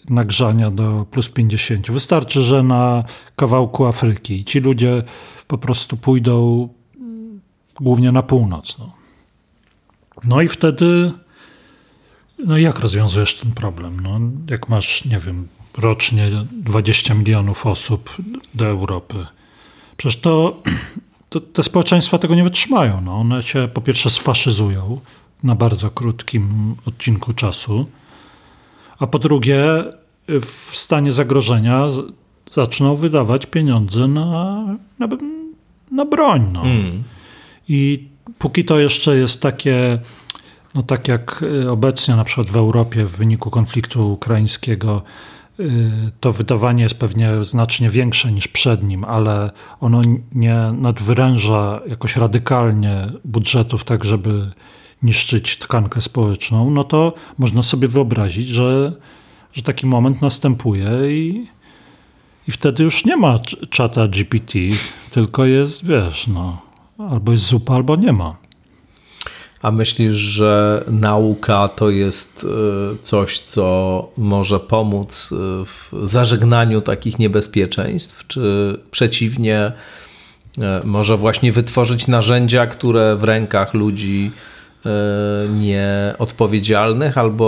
[0.10, 1.92] nagrzania do plus 50.
[1.92, 3.04] Wystarczy, że na
[3.36, 5.04] kawałku Afryki ci ludzie
[5.48, 6.70] po prostu pójdą
[7.80, 8.78] głównie na północ.
[8.80, 8.92] No,
[10.24, 11.12] no i wtedy,
[12.46, 14.00] no jak rozwiązujesz ten problem?
[14.00, 14.20] No,
[14.50, 15.48] jak masz, nie wiem,
[15.78, 18.18] rocznie 20 milionów osób
[18.54, 19.26] do Europy,
[19.98, 20.64] przecież to,
[21.30, 23.02] to te społeczeństwa tego nie wytrzymają.
[23.02, 25.00] No, one się po pierwsze sfaszyzują
[25.44, 27.86] na bardzo krótkim odcinku czasu,
[29.00, 29.84] a po drugie
[30.28, 31.86] w stanie zagrożenia
[32.52, 34.66] zaczną wydawać pieniądze na,
[35.00, 35.08] na,
[35.92, 36.50] na broń.
[36.54, 36.62] No.
[36.62, 37.04] Mm.
[37.70, 38.08] I
[38.40, 40.00] póki to jeszcze jest takie,
[40.76, 45.02] no tak jak obecnie na przykład w Europie w wyniku konfliktu ukraińskiego,
[46.20, 53.12] to wydawanie jest pewnie znacznie większe niż przed nim, ale ono nie nadwyręża jakoś radykalnie
[53.26, 54.52] budżetów, tak żeby
[55.04, 58.94] niszczyć tkankę społeczną, no to można sobie wyobrazić, że,
[59.54, 61.48] że taki moment następuje i,
[62.48, 64.60] i wtedy już nie ma czata GPT,
[65.12, 66.62] tylko jest, wiesz, no,
[66.98, 68.36] albo jest zupa, albo nie ma.
[69.62, 72.46] A myślisz, że nauka to jest
[72.94, 79.72] e, coś, co może pomóc e, w zażegnaniu takich niebezpieczeństw, czy przeciwnie,
[80.58, 84.32] e, może właśnie wytworzyć narzędzia, które w rękach ludzi
[85.60, 87.46] nieodpowiedzialnych albo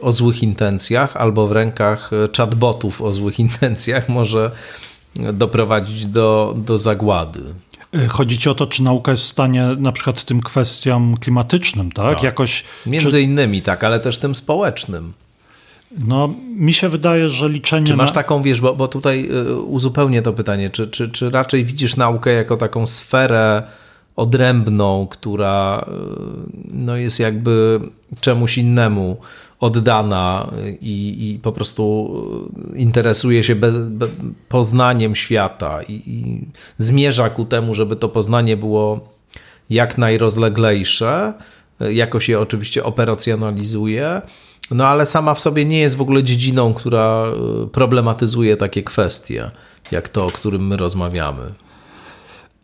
[0.00, 4.50] o złych intencjach, albo w rękach chatbotów o złych intencjach może
[5.32, 7.40] doprowadzić do, do zagłady?
[7.94, 11.92] E, chodzi ci o to, czy nauka jest w stanie na przykład tym kwestiom klimatycznym,
[11.92, 12.14] tak?
[12.14, 12.22] tak.
[12.22, 13.22] Jakoś, Między czy...
[13.22, 15.12] innymi, tak, ale też tym społecznym.
[16.06, 17.86] No, mi się wydaje, że liczenie.
[17.86, 21.64] Czy masz taką, wiesz, bo, bo tutaj e, uzupełnię to pytanie, czy, czy, czy raczej
[21.64, 23.62] widzisz naukę jako taką sferę
[24.16, 25.92] odrębną, która e,
[26.64, 27.80] no, jest jakby
[28.20, 29.16] czemuś innemu
[29.60, 30.50] oddana
[30.80, 32.14] i, i po prostu
[32.74, 34.10] interesuje się bez, bez,
[34.48, 36.46] poznaniem świata i, i
[36.78, 39.00] zmierza ku temu, żeby to poznanie było
[39.70, 41.34] jak najrozleglejsze,
[41.80, 44.22] jakoś je oczywiście operacjonalizuje,
[44.70, 47.24] no ale sama w sobie nie jest w ogóle dziedziną, która
[47.72, 49.50] problematyzuje takie kwestie,
[49.92, 51.54] jak to, o którym my rozmawiamy.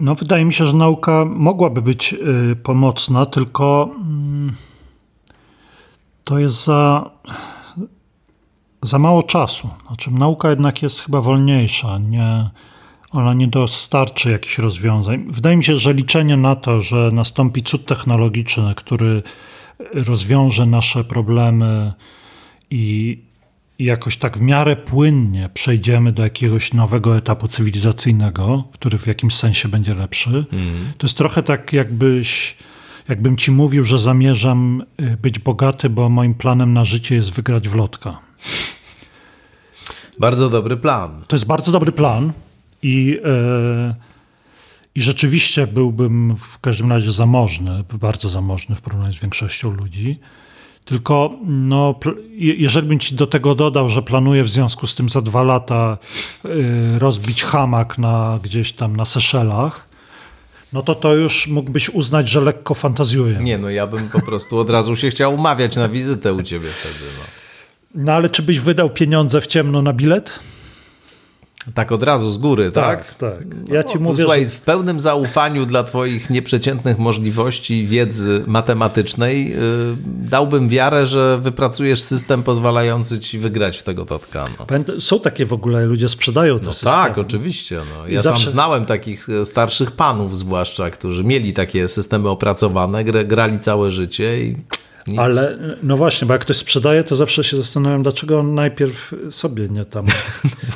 [0.01, 2.13] No, wydaje mi się, że nauka mogłaby być
[2.53, 3.91] y, pomocna, tylko.
[3.95, 4.53] Mm,
[6.27, 7.11] to jest za,
[8.83, 9.71] za mało czasu.
[9.87, 11.99] Znaczy, nauka jednak jest chyba wolniejsza.
[11.99, 12.51] Nie,
[13.13, 15.27] ona nie dostarczy jakichś rozwiązań.
[15.31, 19.23] Wydaje mi się, że liczenie na to, że nastąpi cud technologiczny, który
[19.95, 21.93] rozwiąże nasze problemy
[22.71, 23.19] i
[23.79, 29.69] jakoś tak w miarę płynnie przejdziemy do jakiegoś nowego etapu cywilizacyjnego, który w jakimś sensie
[29.69, 30.93] będzie lepszy, mm.
[30.99, 32.57] to jest trochę tak, jakbyś
[33.09, 37.69] jakbym ci mówił, że zamierzam y, być bogaty, bo moim planem na życie jest wygrać
[37.69, 38.19] w lotka.
[40.19, 41.25] Bardzo dobry plan.
[41.29, 42.33] To jest bardzo dobry plan
[42.83, 43.95] i, yy,
[44.95, 50.21] i rzeczywiście byłbym w każdym razie zamożny, bardzo zamożny w porównaniu z większością ludzi.
[50.85, 51.95] Tylko no,
[52.37, 55.99] jeżeli bym ci do tego dodał, że planuję w związku z tym za dwa lata
[56.45, 59.86] y, rozbić hamak na, gdzieś tam na Seszelach,
[60.77, 63.39] no to to już mógłbyś uznać, że lekko fantazjuję.
[63.43, 66.69] Nie, no ja bym po prostu od razu się chciał umawiać na wizytę u ciebie
[66.81, 67.11] wtedy.
[67.19, 67.25] No,
[68.05, 70.39] no ale czy byś wydał pieniądze w ciemno na bilet?
[71.75, 73.05] Tak od razu z góry, tak?
[73.05, 73.45] Tak, tak.
[73.69, 74.51] Ja no, ci mówię, słuchaj, że...
[74.51, 79.57] w pełnym zaufaniu dla twoich nieprzeciętnych możliwości wiedzy matematycznej yy,
[80.05, 84.47] dałbym wiarę, że wypracujesz system pozwalający ci wygrać w tego totka.
[84.59, 85.01] No.
[85.01, 86.97] Są takie w ogóle, ludzie sprzedają te no systemy.
[86.97, 87.77] Tak, oczywiście.
[87.77, 88.09] No.
[88.09, 88.45] Ja zawsze...
[88.45, 94.45] sam znałem takich e, starszych panów zwłaszcza, którzy mieli takie systemy opracowane, grali całe życie
[94.45, 94.57] i
[95.07, 95.19] nic.
[95.19, 99.69] Ale no właśnie, bo jak ktoś sprzedaje, to zawsze się zastanawiam, dlaczego on najpierw sobie
[99.69, 100.07] nie tam.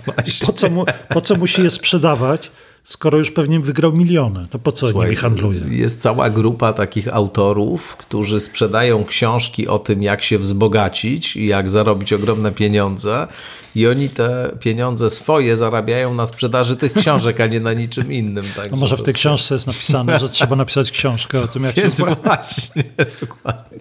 [0.07, 2.51] No po, co mu, po co musi je sprzedawać,
[2.85, 5.61] skoro już pewnie wygrał miliony, to po co Słuchaj, nimi handluje?
[5.70, 11.70] Jest cała grupa takich autorów, którzy sprzedają książki o tym, jak się wzbogacić i jak
[11.70, 13.27] zarobić ogromne pieniądze
[13.74, 18.44] i oni te pieniądze swoje zarabiają na sprzedaży tych książek, a nie na niczym innym.
[18.57, 21.74] Tak, no może w tej książce jest napisane, że trzeba napisać książkę o tym, jak
[21.74, 22.85] Więc się właśnie,
[23.20, 23.78] dokładnie.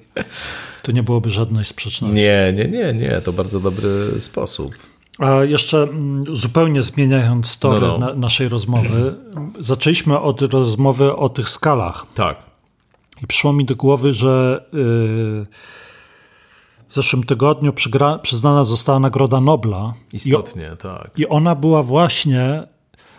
[0.83, 2.15] To nie byłoby żadnej sprzeczności.
[2.15, 3.21] Nie, nie, nie, nie.
[3.21, 4.88] To bardzo dobry sposób.
[5.19, 8.07] A jeszcze mm, zupełnie zmieniając tory no, no.
[8.07, 9.15] Na, naszej rozmowy,
[9.59, 12.05] zaczęliśmy od rozmowy o tych skalach.
[12.15, 12.37] Tak.
[13.23, 14.79] I przyszło mi do głowy, że yy,
[16.89, 19.93] w zeszłym tygodniu przygra, przyznana została Nagroda Nobla.
[20.13, 21.11] Istotnie, i, tak.
[21.17, 22.63] I ona była właśnie,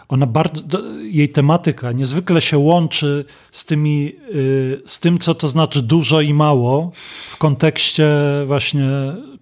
[0.09, 0.63] ona bardzo,
[1.03, 6.35] jej tematyka niezwykle się łączy z, tymi, yy, z tym, co to znaczy dużo i
[6.35, 6.91] mało
[7.31, 8.09] w kontekście
[8.47, 8.89] właśnie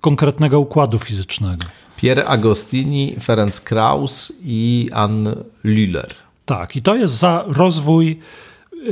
[0.01, 1.65] konkretnego układu fizycznego.
[1.99, 6.07] Pierre Agostini, Ferenc Kraus i Anne Lüller.
[6.45, 8.19] Tak, i to jest za rozwój
[8.73, 8.89] y,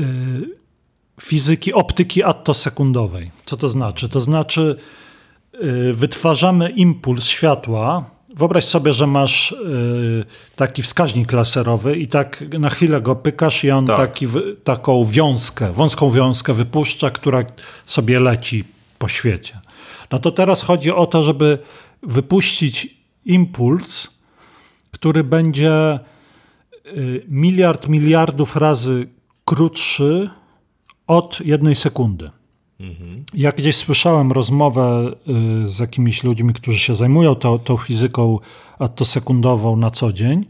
[1.21, 3.31] fizyki optyki attosekundowej.
[3.45, 4.09] Co to znaczy?
[4.09, 4.77] To znaczy
[5.55, 8.11] y, wytwarzamy impuls światła.
[8.37, 10.25] Wyobraź sobie, że masz y,
[10.57, 13.97] taki wskaźnik laserowy i tak na chwilę go pykasz i on tak.
[13.97, 14.27] taki,
[14.65, 17.45] taką wiązkę, wąską wiązkę wypuszcza, która
[17.85, 18.65] sobie leci
[18.99, 19.61] po świecie.
[20.11, 21.59] No to teraz chodzi o to, żeby
[22.03, 22.96] wypuścić
[23.27, 24.09] impuls,
[24.91, 25.99] który będzie
[26.87, 29.09] y, miliard miliardów razy
[29.45, 30.31] krótszy
[31.07, 32.31] od jednej sekundy.
[32.81, 33.25] Mhm.
[33.35, 35.13] Ja gdzieś słyszałem rozmowę
[35.65, 38.39] y, z jakimiś ludźmi, którzy się zajmują tą, tą fizyką
[38.79, 40.47] atosekundową na co dzień.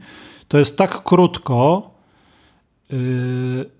[0.48, 1.90] To jest tak krótko,
[2.93, 3.70] y,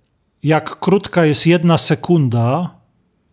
[0.43, 2.75] jak krótka jest jedna sekunda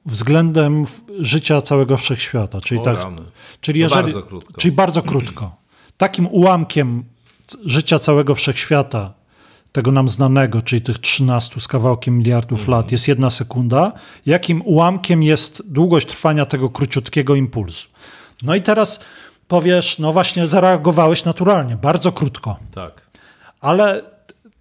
[0.05, 0.85] względem
[1.19, 2.61] życia całego wszechświata.
[2.61, 2.97] Czyli, tak,
[3.61, 4.53] czyli, jeżeli, bardzo krótko.
[4.61, 5.55] czyli bardzo krótko.
[5.97, 7.03] Takim ułamkiem
[7.65, 9.13] życia całego wszechświata,
[9.71, 12.71] tego nam znanego, czyli tych 13 z kawałkiem miliardów mm.
[12.71, 13.91] lat, jest jedna sekunda.
[14.25, 17.89] Jakim ułamkiem jest długość trwania tego króciutkiego impulsu?
[18.43, 18.99] No i teraz
[19.47, 22.57] powiesz, no właśnie zareagowałeś naturalnie, bardzo krótko.
[22.71, 23.09] Tak.
[23.61, 24.01] Ale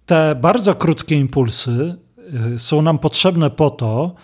[0.05, 1.95] te bardzo krótkie impulsy
[2.55, 4.15] y, są nam potrzebne po to,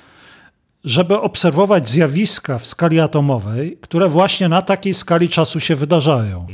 [0.86, 6.48] żeby obserwować zjawiska w skali atomowej, które właśnie na takiej skali czasu się wydarzają.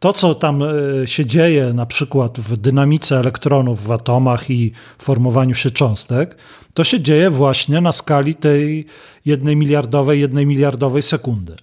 [0.00, 5.54] To, co tam e, się dzieje, na przykład w dynamice elektronów w atomach i formowaniu
[5.54, 6.36] się cząstek,
[6.74, 8.86] to się dzieje właśnie na skali tej
[9.24, 11.56] jednej miliardowej, jednej miliardowej sekundy.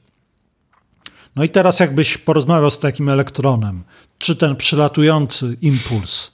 [1.36, 3.84] No i teraz, jakbyś porozmawiał z takim elektronem,
[4.18, 6.32] czy ten przylatujący impuls,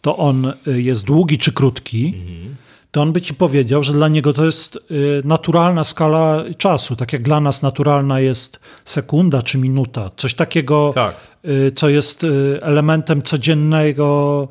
[0.00, 2.56] to on e, jest długi czy krótki, mhm
[2.94, 7.12] to on by ci powiedział, że dla niego to jest y, naturalna skala czasu, tak
[7.12, 10.10] jak dla nas naturalna jest sekunda czy minuta.
[10.16, 11.16] Coś takiego, tak.
[11.44, 14.48] Y, co jest y, elementem codziennego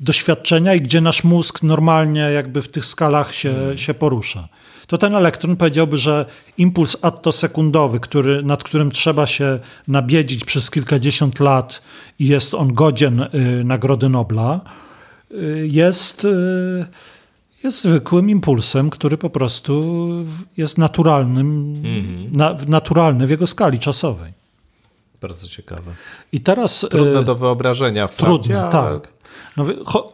[0.00, 3.78] doświadczenia i gdzie nasz mózg normalnie jakby w tych skalach się, hmm.
[3.78, 4.48] się porusza.
[4.86, 6.26] To ten elektron powiedziałby, że
[6.58, 11.82] impuls attosekundowy, który, nad którym trzeba się nabiedzić przez kilkadziesiąt lat
[12.18, 13.26] i jest on godzien
[13.64, 14.60] Nagrody Nobla,
[15.64, 16.26] jest
[17.64, 19.84] jest zwykłym impulsem, który po prostu
[20.56, 22.36] jest naturalnym, mhm.
[22.36, 24.32] na, naturalny w jego skali czasowej.
[25.20, 25.92] Bardzo ciekawe.
[26.32, 26.86] I teraz.
[26.90, 28.08] Trudne e, do wyobrażenia.
[28.08, 29.12] Trudne, tak.
[29.56, 29.64] No,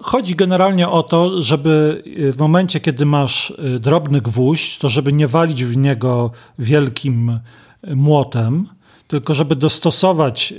[0.01, 5.13] chodzi generalnie o to, żeby e, w momencie, kiedy masz e, drobny gwóźdź, to żeby
[5.13, 7.41] nie walić w niego wielkim
[7.95, 8.67] młotem,
[9.09, 10.55] tylko żeby dostosować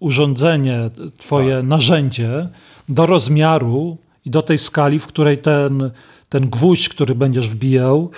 [0.00, 1.64] urządzenie, twoje tak.
[1.64, 2.48] narzędzie
[2.88, 5.90] do rozmiaru i do tej skali, w której ten,
[6.28, 8.10] ten gwóźdź, który będziesz wbijał,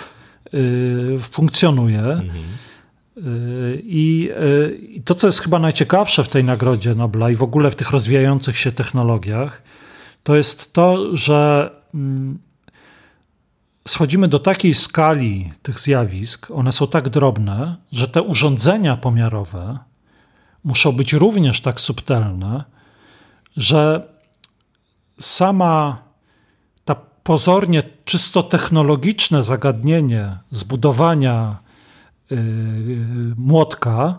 [0.53, 2.21] yy, funkcjonuje.
[3.83, 7.71] I, yy, I to, co jest chyba najciekawsze w tej Nagrodzie Nobla i w ogóle
[7.71, 9.61] w tych rozwijających się technologiach,
[10.23, 12.39] to jest to, że mm,
[13.87, 19.77] schodzimy do takiej skali tych zjawisk, one są tak drobne, że te urządzenia pomiarowe
[20.63, 22.63] muszą być również tak subtelne,
[23.57, 24.07] że
[25.19, 26.03] sama
[26.85, 31.57] ta pozornie czysto technologiczne zagadnienie zbudowania
[32.29, 32.37] yy,
[33.37, 34.17] młotka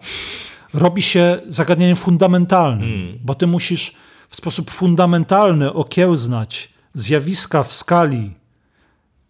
[0.75, 3.19] robi się zagadnieniem fundamentalnym, hmm.
[3.25, 3.95] bo ty musisz
[4.29, 8.35] w sposób fundamentalny okiełznać zjawiska w skali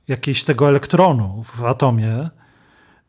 [0.08, 2.30] jakiejś tego elektronu w atomie,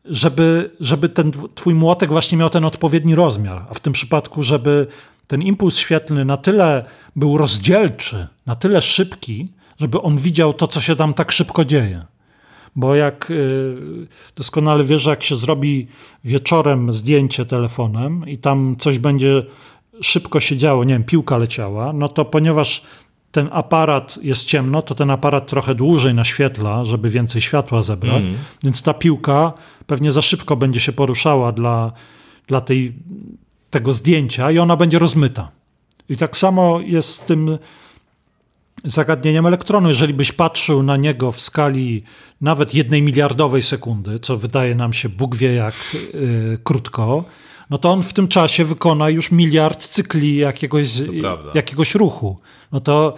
[0.04, 4.86] żeby, żeby ten twój młotek właśnie miał ten odpowiedni rozmiar, a w tym przypadku, żeby
[5.28, 6.84] ten impuls świetlny na tyle
[7.16, 9.48] był rozdzielczy, na tyle szybki,
[9.80, 12.04] żeby on widział to, co się tam tak szybko dzieje.
[12.76, 13.76] Bo jak y,
[14.36, 15.86] doskonale wiesz, jak się zrobi
[16.24, 19.42] wieczorem zdjęcie telefonem i tam coś będzie
[20.02, 22.82] szybko się działo, nie wiem, piłka leciała, no to ponieważ
[23.32, 28.38] ten aparat jest ciemno, to ten aparat trochę dłużej naświetla, żeby więcej światła zebrać, mm.
[28.62, 29.52] więc ta piłka
[29.86, 31.92] pewnie za szybko będzie się poruszała dla,
[32.46, 32.92] dla tej,
[33.70, 35.50] tego zdjęcia i ona będzie rozmyta.
[36.08, 37.58] I tak samo jest z tym
[38.84, 39.88] zagadnieniem elektronu.
[39.88, 42.02] Jeżeli byś patrzył na niego w skali
[42.40, 45.74] nawet jednej miliardowej sekundy, co wydaje nam się Bóg wie jak
[46.14, 47.24] yy, krótko,
[47.70, 50.88] no to on w tym czasie wykona już miliard cykli jakiegoś,
[51.54, 52.38] jakiegoś ruchu.
[52.72, 53.14] No to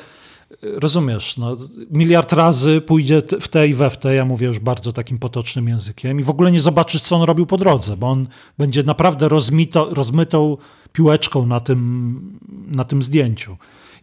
[0.62, 1.56] rozumiesz, no,
[1.90, 5.68] miliard razy pójdzie w te i we w te, ja mówię już bardzo takim potocznym
[5.68, 8.28] językiem i w ogóle nie zobaczysz, co on robił po drodze, bo on
[8.58, 10.56] będzie naprawdę rozmito, rozmytą
[10.92, 12.38] piłeczką na tym,
[12.68, 13.56] na tym zdjęciu.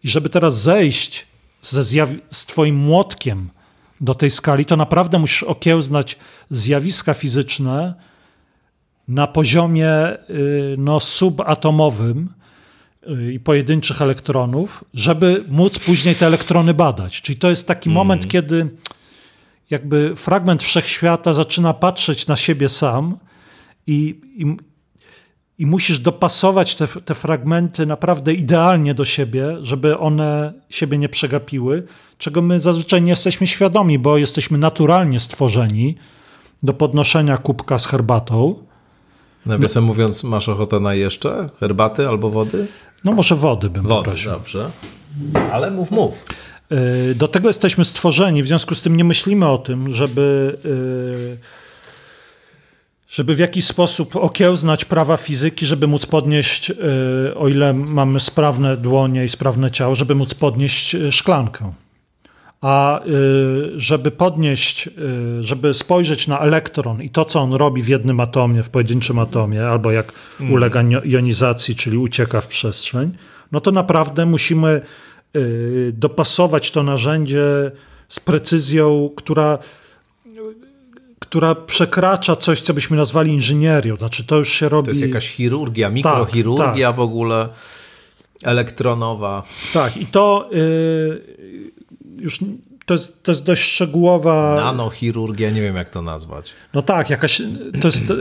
[0.04, 1.28] I żeby teraz zejść
[1.62, 3.50] ze zjaw- z twoim młotkiem
[4.02, 6.18] do tej skali, to naprawdę musisz okiełznać
[6.50, 7.94] zjawiska fizyczne
[9.08, 9.90] na poziomie
[10.30, 12.30] y, no, subatomowym,
[13.34, 17.22] i pojedynczych elektronów, żeby móc później te elektrony badać.
[17.22, 17.96] Czyli to jest taki mm.
[17.96, 18.70] moment, kiedy
[19.70, 23.18] jakby fragment wszechświata zaczyna patrzeć na siebie sam
[23.88, 24.58] i, i,
[25.58, 31.84] i musisz dopasować te, te fragmenty naprawdę idealnie do siebie, żeby one siebie nie przegapiły,
[32.18, 35.96] czego my zazwyczaj nie jesteśmy świadomi, bo jesteśmy naturalnie stworzeni
[36.64, 38.56] do podnoszenia kubka z herbatą.
[39.46, 42.68] Nawiasem mówiąc, masz ochotę na jeszcze herbaty albo wody?
[43.08, 44.32] No może wody bym wody, poprosił.
[44.32, 44.70] dobrze.
[45.52, 46.26] Ale mów, mów.
[47.12, 51.38] Y, do tego jesteśmy stworzeni, w związku z tym nie myślimy o tym, żeby, y,
[53.10, 56.76] żeby w jakiś sposób okiełznać prawa fizyki, żeby móc podnieść, y,
[57.36, 61.72] o ile mamy sprawne dłonie i sprawne ciało, żeby móc podnieść szklankę.
[62.62, 63.02] A
[63.78, 64.90] żeby podnieść,
[65.40, 69.68] żeby spojrzeć na elektron i to, co on robi w jednym atomie, w pojedynczym atomie,
[69.68, 70.54] albo jak mm.
[70.54, 73.12] ulega jonizacji, czyli ucieka w przestrzeń,
[73.52, 74.82] no to naprawdę musimy
[75.94, 77.72] dopasować to narzędzie
[78.08, 79.58] z precyzją, która,
[81.20, 83.96] która przekracza coś, co byśmy nazwali inżynierią.
[83.98, 84.86] Znaczy, to już się robi.
[84.86, 86.96] To jest jakaś chirurgia, mikrochirurgia tak, tak.
[86.96, 87.50] w ogóle
[88.44, 89.44] elektronowa.
[89.74, 90.50] Tak, i to
[92.18, 92.40] już
[92.86, 94.56] to jest, to jest dość szczegółowa.
[94.56, 96.54] Nanochirurgia, nie wiem jak to nazwać.
[96.74, 97.42] No tak, jakaś,
[97.82, 98.16] to jest e,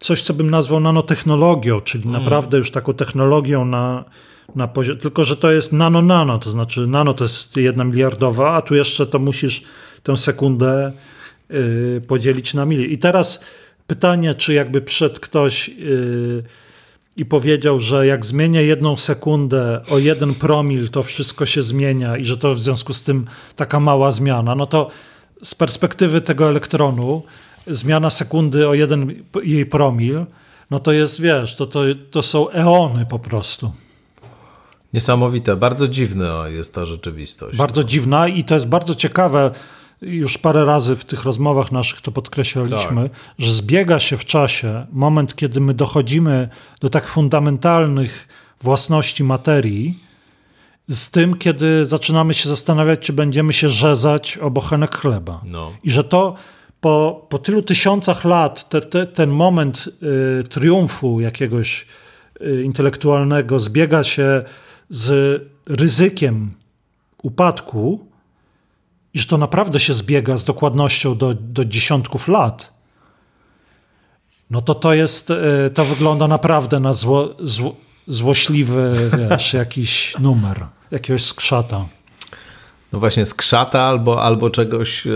[0.00, 2.22] coś, co bym nazwał nanotechnologią, czyli mm.
[2.22, 4.04] naprawdę już taką technologią na,
[4.54, 5.00] na poziomie.
[5.00, 9.06] Tylko, że to jest nano-nano, to znaczy nano to jest jedna miliardowa, a tu jeszcze
[9.06, 9.62] to musisz
[10.02, 10.92] tę sekundę
[11.50, 12.92] y, podzielić na mili.
[12.92, 13.44] I teraz
[13.86, 15.68] pytanie, czy jakby przed ktoś.
[15.68, 16.42] Y,
[17.20, 22.24] i powiedział, że jak zmienię jedną sekundę o jeden promil, to wszystko się zmienia i
[22.24, 23.26] że to w związku z tym
[23.56, 24.90] taka mała zmiana, no to
[25.42, 27.22] z perspektywy tego elektronu
[27.66, 30.26] zmiana sekundy o jeden jej promil,
[30.70, 31.80] no to jest, wiesz, to, to,
[32.10, 33.72] to są eony po prostu.
[34.92, 37.58] Niesamowite, bardzo dziwna jest ta rzeczywistość.
[37.58, 39.50] Bardzo dziwna i to jest bardzo ciekawe
[40.02, 43.18] już parę razy w tych rozmowach naszych to podkreślaliśmy, tak.
[43.38, 46.48] że zbiega się w czasie moment, kiedy my dochodzimy
[46.80, 48.28] do tak fundamentalnych
[48.62, 49.98] własności materii,
[50.88, 55.40] z tym, kiedy zaczynamy się zastanawiać, czy będziemy się rzezać o bochenek chleba.
[55.44, 55.72] No.
[55.84, 56.34] I że to
[56.80, 59.88] po, po tylu tysiącach lat, te, te, ten moment
[60.40, 61.86] y, triumfu jakiegoś
[62.40, 64.42] y, intelektualnego zbiega się
[64.88, 66.50] z ryzykiem
[67.22, 68.09] upadku,
[69.14, 72.72] i że to naprawdę się zbiega z dokładnością do, do dziesiątków lat,
[74.50, 77.76] no to to jest, e, to wygląda naprawdę na zło, zło,
[78.08, 81.84] złośliwy, wiesz, jakiś numer, jakiegoś skrzata.
[82.92, 85.12] No właśnie skrzata albo, albo czegoś yy,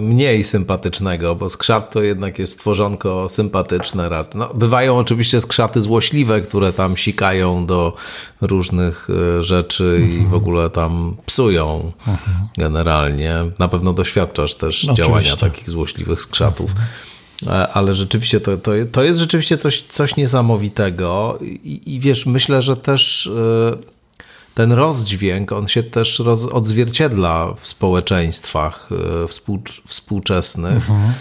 [0.00, 4.10] mniej sympatycznego, bo skrzat to jednak jest stworzonko sympatyczne.
[4.34, 7.96] No, bywają oczywiście skrzaty złośliwe, które tam sikają do
[8.40, 10.22] różnych yy, rzeczy mhm.
[10.22, 12.48] i w ogóle tam psują mhm.
[12.58, 13.34] generalnie.
[13.58, 15.40] Na pewno doświadczasz też no, działania oczywiście.
[15.40, 16.70] takich złośliwych skrzatów.
[16.70, 16.86] Mhm.
[17.46, 22.62] E, ale rzeczywiście to, to, to jest rzeczywiście coś, coś niesamowitego I, i wiesz, myślę,
[22.62, 23.30] że też
[24.54, 28.88] ten rozdźwięk, on się też roz, odzwierciedla w społeczeństwach
[29.24, 29.28] e,
[29.86, 30.90] współczesnych.
[30.90, 31.12] Mhm.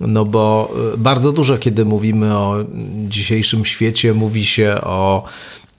[0.00, 2.64] No bo e, bardzo dużo, kiedy mówimy o
[3.08, 5.24] dzisiejszym świecie, mówi się o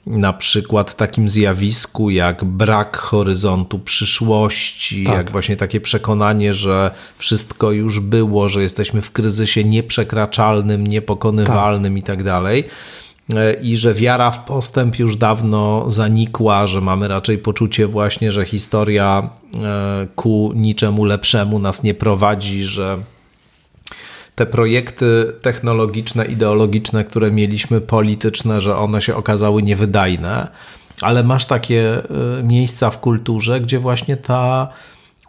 [0.08, 5.16] na przykład takim zjawisku jak brak horyzontu przyszłości, tak.
[5.16, 12.00] jak właśnie takie przekonanie, że wszystko już było, że jesteśmy w kryzysie nieprzekraczalnym, niepokonywalnym tak.
[12.00, 12.64] i tak dalej.
[13.36, 18.46] E, i że wiara w postęp już dawno zanikła, że mamy raczej poczucie właśnie, że
[18.46, 22.98] historia e, ku niczemu lepszemu nas nie prowadzi, że
[24.36, 30.48] te projekty technologiczne, ideologiczne, które mieliśmy, polityczne, że one się okazały niewydajne.
[31.02, 32.02] ale masz takie
[32.44, 34.68] miejsca w kulturze, gdzie właśnie ta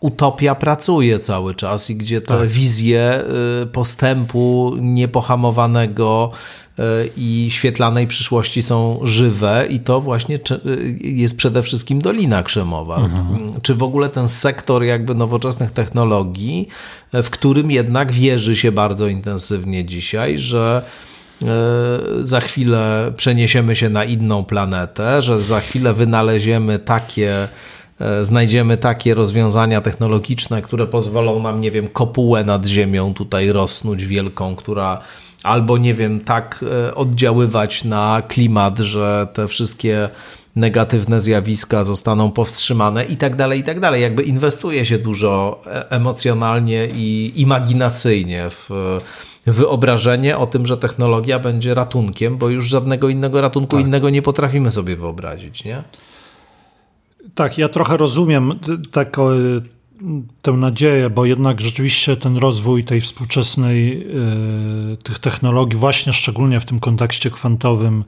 [0.00, 2.48] utopia pracuje cały czas i gdzie te tak.
[2.48, 3.22] wizje
[3.62, 6.30] y, postępu niepohamowanego
[6.78, 6.82] y,
[7.16, 10.36] i świetlanej przyszłości są żywe i to właśnie
[10.66, 12.96] y, jest przede wszystkim Dolina Krzemowa.
[12.96, 13.60] Mhm.
[13.62, 16.68] Czy w ogóle ten sektor jakby nowoczesnych technologii,
[17.12, 20.82] w którym jednak wierzy się bardzo intensywnie dzisiaj, że
[22.22, 27.48] za chwilę przeniesiemy się na inną planetę, że za chwilę wynaleziemy takie
[28.22, 34.56] znajdziemy takie rozwiązania technologiczne, które pozwolą nam, nie wiem, kopułę nad ziemią tutaj rosnąć wielką,
[34.56, 35.00] która
[35.42, 40.08] albo, nie wiem, tak e, oddziaływać na klimat, że te wszystkie
[40.56, 44.02] negatywne zjawiska zostaną powstrzymane i tak dalej, i tak dalej.
[44.02, 48.70] Jakby inwestuje się dużo e, emocjonalnie i imaginacyjnie w
[49.46, 53.86] wyobrażenie o tym, że technologia będzie ratunkiem, bo już żadnego innego ratunku tak.
[53.86, 55.82] innego nie potrafimy sobie wyobrazić, nie?
[57.34, 58.58] Tak, ja trochę rozumiem
[58.90, 59.28] taką
[60.42, 66.64] tę nadzieję, bo jednak rzeczywiście ten rozwój tej współczesnej, e, tych technologii, właśnie szczególnie w
[66.64, 68.04] tym kontekście kwantowym,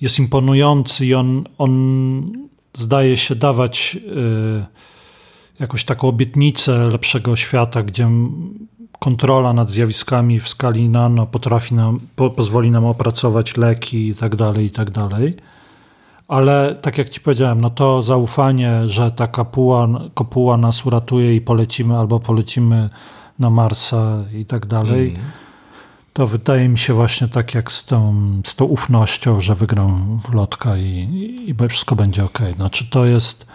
[0.00, 2.32] jest imponujący i on, on
[2.74, 4.66] zdaje się dawać e,
[5.60, 8.10] jakąś taką obietnicę lepszego świata, gdzie
[8.98, 14.36] kontrola nad zjawiskami w skali nano potrafi nam, po, pozwoli nam opracować leki i tak
[14.36, 15.36] dalej, i tak dalej.
[16.28, 21.40] Ale tak jak ci powiedziałem, no to zaufanie, że ta kapuła, kopuła nas uratuje i
[21.40, 22.90] polecimy albo polecimy
[23.38, 25.20] na Marsa i tak dalej, mm.
[26.12, 28.14] to wydaje mi się właśnie tak jak z tą,
[28.46, 32.38] z tą ufnością, że wygram w lotka i, i wszystko będzie ok.
[32.56, 33.46] Znaczy to jest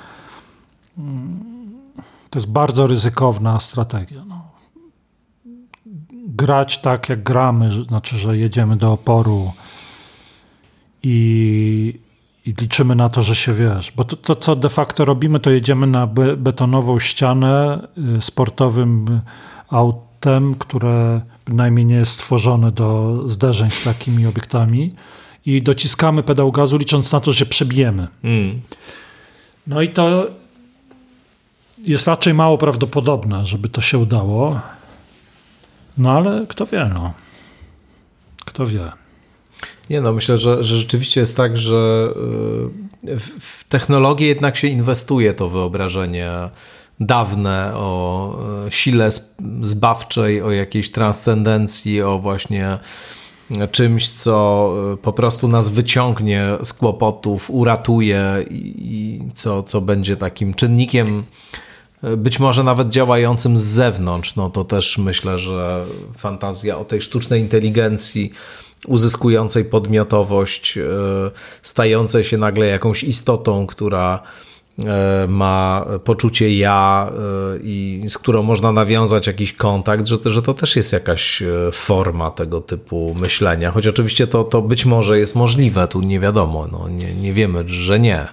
[2.30, 4.26] to jest bardzo ryzykowna strategia.
[4.26, 4.42] No.
[6.28, 9.52] Grać tak jak gramy, znaczy, że jedziemy do oporu
[11.04, 12.00] i
[12.46, 13.92] i liczymy na to, że się wiesz.
[13.92, 17.88] Bo to, to, co de facto robimy, to jedziemy na be, betonową ścianę
[18.18, 19.22] y, sportowym
[19.70, 24.94] autem, które bynajmniej nie jest stworzone do zderzeń z takimi obiektami
[25.46, 28.08] i dociskamy pedał gazu, licząc na to, że przebijemy.
[28.24, 28.62] Mm.
[29.68, 30.28] No i to
[31.78, 34.60] jest raczej mało prawdopodobne, żeby to się udało.
[35.98, 37.14] No ale kto wie, no.
[38.46, 39.03] Kto wie.
[39.90, 42.14] Nie no, myślę, że, że rzeczywiście jest tak, że
[43.08, 46.32] y, w technologię jednak się inwestuje to wyobrażenie
[47.00, 48.36] dawne o
[48.68, 49.10] y, sile
[49.62, 52.80] zbawczej, o jakiejś transcendencji, o właśnie
[53.72, 60.54] czymś, co y, po prostu nas wyciągnie z kłopotów, uratuje i co, co będzie takim
[60.54, 61.24] czynnikiem
[62.18, 64.36] być może nawet działającym z zewnątrz.
[64.36, 65.86] No to też myślę, że
[66.18, 68.32] fantazja o tej sztucznej inteligencji
[68.88, 70.84] uzyskującej podmiotowość, e,
[71.62, 74.24] stającej się nagle jakąś istotą, która
[74.80, 80.42] e, ma poczucie ja e, i z którą można nawiązać jakiś kontakt, że to, że
[80.42, 83.72] to też jest jakaś forma tego typu myślenia.
[83.72, 87.64] Choć oczywiście to, to być może jest możliwe, tu nie wiadomo, no, nie, nie wiemy,
[87.68, 88.28] że nie.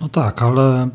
[0.00, 0.88] No tak, ale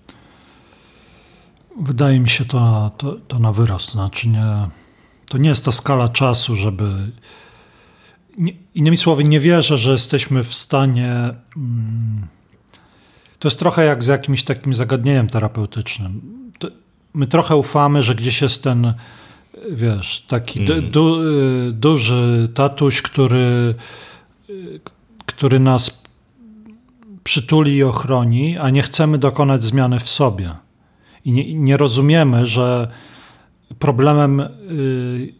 [1.80, 3.90] wydaje mi się to, to, to na wyrost.
[3.90, 4.68] Znaczy nie,
[5.28, 6.94] to nie jest ta skala czasu, żeby
[8.74, 11.12] innymi słowy, nie wierzę, że jesteśmy w stanie.
[11.56, 12.26] Mm,
[13.38, 16.20] to jest trochę jak z jakimś takim zagadnieniem terapeutycznym.
[17.14, 18.94] My trochę ufamy, że gdzieś jest ten,
[19.70, 20.90] wiesz, taki mm.
[20.90, 21.18] du,
[21.72, 23.74] duży tatuś, który,
[25.26, 26.02] który nas
[27.24, 30.54] przytuli i ochroni, a nie chcemy dokonać zmiany w sobie.
[31.24, 32.88] I nie, nie rozumiemy, że
[33.78, 35.39] problemem y,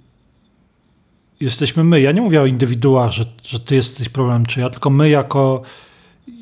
[1.40, 2.00] jesteśmy my.
[2.00, 5.62] Ja nie mówię o indywiduach, że, że ty jesteś problemem, czy ja, tylko my jako,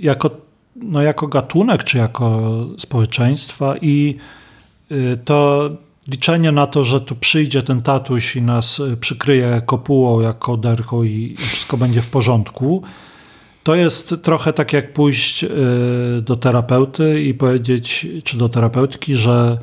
[0.01, 0.31] jako,
[0.77, 2.43] no jako gatunek, czy jako
[2.79, 4.17] społeczeństwa i
[4.93, 5.71] y, to
[6.09, 11.03] liczenie na to, że tu przyjdzie ten tatuś i nas y, przykryje kopułą jak kołderką
[11.03, 12.83] i wszystko będzie w porządku,
[13.63, 15.49] to jest trochę tak jak pójść y,
[16.23, 19.59] do terapeuty i powiedzieć, czy do terapeutki, że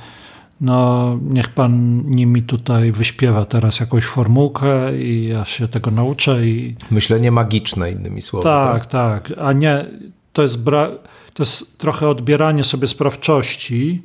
[0.62, 6.48] no niech pan nimi tutaj wyśpiewa teraz jakąś formułkę i ja się tego nauczę.
[6.48, 6.76] I...
[6.92, 8.44] Myślenie magiczne innymi słowy.
[8.44, 9.40] Tak, tak, tak.
[9.40, 9.86] a nie,
[10.34, 10.92] to jest, bra...
[11.34, 14.02] to jest trochę odbieranie sobie sprawczości,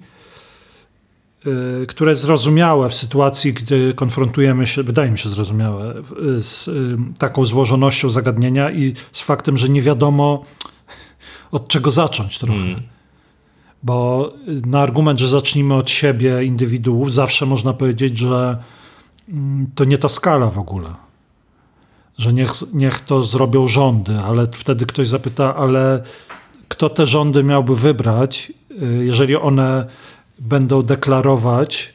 [1.45, 5.95] yy, które jest zrozumiałe w sytuacji, gdy konfrontujemy się, wydaje mi się zrozumiałe,
[6.39, 10.45] z yy, taką złożonością zagadnienia i z faktem, że nie wiadomo
[11.53, 12.63] od czego zacząć trochę.
[12.63, 12.83] Mm.
[13.83, 14.33] Bo
[14.67, 18.57] na argument, że zacznijmy od siebie, indywiduów, zawsze można powiedzieć, że
[19.29, 20.95] mm, to nie ta skala w ogóle.
[22.19, 26.03] Że niech, niech to zrobią rządy, ale wtedy ktoś zapyta, ale
[26.69, 28.53] kto te rządy miałby wybrać,
[29.01, 29.87] jeżeli one
[30.39, 31.95] będą deklarować,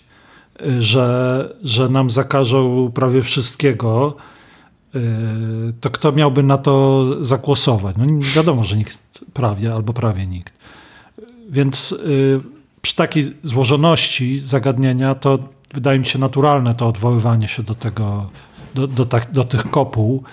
[0.80, 4.16] że, że nam zakażą prawie wszystkiego,
[5.82, 7.96] to kto miałby na to zagłosować?
[7.98, 8.06] No
[8.36, 10.54] wiadomo, że nikt prawie albo prawie nikt.
[11.50, 11.96] Więc
[12.82, 15.40] przy takiej złożoności zagadnienia to
[15.74, 18.30] wydaje mi się naturalne to odwoływanie się do tego,
[18.76, 20.24] do, do, tak, do tych kopuł,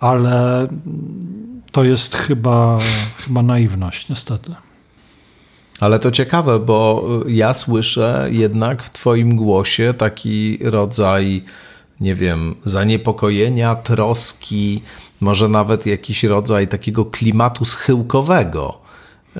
[0.00, 0.68] ale
[1.72, 2.78] to jest chyba,
[3.26, 4.54] chyba naiwność, niestety.
[5.80, 11.44] Ale to ciekawe, bo ja słyszę jednak w Twoim głosie taki rodzaj,
[12.00, 14.82] nie wiem, zaniepokojenia, troski,
[15.20, 18.81] może nawet jakiś rodzaj takiego klimatu schyłkowego.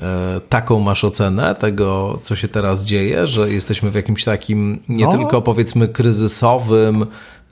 [0.01, 5.05] E, taką masz ocenę tego, co się teraz dzieje, że jesteśmy w jakimś takim nie
[5.05, 5.11] no.
[5.11, 7.05] tylko powiedzmy kryzysowym,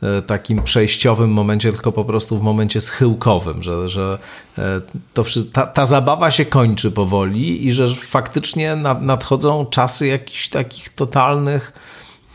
[0.03, 4.17] e, takim przejściowym momencie, tylko po prostu w momencie schyłkowym, że, że
[4.57, 4.81] e,
[5.13, 5.23] to,
[5.53, 11.73] ta, ta zabawa się kończy powoli i że faktycznie nadchodzą czasy jakichś takich totalnych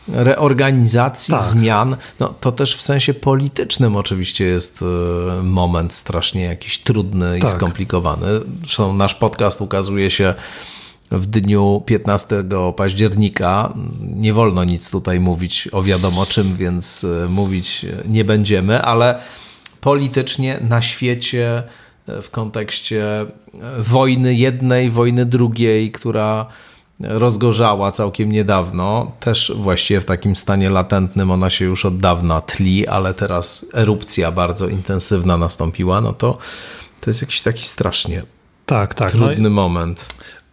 [0.09, 1.43] reorganizacji, tak.
[1.43, 7.49] zmian, no, to też w sensie politycznym oczywiście jest e, moment strasznie jakiś trudny tak.
[7.49, 8.27] i skomplikowany.
[8.61, 10.33] Zresztą nasz podcast ukazuje się
[11.11, 12.43] w dniu 15
[12.75, 13.73] października.
[14.01, 19.19] Nie wolno nic tutaj mówić o wiadomo czym, więc e, mówić nie będziemy, ale
[19.81, 21.63] politycznie na świecie
[22.07, 23.25] e, w kontekście
[23.77, 26.47] wojny jednej, wojny drugiej, która
[26.99, 32.87] rozgorzała całkiem niedawno, też właściwie w takim stanie latentnym ona się już od dawna tli,
[32.87, 36.37] ale teraz erupcja bardzo intensywna nastąpiła, no to
[37.01, 38.23] to jest jakiś taki strasznie
[38.65, 39.13] tak, tak.
[39.13, 40.09] No trudny no moment.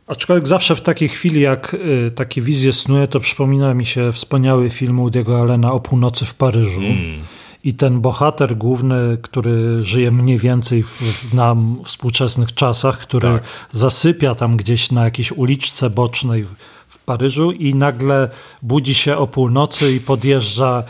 [0.07, 4.71] Aczkolwiek zawsze w takiej chwili, jak y, takie wizje snuje, to przypomina mi się wspaniały
[4.71, 6.81] film Woody'ego Allena o północy w Paryżu.
[6.81, 7.23] Mm
[7.65, 13.43] i ten bohater główny, który żyje mniej więcej w, w nam współczesnych czasach, który tak.
[13.73, 16.55] zasypia tam gdzieś na jakiejś uliczce bocznej w,
[16.89, 18.28] w Paryżu i nagle
[18.62, 20.82] budzi się o północy i podjeżdża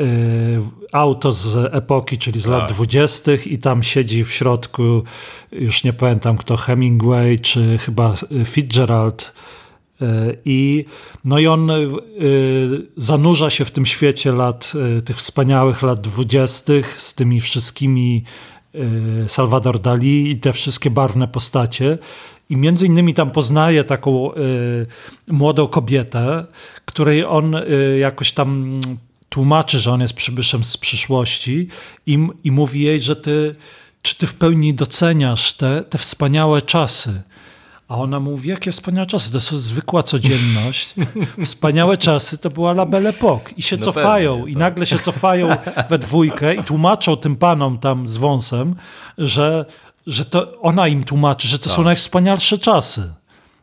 [0.00, 0.04] y,
[0.92, 2.52] auto z epoki, czyli z tak.
[2.52, 5.02] lat dwudziestych i tam siedzi w środku,
[5.52, 9.65] już nie pamiętam kto, Hemingway czy chyba Fitzgerald E,
[10.44, 10.84] I,
[11.24, 11.74] no i on e,
[12.96, 18.24] zanurza się w tym świecie lat, e, tych wspaniałych lat dwudziestych z tymi wszystkimi
[19.28, 21.98] Salvador Dali i te wszystkie barwne postacie.
[22.50, 24.30] I między innymi tam poznaje taką
[25.30, 26.46] młodą kobietę,
[26.84, 27.56] której on
[27.98, 28.80] jakoś tam
[29.28, 31.68] tłumaczy, że on jest przybyszem z przyszłości
[32.06, 33.54] i, i mówi jej, że ty,
[34.02, 37.22] czy ty w pełni doceniasz te, te wspaniałe czasy
[37.88, 40.94] a ona mówi, jakie wspaniałe czasy, to jest zwykła codzienność.
[41.44, 43.52] Wspaniałe czasy to była la belle époque.
[43.56, 44.60] I się no cofają, pewnie, i tak.
[44.60, 45.48] nagle się cofają
[45.90, 48.74] we dwójkę i tłumaczą tym panom tam z wąsem,
[49.18, 49.64] że,
[50.06, 51.72] że to ona im tłumaczy, że to tak.
[51.72, 53.12] są najwspanialsze czasy.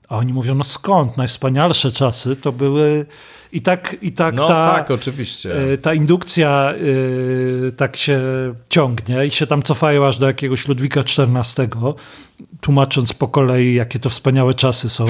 [0.09, 1.17] A oni mówią, no skąd?
[1.17, 3.05] Najwspanialsze czasy to były
[3.53, 5.73] i tak, i tak, no, ta, tak, oczywiście.
[5.73, 8.21] E, ta indukcja y, tak się
[8.69, 11.67] ciągnie i się tam cofają aż do jakiegoś Ludwika XIV,
[12.61, 15.05] tłumacząc po kolei, jakie to wspaniałe czasy są.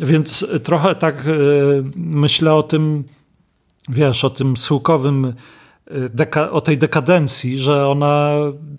[0.00, 3.04] Więc trochę tak y, myślę o tym,
[3.88, 5.34] wiesz, o tym schyłkowym
[6.14, 8.30] Deka, o tej dekadencji, że ona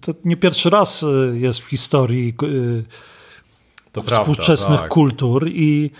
[0.01, 2.33] to nie pierwszy raz jest w historii
[3.93, 4.89] to współczesnych prawda, tak.
[4.89, 5.91] kultur i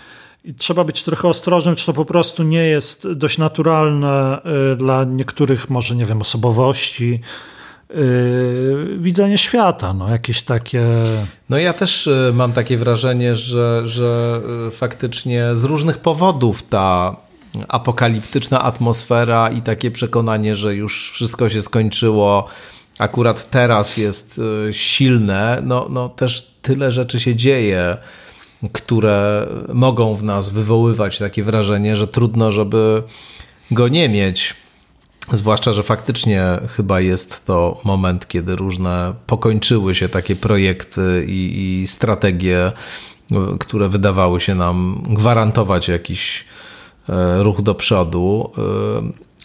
[0.44, 4.40] i trzeba być trochę ostrożnym, czy to po prostu nie jest dość naturalne
[4.72, 7.20] y, dla niektórych, może nie wiem, osobowości,
[7.94, 10.86] Yy, widzenie świata, no jakieś takie.
[11.50, 17.16] No ja też y, mam takie wrażenie, że, że y, faktycznie z różnych powodów ta
[17.68, 22.48] apokaliptyczna atmosfera i takie przekonanie, że już wszystko się skończyło,
[22.98, 24.40] akurat teraz jest
[24.72, 27.96] silne, no, no też tyle rzeczy się dzieje
[28.72, 33.02] które mogą w nas wywoływać takie wrażenie, że trudno, żeby
[33.70, 34.54] go nie mieć.
[35.32, 41.86] Zwłaszcza, że faktycznie chyba jest to moment, kiedy różne pokończyły się takie projekty i, i
[41.86, 42.72] strategie,
[43.60, 46.44] które wydawały się nam gwarantować jakiś
[47.08, 48.50] e, ruch do przodu.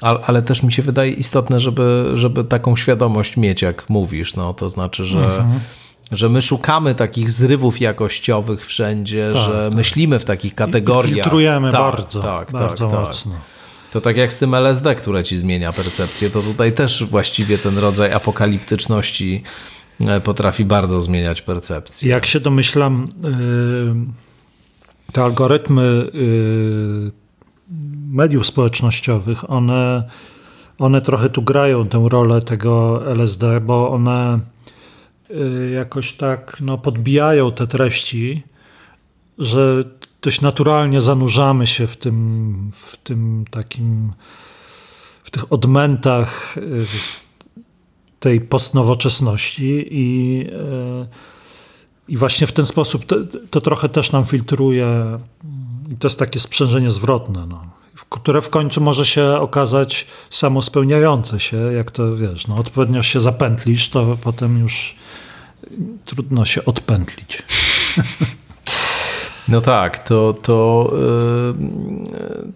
[0.01, 4.35] Ale też mi się wydaje istotne, żeby, żeby taką świadomość mieć, jak mówisz.
[4.35, 5.59] No, to znaczy, że mhm
[6.11, 9.77] że my szukamy takich zrywów jakościowych wszędzie, tak, że tak.
[9.77, 11.11] myślimy w takich kategoriach.
[11.11, 13.05] I filtrujemy tak, bardzo, tak, bardzo tak, tak.
[13.05, 13.35] mocno.
[13.91, 17.77] To tak jak z tym LSD, które ci zmienia percepcję, to tutaj też właściwie ten
[17.77, 19.43] rodzaj apokaliptyczności
[20.05, 22.09] e, potrafi bardzo zmieniać percepcję.
[22.09, 23.07] Jak się domyślam,
[25.07, 27.19] e, te algorytmy e,
[28.11, 30.09] mediów społecznościowych, one,
[30.79, 34.39] one trochę tu grają tę rolę tego LSD, bo one
[35.31, 38.43] Y, jakoś tak no, podbijają te treści,
[39.37, 39.83] że
[40.21, 44.13] dość naturalnie zanurzamy się w tym, w tym takim,
[45.23, 46.85] w tych odmętach y,
[48.19, 51.07] tej postnowoczesności i, y,
[52.07, 53.15] i właśnie w ten sposób to,
[53.49, 55.17] to trochę też nam filtruje
[55.91, 57.61] i to jest takie sprzężenie zwrotne, no,
[58.09, 63.89] które w końcu może się okazać samospełniające się, jak to wiesz, no, odpowiednio się zapętlisz,
[63.89, 64.95] to potem już
[66.05, 67.43] trudno się odpętlić.
[69.49, 70.91] No tak, to, to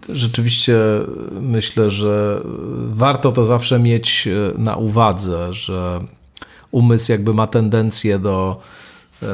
[0.08, 0.76] yy, rzeczywiście
[1.40, 2.40] myślę, że
[2.88, 4.28] warto to zawsze mieć
[4.58, 6.00] na uwadze, że
[6.70, 8.60] umysł jakby ma tendencję do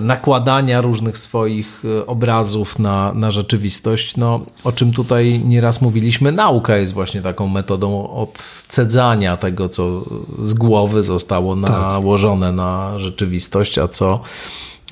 [0.01, 6.95] nakładania różnych swoich obrazów na, na rzeczywistość, no, o czym tutaj nieraz mówiliśmy, nauka jest
[6.95, 10.05] właśnie taką metodą odcedzania tego, co
[10.43, 11.71] z głowy zostało tak.
[11.71, 12.57] nałożone tak.
[12.57, 14.21] na rzeczywistość, a co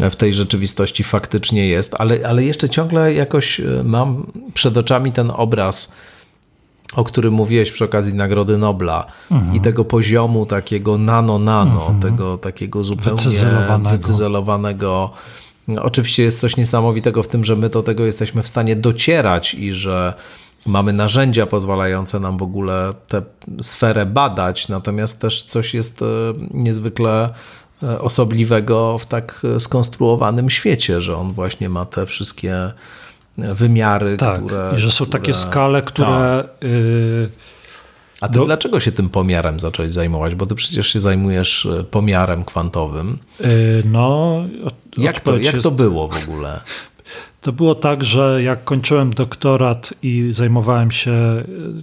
[0.00, 5.32] w tej rzeczywistości faktycznie jest, ale, ale jeszcze ciągle jakoś e, mam przed oczami ten
[5.36, 5.92] obraz,
[6.96, 9.56] o którym mówiłeś przy okazji Nagrody Nobla mhm.
[9.56, 12.00] i tego poziomu takiego nano-nano, mhm.
[12.00, 13.96] tego takiego zupełnie wycyzelowanego.
[13.96, 15.10] wycyzelowanego.
[15.82, 19.72] Oczywiście jest coś niesamowitego w tym, że my do tego jesteśmy w stanie docierać i
[19.72, 20.14] że
[20.66, 23.22] mamy narzędzia pozwalające nam w ogóle tę
[23.62, 26.04] sferę badać, natomiast też coś jest e,
[26.50, 27.34] niezwykle
[27.82, 32.72] E, osobliwego w tak skonstruowanym świecie, że on właśnie ma te wszystkie
[33.38, 34.72] wymiary, tak, które.
[34.76, 36.44] I że są które, takie skale, które.
[36.44, 36.64] Tak.
[36.68, 37.28] Y,
[38.20, 38.44] A ty do...
[38.44, 40.34] dlaczego się tym pomiarem zacząłeś zajmować?
[40.34, 43.18] Bo ty przecież się zajmujesz e, pomiarem kwantowym.
[43.40, 44.36] Y, no.
[44.96, 46.60] Jak to, jak to było w ogóle?
[47.40, 51.12] To było tak, że jak kończyłem doktorat i zajmowałem się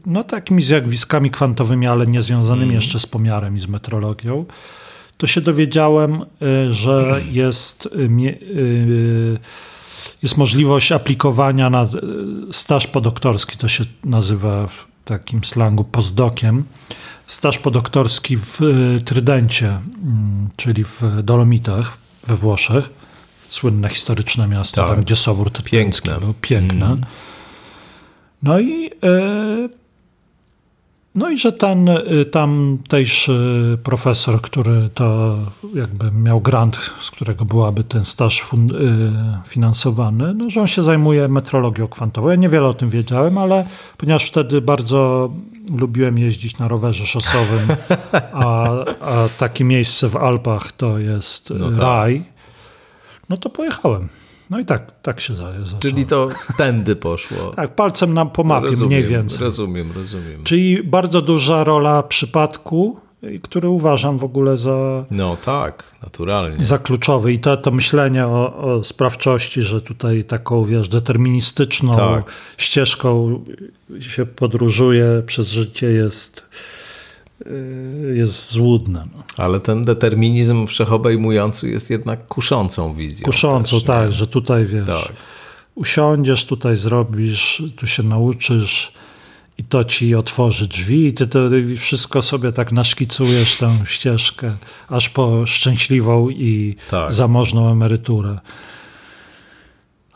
[0.06, 2.76] no, takimi zjawiskami kwantowymi, ale nie związanymi mm.
[2.76, 4.46] jeszcze z pomiarem i z metrologią,
[5.18, 9.40] to się dowiedziałem, y, że jest, y, y,
[10.26, 11.88] jest możliwość aplikowania na
[12.52, 16.64] staż podoktorski, to się nazywa w takim slangu postdokiem.
[17.28, 18.60] Staż podoktorski w
[19.06, 21.98] Trydencie, mm, czyli w Dolomitach
[22.28, 22.90] we Włoszech.
[23.48, 24.90] Słynne historyczne miasto, tak.
[24.90, 26.34] tam gdzie Sobór Trydencki był.
[26.42, 26.86] Piękne.
[26.86, 27.06] Mm.
[28.44, 28.92] No i
[31.16, 35.38] no i że ten y, tamtejszy profesor, który to
[35.74, 38.76] jakby miał grant, z którego byłaby ten staż fund, y,
[39.46, 42.30] finansowany, no, że on się zajmuje metrologią kwantową.
[42.30, 43.66] Ja niewiele o tym wiedziałem, ale
[43.98, 45.30] ponieważ wtedy bardzo
[45.78, 47.68] lubiłem jeździć na rowerze szosowym,
[48.34, 48.70] a,
[49.02, 51.78] a takie miejsce w Alpach to jest no tak.
[51.78, 52.24] raj,
[53.30, 54.08] no to pojechałem.
[54.50, 55.80] No i tak, tak się zaczęło.
[55.80, 57.38] Czyli to tędy poszło.
[57.56, 59.40] tak, palcem nam po mapie rozumiem, mniej więcej.
[59.40, 60.44] Rozumiem, rozumiem.
[60.44, 63.00] Czyli bardzo duża rola przypadku,
[63.44, 65.06] który uważam w ogóle za.
[65.12, 66.66] No tak, naturalnie.
[66.66, 67.34] Za kluczowy.
[67.34, 72.32] I to, to myślenie o, o sprawczości, że tutaj taką, wiesz, deterministyczną tak.
[72.58, 73.44] ścieżką
[74.00, 76.85] się podróżuje przez życie jest Y,
[78.14, 79.08] jest złudne.
[79.16, 79.24] No.
[79.38, 83.26] Ale ten determinizm wszechobejmujący jest jednak kuszącą wizją.
[83.26, 85.14] Kuszącą, też, tak, że tutaj wiesz, tak.
[85.76, 88.92] usiądziesz, tutaj zrobisz, tu się nauczysz
[89.58, 91.40] i to ci otworzy drzwi i ty to
[91.78, 94.58] wszystko sobie tak naszkicujesz tę ścieżkę,
[94.90, 97.12] aż po szczęśliwą i tak.
[97.12, 98.40] zamożną emeryturę.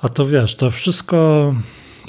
[0.01, 1.53] A to wiesz, to wszystko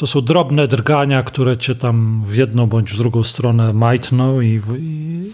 [0.00, 4.60] to są drobne drgania, które cię tam w jedną bądź w drugą stronę majtną i,
[4.78, 5.32] i,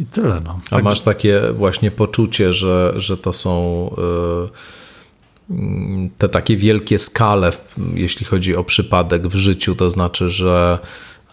[0.00, 0.40] i tyle.
[0.44, 0.60] No.
[0.70, 3.90] A masz takie właśnie poczucie, że, że to są
[5.50, 5.54] y,
[6.18, 7.52] te takie wielkie skale,
[7.94, 10.78] jeśli chodzi o przypadek w życiu, to znaczy, że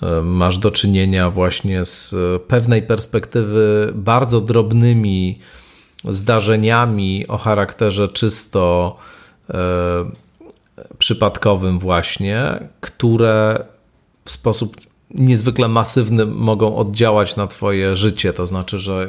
[0.04, 2.16] y, masz do czynienia właśnie z
[2.48, 5.40] pewnej perspektywy bardzo drobnymi
[6.04, 8.98] zdarzeniami o charakterze czysto
[11.02, 13.66] przypadkowym właśnie, które
[14.26, 14.78] w sposób
[15.10, 18.34] niezwykle masywny mogą oddziałać na twoje życie.
[18.34, 19.08] To znaczy, że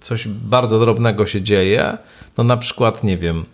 [0.00, 1.98] coś bardzo drobnego się dzieje,
[2.38, 3.44] no na przykład, nie wiem,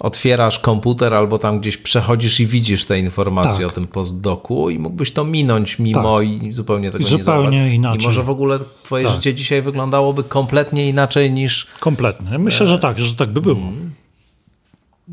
[0.00, 3.68] otwierasz komputer albo tam gdzieś przechodzisz i widzisz te informacje tak.
[3.68, 6.26] o tym postdoku i mógłbyś to minąć mimo tak.
[6.26, 8.02] i zupełnie tego I zupełnie nie inaczej.
[8.02, 9.14] I może w ogóle twoje tak.
[9.14, 11.66] życie dzisiaj wyglądało kompletnie inaczej niż...
[11.80, 12.38] Kompletnie.
[12.38, 13.60] Myślę, że tak, że tak by było.
[13.60, 13.90] Hmm.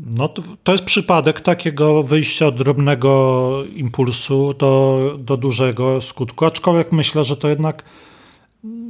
[0.06, 6.92] No to, to, jest przypadek takiego wyjścia od drobnego impulsu do, do dużego skutku, aczkolwiek
[6.92, 7.84] myślę, że to jednak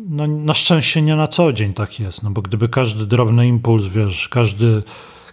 [0.09, 3.87] no, na szczęście nie na co dzień tak jest, no bo gdyby każdy drobny impuls,
[3.87, 4.83] wiesz, każdy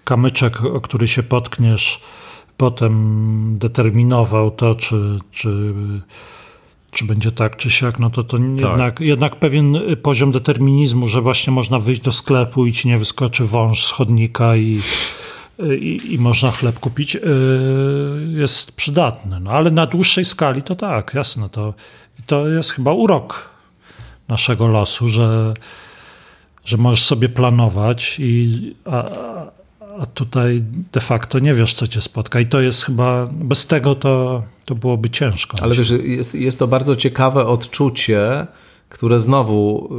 [0.04, 2.02] kamyczek, o który się potkniesz,
[2.58, 5.74] potem determinował to, czy, czy,
[6.92, 8.60] czy będzie tak, czy siak, no to to tak.
[8.60, 13.46] jednak, jednak pewien poziom determinizmu, że właśnie można wyjść do sklepu i ci nie wyskoczy
[13.46, 14.82] wąż z chodnika i
[15.80, 17.18] i, i, można chleb kupić,
[18.30, 19.40] jest przydatny.
[19.40, 21.50] No, ale na dłuższej skali to tak, jasne.
[21.50, 21.74] To,
[22.26, 23.50] to jest chyba urok
[24.28, 25.54] naszego losu, że,
[26.66, 29.04] że możesz sobie planować, i, a,
[30.00, 32.40] a tutaj de facto nie wiesz, co cię spotka.
[32.40, 35.58] I to jest chyba, bez tego to, to byłoby ciężko.
[35.62, 38.48] Ale wiesz, jest, jest to bardzo ciekawe odczucie,
[38.90, 39.90] które znowu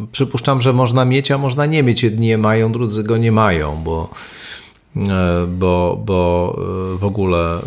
[0.00, 2.02] yy, przypuszczam, że można mieć, a można nie mieć.
[2.02, 4.10] Jedni je mają, drudzy go nie mają, bo,
[5.48, 6.54] bo, bo
[6.92, 7.58] yy, w ogóle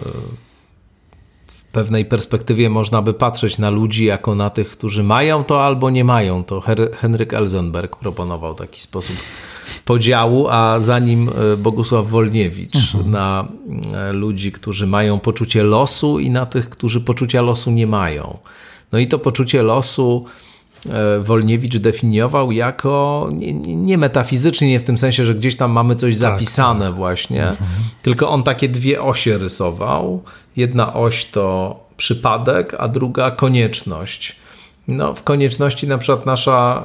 [1.48, 5.90] w pewnej perspektywie można by patrzeć na ludzi jako na tych, którzy mają to albo
[5.90, 6.44] nie mają.
[6.44, 6.64] To
[6.94, 9.16] Henryk Elzenberg proponował taki sposób
[9.86, 13.12] podziału, a za nim e, Bogusław Wolniewicz mhm.
[13.12, 13.48] na
[13.94, 18.38] e, ludzi, którzy mają poczucie losu i na tych, którzy poczucia losu nie mają.
[18.92, 20.51] No i to poczucie losu e,
[21.22, 26.14] Wolniewicz definiował jako nie, nie metafizycznie, nie w tym sensie, że gdzieś tam mamy coś
[26.14, 26.96] tak, zapisane tak.
[26.96, 27.70] właśnie, mhm.
[28.02, 30.24] tylko on takie dwie osie rysował.
[30.56, 34.36] Jedna oś to przypadek, a druga konieczność.
[34.88, 36.84] No, w konieczności na przykład nasza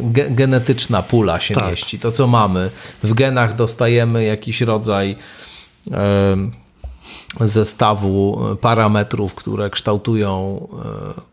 [0.00, 1.70] y, ge genetyczna pula się tak.
[1.70, 1.98] mieści.
[1.98, 2.70] To, co mamy.
[3.02, 5.16] W genach dostajemy jakiś rodzaj
[7.40, 10.66] zestawu parametrów, które kształtują
[11.18, 11.31] y,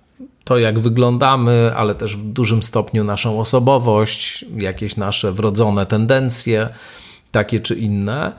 [0.49, 6.69] to, jak wyglądamy, ale też w dużym stopniu naszą osobowość, jakieś nasze wrodzone tendencje,
[7.31, 8.31] takie czy inne.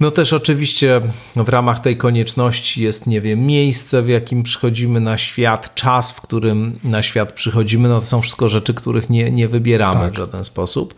[0.00, 1.00] No też oczywiście
[1.36, 6.20] w ramach tej konieczności jest, nie wiem, miejsce, w jakim przychodzimy na świat, czas, w
[6.20, 7.88] którym na świat przychodzimy.
[7.88, 10.12] No to są wszystko rzeczy, których nie, nie wybieramy tak.
[10.12, 10.94] w żaden sposób.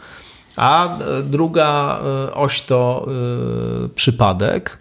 [0.57, 3.07] A e, druga e, oś to
[3.83, 4.79] yy, przypadek.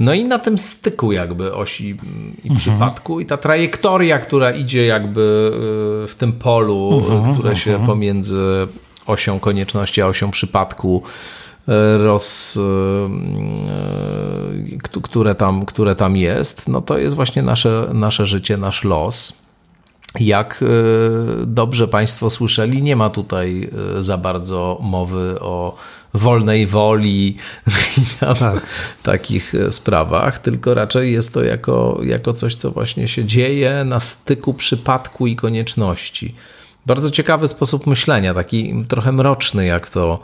[0.00, 1.88] No i na tym styku jakby osi
[2.44, 2.56] i mhm.
[2.56, 5.50] przypadku i ta trajektoria, która idzie jakby
[6.08, 7.86] w tym polu, mhm, które się mhm.
[7.86, 8.68] pomiędzy
[9.06, 11.02] osią konieczności a osią przypadku
[11.98, 12.60] roz, e,
[14.94, 19.48] e, które, tam, które tam jest, no to jest właśnie nasze, nasze życie, nasz los.
[20.20, 20.64] Jak
[21.46, 25.76] dobrze Państwo słyszeli, nie ma tutaj za bardzo mowy o
[26.14, 27.36] wolnej woli
[27.98, 28.66] i tak.
[29.02, 34.54] takich sprawach, tylko raczej jest to jako, jako coś, co właśnie się dzieje na styku
[34.54, 36.34] przypadku i konieczności.
[36.86, 40.20] Bardzo ciekawy sposób myślenia, taki trochę mroczny, jak to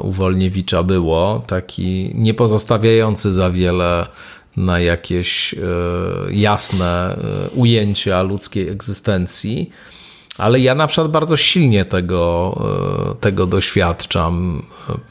[0.00, 4.06] u Wolniewicza było, taki nie pozostawiający za wiele
[4.56, 5.58] na jakieś e,
[6.30, 9.70] jasne e, ujęcia ludzkiej egzystencji.
[10.38, 12.54] Ale ja na przykład bardzo silnie tego,
[13.10, 14.62] e, tego doświadczam.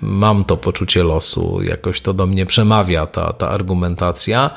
[0.01, 4.49] Mam to poczucie losu, jakoś to do mnie przemawia ta, ta argumentacja,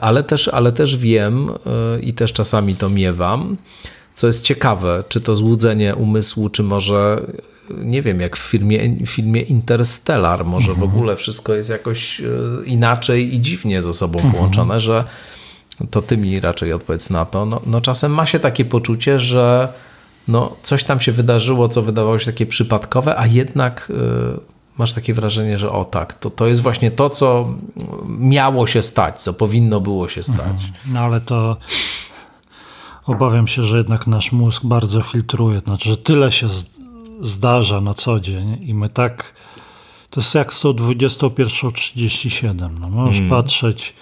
[0.00, 1.50] ale też, ale też wiem
[2.02, 3.56] i też czasami to miewam,
[4.14, 7.22] co jest ciekawe, czy to złudzenie umysłu, czy może
[7.70, 12.24] nie wiem, jak w filmie, filmie Interstellar, może w ogóle wszystko jest jakoś e,
[12.64, 14.34] inaczej i dziwnie ze sobą mhm.
[14.34, 15.04] połączone, że
[15.90, 17.46] to ty mi raczej odpowiedz na to.
[17.46, 19.72] No, no czasem ma się takie poczucie, że
[20.28, 25.14] no, coś tam się wydarzyło, co wydawało się takie przypadkowe, a jednak y, masz takie
[25.14, 27.54] wrażenie, że o tak, to, to jest właśnie to, co
[28.06, 30.38] miało się stać, co powinno było się stać.
[30.38, 30.72] Mhm.
[30.86, 31.56] No ale to
[33.06, 35.60] obawiam się, że jednak nasz mózg bardzo filtruje.
[35.60, 36.48] Znaczy, że tyle się
[37.20, 39.32] zdarza na co dzień i my tak,
[40.10, 42.78] to jest jak z tą 21.37.
[42.80, 43.30] No, możesz hmm.
[43.30, 43.94] patrzeć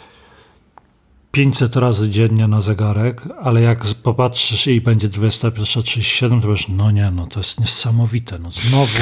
[1.37, 7.11] 500 razy dziennie na zegarek, ale jak popatrzysz i będzie 21.37, to wiesz, no nie,
[7.11, 8.39] no to jest niesamowite.
[8.39, 8.99] No znowu,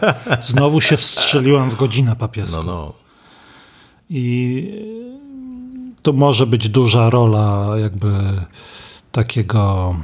[0.52, 2.62] znowu się wstrzeliłam w godzinę papieską.
[2.62, 2.92] No, no.
[4.10, 4.68] I
[6.02, 8.40] to może być duża rola jakby
[9.12, 9.94] takiego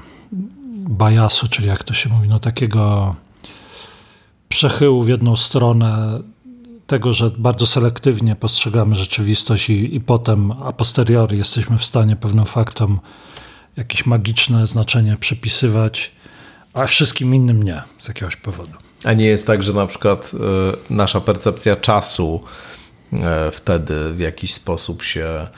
[0.88, 3.14] bajasu, czyli jak to się mówi, no takiego
[4.48, 6.20] przechyłu w jedną stronę
[6.90, 12.46] tego, że bardzo selektywnie postrzegamy rzeczywistość i, i potem a posteriori jesteśmy w stanie pewnym
[12.46, 13.00] faktom
[13.76, 16.12] jakieś magiczne znaczenie przypisywać,
[16.74, 18.72] a wszystkim innym nie, z jakiegoś powodu.
[19.04, 22.40] A nie jest tak, że na przykład y, nasza percepcja czasu
[23.12, 23.16] y,
[23.52, 25.48] wtedy w jakiś sposób się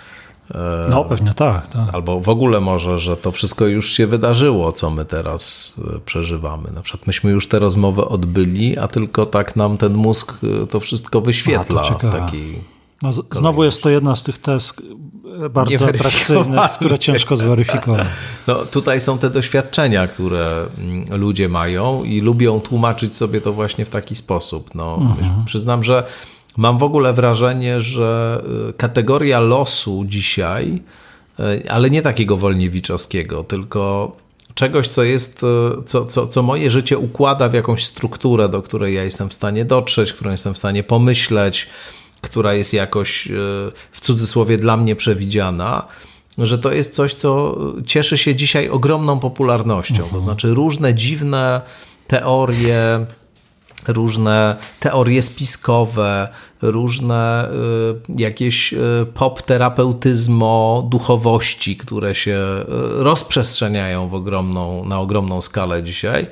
[0.90, 1.94] no, pewnie tak, tak.
[1.94, 6.70] Albo w ogóle może, że to wszystko już się wydarzyło, co my teraz e, przeżywamy.
[6.70, 10.80] Na przykład myśmy już tę rozmowę odbyli, a tylko tak nam ten mózg e, to
[10.80, 12.58] wszystko wyświetla w takiej.
[13.02, 14.74] No, znowu jest to jedna z tych tez
[15.44, 18.06] e, bardzo atrakcyjnych, które ciężko zweryfikować.
[18.46, 23.84] No, tutaj są te doświadczenia, które mm, ludzie mają i lubią tłumaczyć sobie to właśnie
[23.84, 24.74] w taki sposób.
[24.74, 25.44] No, mhm.
[25.44, 26.04] Przyznam, że
[26.56, 30.82] Mam w ogóle wrażenie, że y, kategoria losu dzisiaj,
[31.40, 34.12] y, ale nie takiego wolniewiczowskiego, tylko
[34.54, 38.94] czegoś, co jest, e, co, co, co moje życie układa w jakąś strukturę, do której
[38.94, 41.68] ja jestem w stanie dotrzeć, którą jestem w stanie pomyśleć,
[42.20, 43.28] która jest jakoś
[43.92, 45.86] w cudzysłowie dla mnie przewidziana,
[46.38, 49.96] że to jest coś, co cieszy się dzisiaj ogromną popularnością.
[49.96, 50.20] To mhm.
[50.20, 51.60] znaczy różne dziwne
[52.06, 53.06] teorie,
[53.88, 56.28] różne teorie spiskowe,
[56.62, 57.48] różne
[58.08, 62.64] y, jakieś y, pop-terapeutyzmo duchowości, które się y,
[63.02, 66.26] rozprzestrzeniają w ogromną, na ogromną skalę dzisiaj.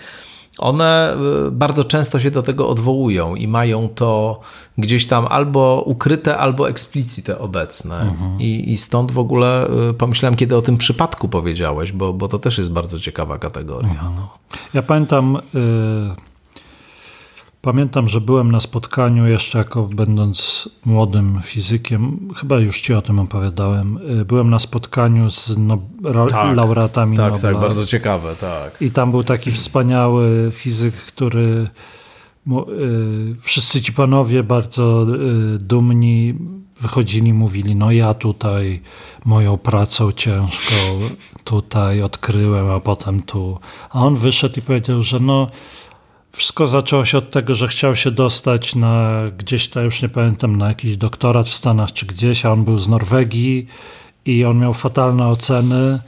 [0.59, 1.17] One
[1.53, 4.41] bardzo często się do tego odwołują i mają to
[4.79, 8.01] gdzieś tam albo ukryte, albo eksplicite obecne.
[8.01, 8.41] Mhm.
[8.41, 9.69] I, I stąd w ogóle
[9.99, 13.91] pomyślałem, kiedy o tym przypadku powiedziałeś, bo, bo to też jest bardzo ciekawa kategoria.
[13.91, 14.13] Mhm.
[14.75, 15.37] Ja pamiętam.
[15.55, 16.30] Y
[17.63, 23.19] Pamiętam, że byłem na spotkaniu jeszcze jako będąc młodym fizykiem, chyba już ci o tym
[23.19, 23.99] opowiadałem.
[24.21, 25.79] Y, byłem na spotkaniu z no,
[26.31, 27.51] tak, laureatami tak, Nobla.
[27.51, 28.83] Tak, bardzo ciekawe, tak.
[28.83, 31.69] I tam był taki wspaniały fizyk, który
[32.47, 35.07] y, wszyscy ci panowie bardzo
[35.55, 36.35] y, dumni
[36.81, 38.83] wychodzili, mówili, no ja tutaj
[39.25, 40.75] moją pracą ciężką
[41.45, 43.59] tutaj odkryłem, a potem tu.
[43.91, 45.47] A on wyszedł i powiedział, że no
[46.33, 50.57] wszystko zaczęło się od tego, że chciał się dostać na gdzieś, to już nie pamiętam,
[50.57, 53.67] na jakiś doktorat w Stanach czy gdzieś, a on był z Norwegii
[54.25, 56.01] i on miał fatalne oceny,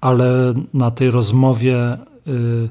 [0.00, 1.98] ale na tej rozmowie.
[2.26, 2.68] Yy,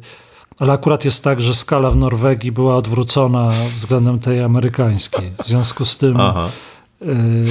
[0.60, 5.32] ale akurat jest tak, że skala w Norwegii była odwrócona względem tej amerykańskiej.
[5.44, 6.18] W związku z tym
[7.02, 7.46] yy,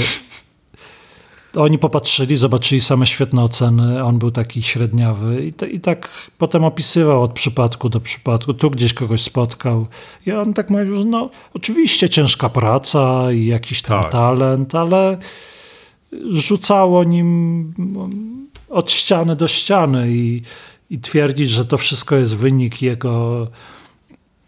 [1.57, 6.09] oni popatrzyli, zobaczyli same świetne oceny, on był taki średniawy i, te, i tak
[6.39, 9.87] potem opisywał od przypadku do przypadku, tu gdzieś kogoś spotkał
[10.27, 14.13] i on tak mówił, że no oczywiście ciężka praca i jakiś tam tak.
[14.13, 15.19] talent, ale
[16.33, 17.75] rzucało nim
[18.69, 20.43] od ściany do ściany i,
[20.91, 23.47] i twierdzić, że to wszystko jest wynik jego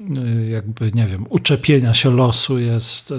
[0.01, 3.11] y, jakby, nie wiem, uczepienia się losu jest.
[3.11, 3.15] Y,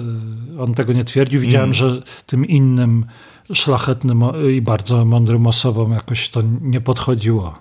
[0.58, 1.40] on tego nie twierdził.
[1.40, 1.74] Widziałem, mm.
[1.74, 3.06] że tym innym
[3.54, 4.22] szlachetnym
[4.56, 7.58] i bardzo mądrym osobom jakoś to nie podchodziło.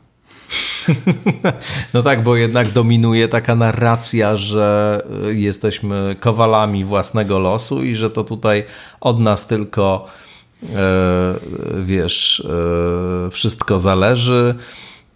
[1.94, 8.24] No tak, bo jednak dominuje taka narracja, że jesteśmy kowalami własnego losu i że to
[8.24, 8.66] tutaj
[9.02, 10.06] od nas tylko
[10.76, 11.36] e,
[11.84, 12.48] wiesz,
[13.28, 14.56] e, wszystko zależy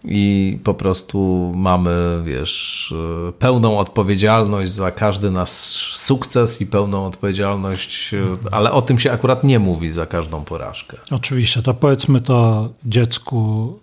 [0.04, 2.94] i po prostu mamy, wiesz,
[3.38, 5.50] pełną odpowiedzialność za każdy nasz
[5.96, 8.14] sukces i pełną odpowiedzialność,
[8.50, 10.96] ale o tym się akurat nie mówi za każdą porażkę.
[11.10, 13.78] Oczywiście, to powiedzmy to dziecku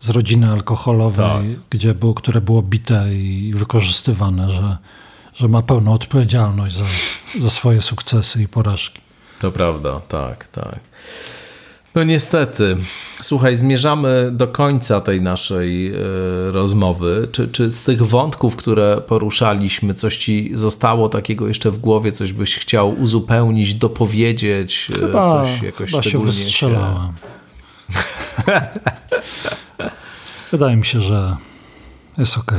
[0.00, 1.64] z rodziny alkoholowej, tak.
[1.70, 4.76] gdzie było, które było bite i wykorzystywane, że,
[5.34, 6.84] że ma pełną odpowiedzialność za,
[7.38, 9.00] za swoje sukcesy i porażki.
[9.40, 10.87] To prawda, tak, tak.
[11.98, 12.76] No niestety.
[13.20, 17.28] Słuchaj, zmierzamy do końca tej naszej y, rozmowy.
[17.32, 22.32] Czy, czy z tych wątków, które poruszaliśmy, coś ci zostało takiego jeszcze w głowie, coś
[22.32, 24.90] byś chciał uzupełnić, dopowiedzieć?
[24.90, 27.12] E, chyba, coś jakoś chyba się wystrzelałem.
[28.46, 28.60] Się...
[30.52, 31.36] Wydaje mi się, że
[32.18, 32.52] jest ok.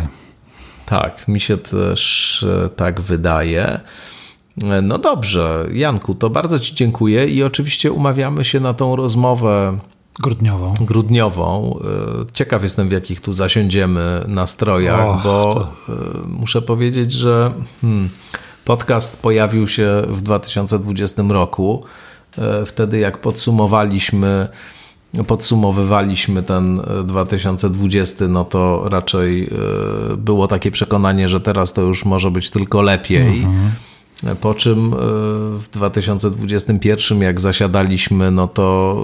[0.86, 3.80] Tak, mi się też e, tak wydaje.
[4.84, 9.80] No dobrze, Janku, to bardzo Ci dziękuję i oczywiście umawiamy się na tą rozmowę
[10.19, 10.73] grudniową.
[10.81, 11.80] grudniową.
[12.21, 15.93] E, ciekaw jestem, w jakich tu zasiądziemy nastrojach, Och, bo to...
[15.93, 17.51] E, muszę powiedzieć, że
[17.81, 18.09] hmm,
[18.65, 21.84] podcast pojawił się w 2020 roku.
[22.38, 24.47] E, wtedy, jak podsumowaliśmy
[25.27, 29.49] podsumowywaliśmy ten 2020, no to raczej
[30.17, 33.43] było takie przekonanie, że teraz to już może być tylko lepiej.
[33.43, 33.71] Mhm.
[34.41, 34.98] Po czym e,
[35.54, 38.98] w 2021, jak zasiadaliśmy, no to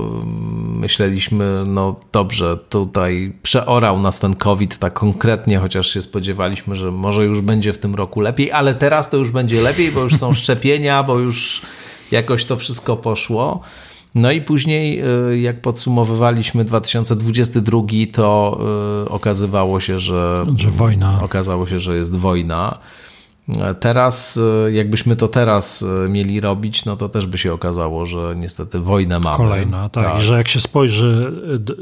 [0.79, 7.25] myśleliśmy, no dobrze, tutaj przeorał nas ten COVID tak konkretnie, chociaż się spodziewaliśmy, że może
[7.25, 10.33] już będzie w tym roku lepiej, ale teraz to już będzie lepiej, bo już są
[10.43, 11.61] szczepienia, bo już
[12.11, 13.61] jakoś to wszystko poszło.
[14.15, 17.81] No i później, e, jak podsumowywaliśmy 2022,
[18.13, 18.59] to
[19.05, 21.19] e, okazywało się, że, że wojna.
[21.21, 22.77] Okazało się, że jest wojna.
[23.79, 28.33] Teraz, e, jakbyśmy to teraz e, mieli robić, no to też by się okazało, że
[28.37, 29.37] niestety wojnę mamy.
[29.37, 30.03] Kolejna, tak.
[30.03, 30.19] tak.
[30.19, 31.31] I że jak się spojrzy,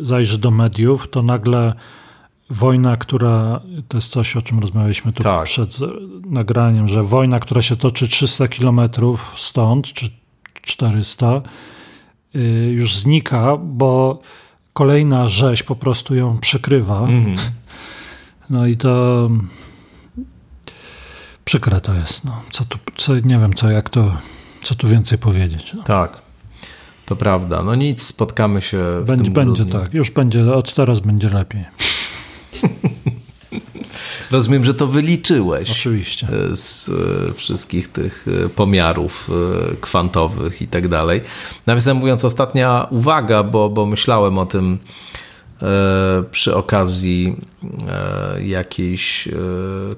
[0.01, 1.73] zajrzy do mediów, to nagle
[2.49, 5.45] wojna, która, to jest coś, o czym rozmawialiśmy tu tak.
[5.45, 5.77] przed
[6.25, 10.09] nagraniem, że wojna, która się toczy 300 kilometrów stąd, czy
[10.61, 11.41] 400,
[12.35, 12.39] y,
[12.71, 14.21] już znika, bo
[14.73, 16.99] kolejna rzeź po prostu ją przykrywa.
[16.99, 17.39] Mm -hmm.
[18.49, 19.29] No i to
[21.45, 22.23] Przykre to jest.
[22.23, 22.41] No.
[22.51, 24.17] Co tu, co, nie wiem, co, jak to,
[24.63, 25.73] co tu więcej powiedzieć.
[25.73, 25.83] No.
[25.83, 26.21] Tak,
[27.05, 27.63] to prawda.
[27.63, 31.65] No nic, spotkamy się w będzie, tym Będzie tak, już będzie, od teraz będzie lepiej.
[34.31, 35.71] Rozumiem, że to wyliczyłeś.
[35.71, 36.27] Oczywiście.
[36.53, 36.91] Z
[37.35, 38.25] wszystkich tych
[38.55, 39.31] pomiarów
[39.81, 41.21] kwantowych i tak dalej.
[41.67, 44.79] Nawiasem mówiąc, ostatnia uwaga, bo, bo myślałem o tym
[46.31, 47.35] przy okazji
[48.39, 49.29] jakiejś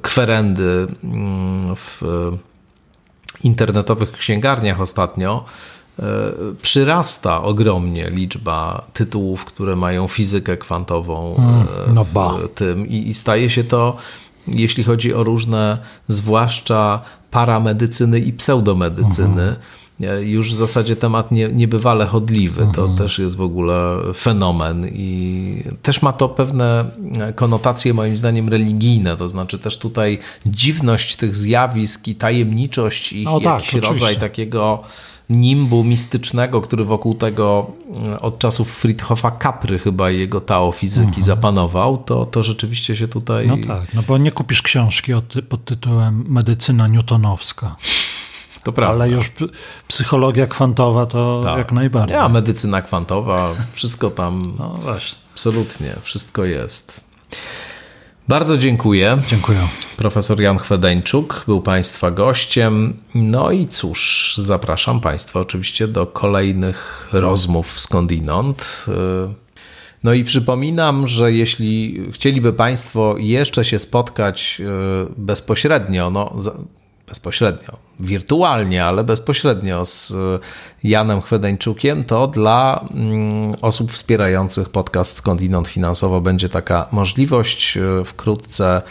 [0.02, 2.02] kwerendy mm, w
[3.44, 5.46] internetowych księgarniach ostatnio
[6.00, 6.04] e,
[6.62, 12.88] przyrasta ogromnie liczba tytułów, które mają fizykę kwantową mm, no w tym.
[12.88, 13.98] I, i staje się to,
[14.48, 15.78] jeśli chodzi o różne,
[16.08, 17.02] zwłaszcza
[17.32, 19.56] paramedycyny i pseudomedycyny, mhm
[20.20, 22.68] już w zasadzie temat nie, niebywale chodliwy.
[22.74, 22.98] To mhm.
[22.98, 26.86] też jest w ogóle fenomen i też ma to pewne
[27.36, 33.40] konotacje moim zdaniem religijne, to znaczy też tutaj dziwność tych zjawisk i tajemniczość ich, no,
[33.40, 34.84] tak, jakiś rodzaj takiego
[35.30, 37.72] nimbu mistycznego, który wokół tego
[38.08, 41.24] e, od czasów Friedhofa Capry chyba jego Tao fizyki mhm.
[41.24, 43.48] zapanował, to, to rzeczywiście się tutaj...
[43.48, 45.12] No tak, no bo nie kupisz książki
[45.50, 47.76] pod tytułem Medycyna Newtonowska.
[48.66, 49.04] To prawda.
[49.04, 49.32] Ale już
[49.88, 51.58] psychologia kwantowa to tak.
[51.58, 52.18] jak najbardziej.
[52.18, 54.42] Ja, medycyna kwantowa, wszystko tam.
[54.60, 55.18] No właśnie.
[55.34, 57.04] Absolutnie, wszystko jest.
[58.28, 59.18] Bardzo dziękuję.
[59.28, 59.60] Dziękuję.
[59.98, 62.94] Profesor Jan Chwedeńczuk był Państwa gościem.
[63.16, 68.86] No i cóż, zapraszam Państwa oczywiście do kolejnych rozmów skądinąd.
[70.04, 74.66] No i przypominam, że jeśli chcieliby Państwo jeszcze się spotkać e,
[75.18, 76.36] bezpośrednio, no
[77.08, 80.40] bezpośrednio, wirtualnie, ale bezpośrednio z e,
[80.84, 87.78] Janem Chwedeńczukiem, to dla mm, osób wspierających podcast Skądinąd Finansowo będzie taka możliwość.
[87.78, 88.82] E, wkrótce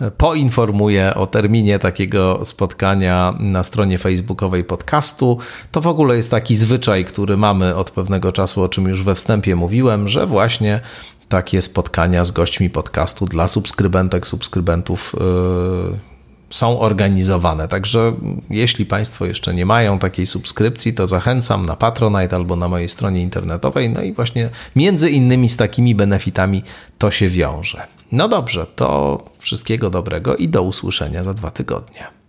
[0.00, 5.38] e, poinformuję o terminie takiego spotkania na stronie facebookowej podcastu.
[5.72, 9.14] To w ogóle jest taki zwyczaj, który mamy od pewnego czasu, o czym już we
[9.14, 10.80] wstępie mówiłem, że właśnie
[11.28, 15.14] takie spotkania z gośćmi podcastu dla subskrybentek, subskrybentów
[16.50, 17.68] są organizowane.
[17.68, 18.12] Także
[18.50, 23.22] jeśli Państwo jeszcze nie mają takiej subskrypcji, to zachęcam na Patronite albo na mojej stronie
[23.22, 23.90] internetowej.
[23.90, 26.62] No i właśnie między innymi z takimi benefitami
[26.98, 27.86] to się wiąże.
[28.12, 32.19] No dobrze, to wszystkiego dobrego i do usłyszenia za dwa tygodnie.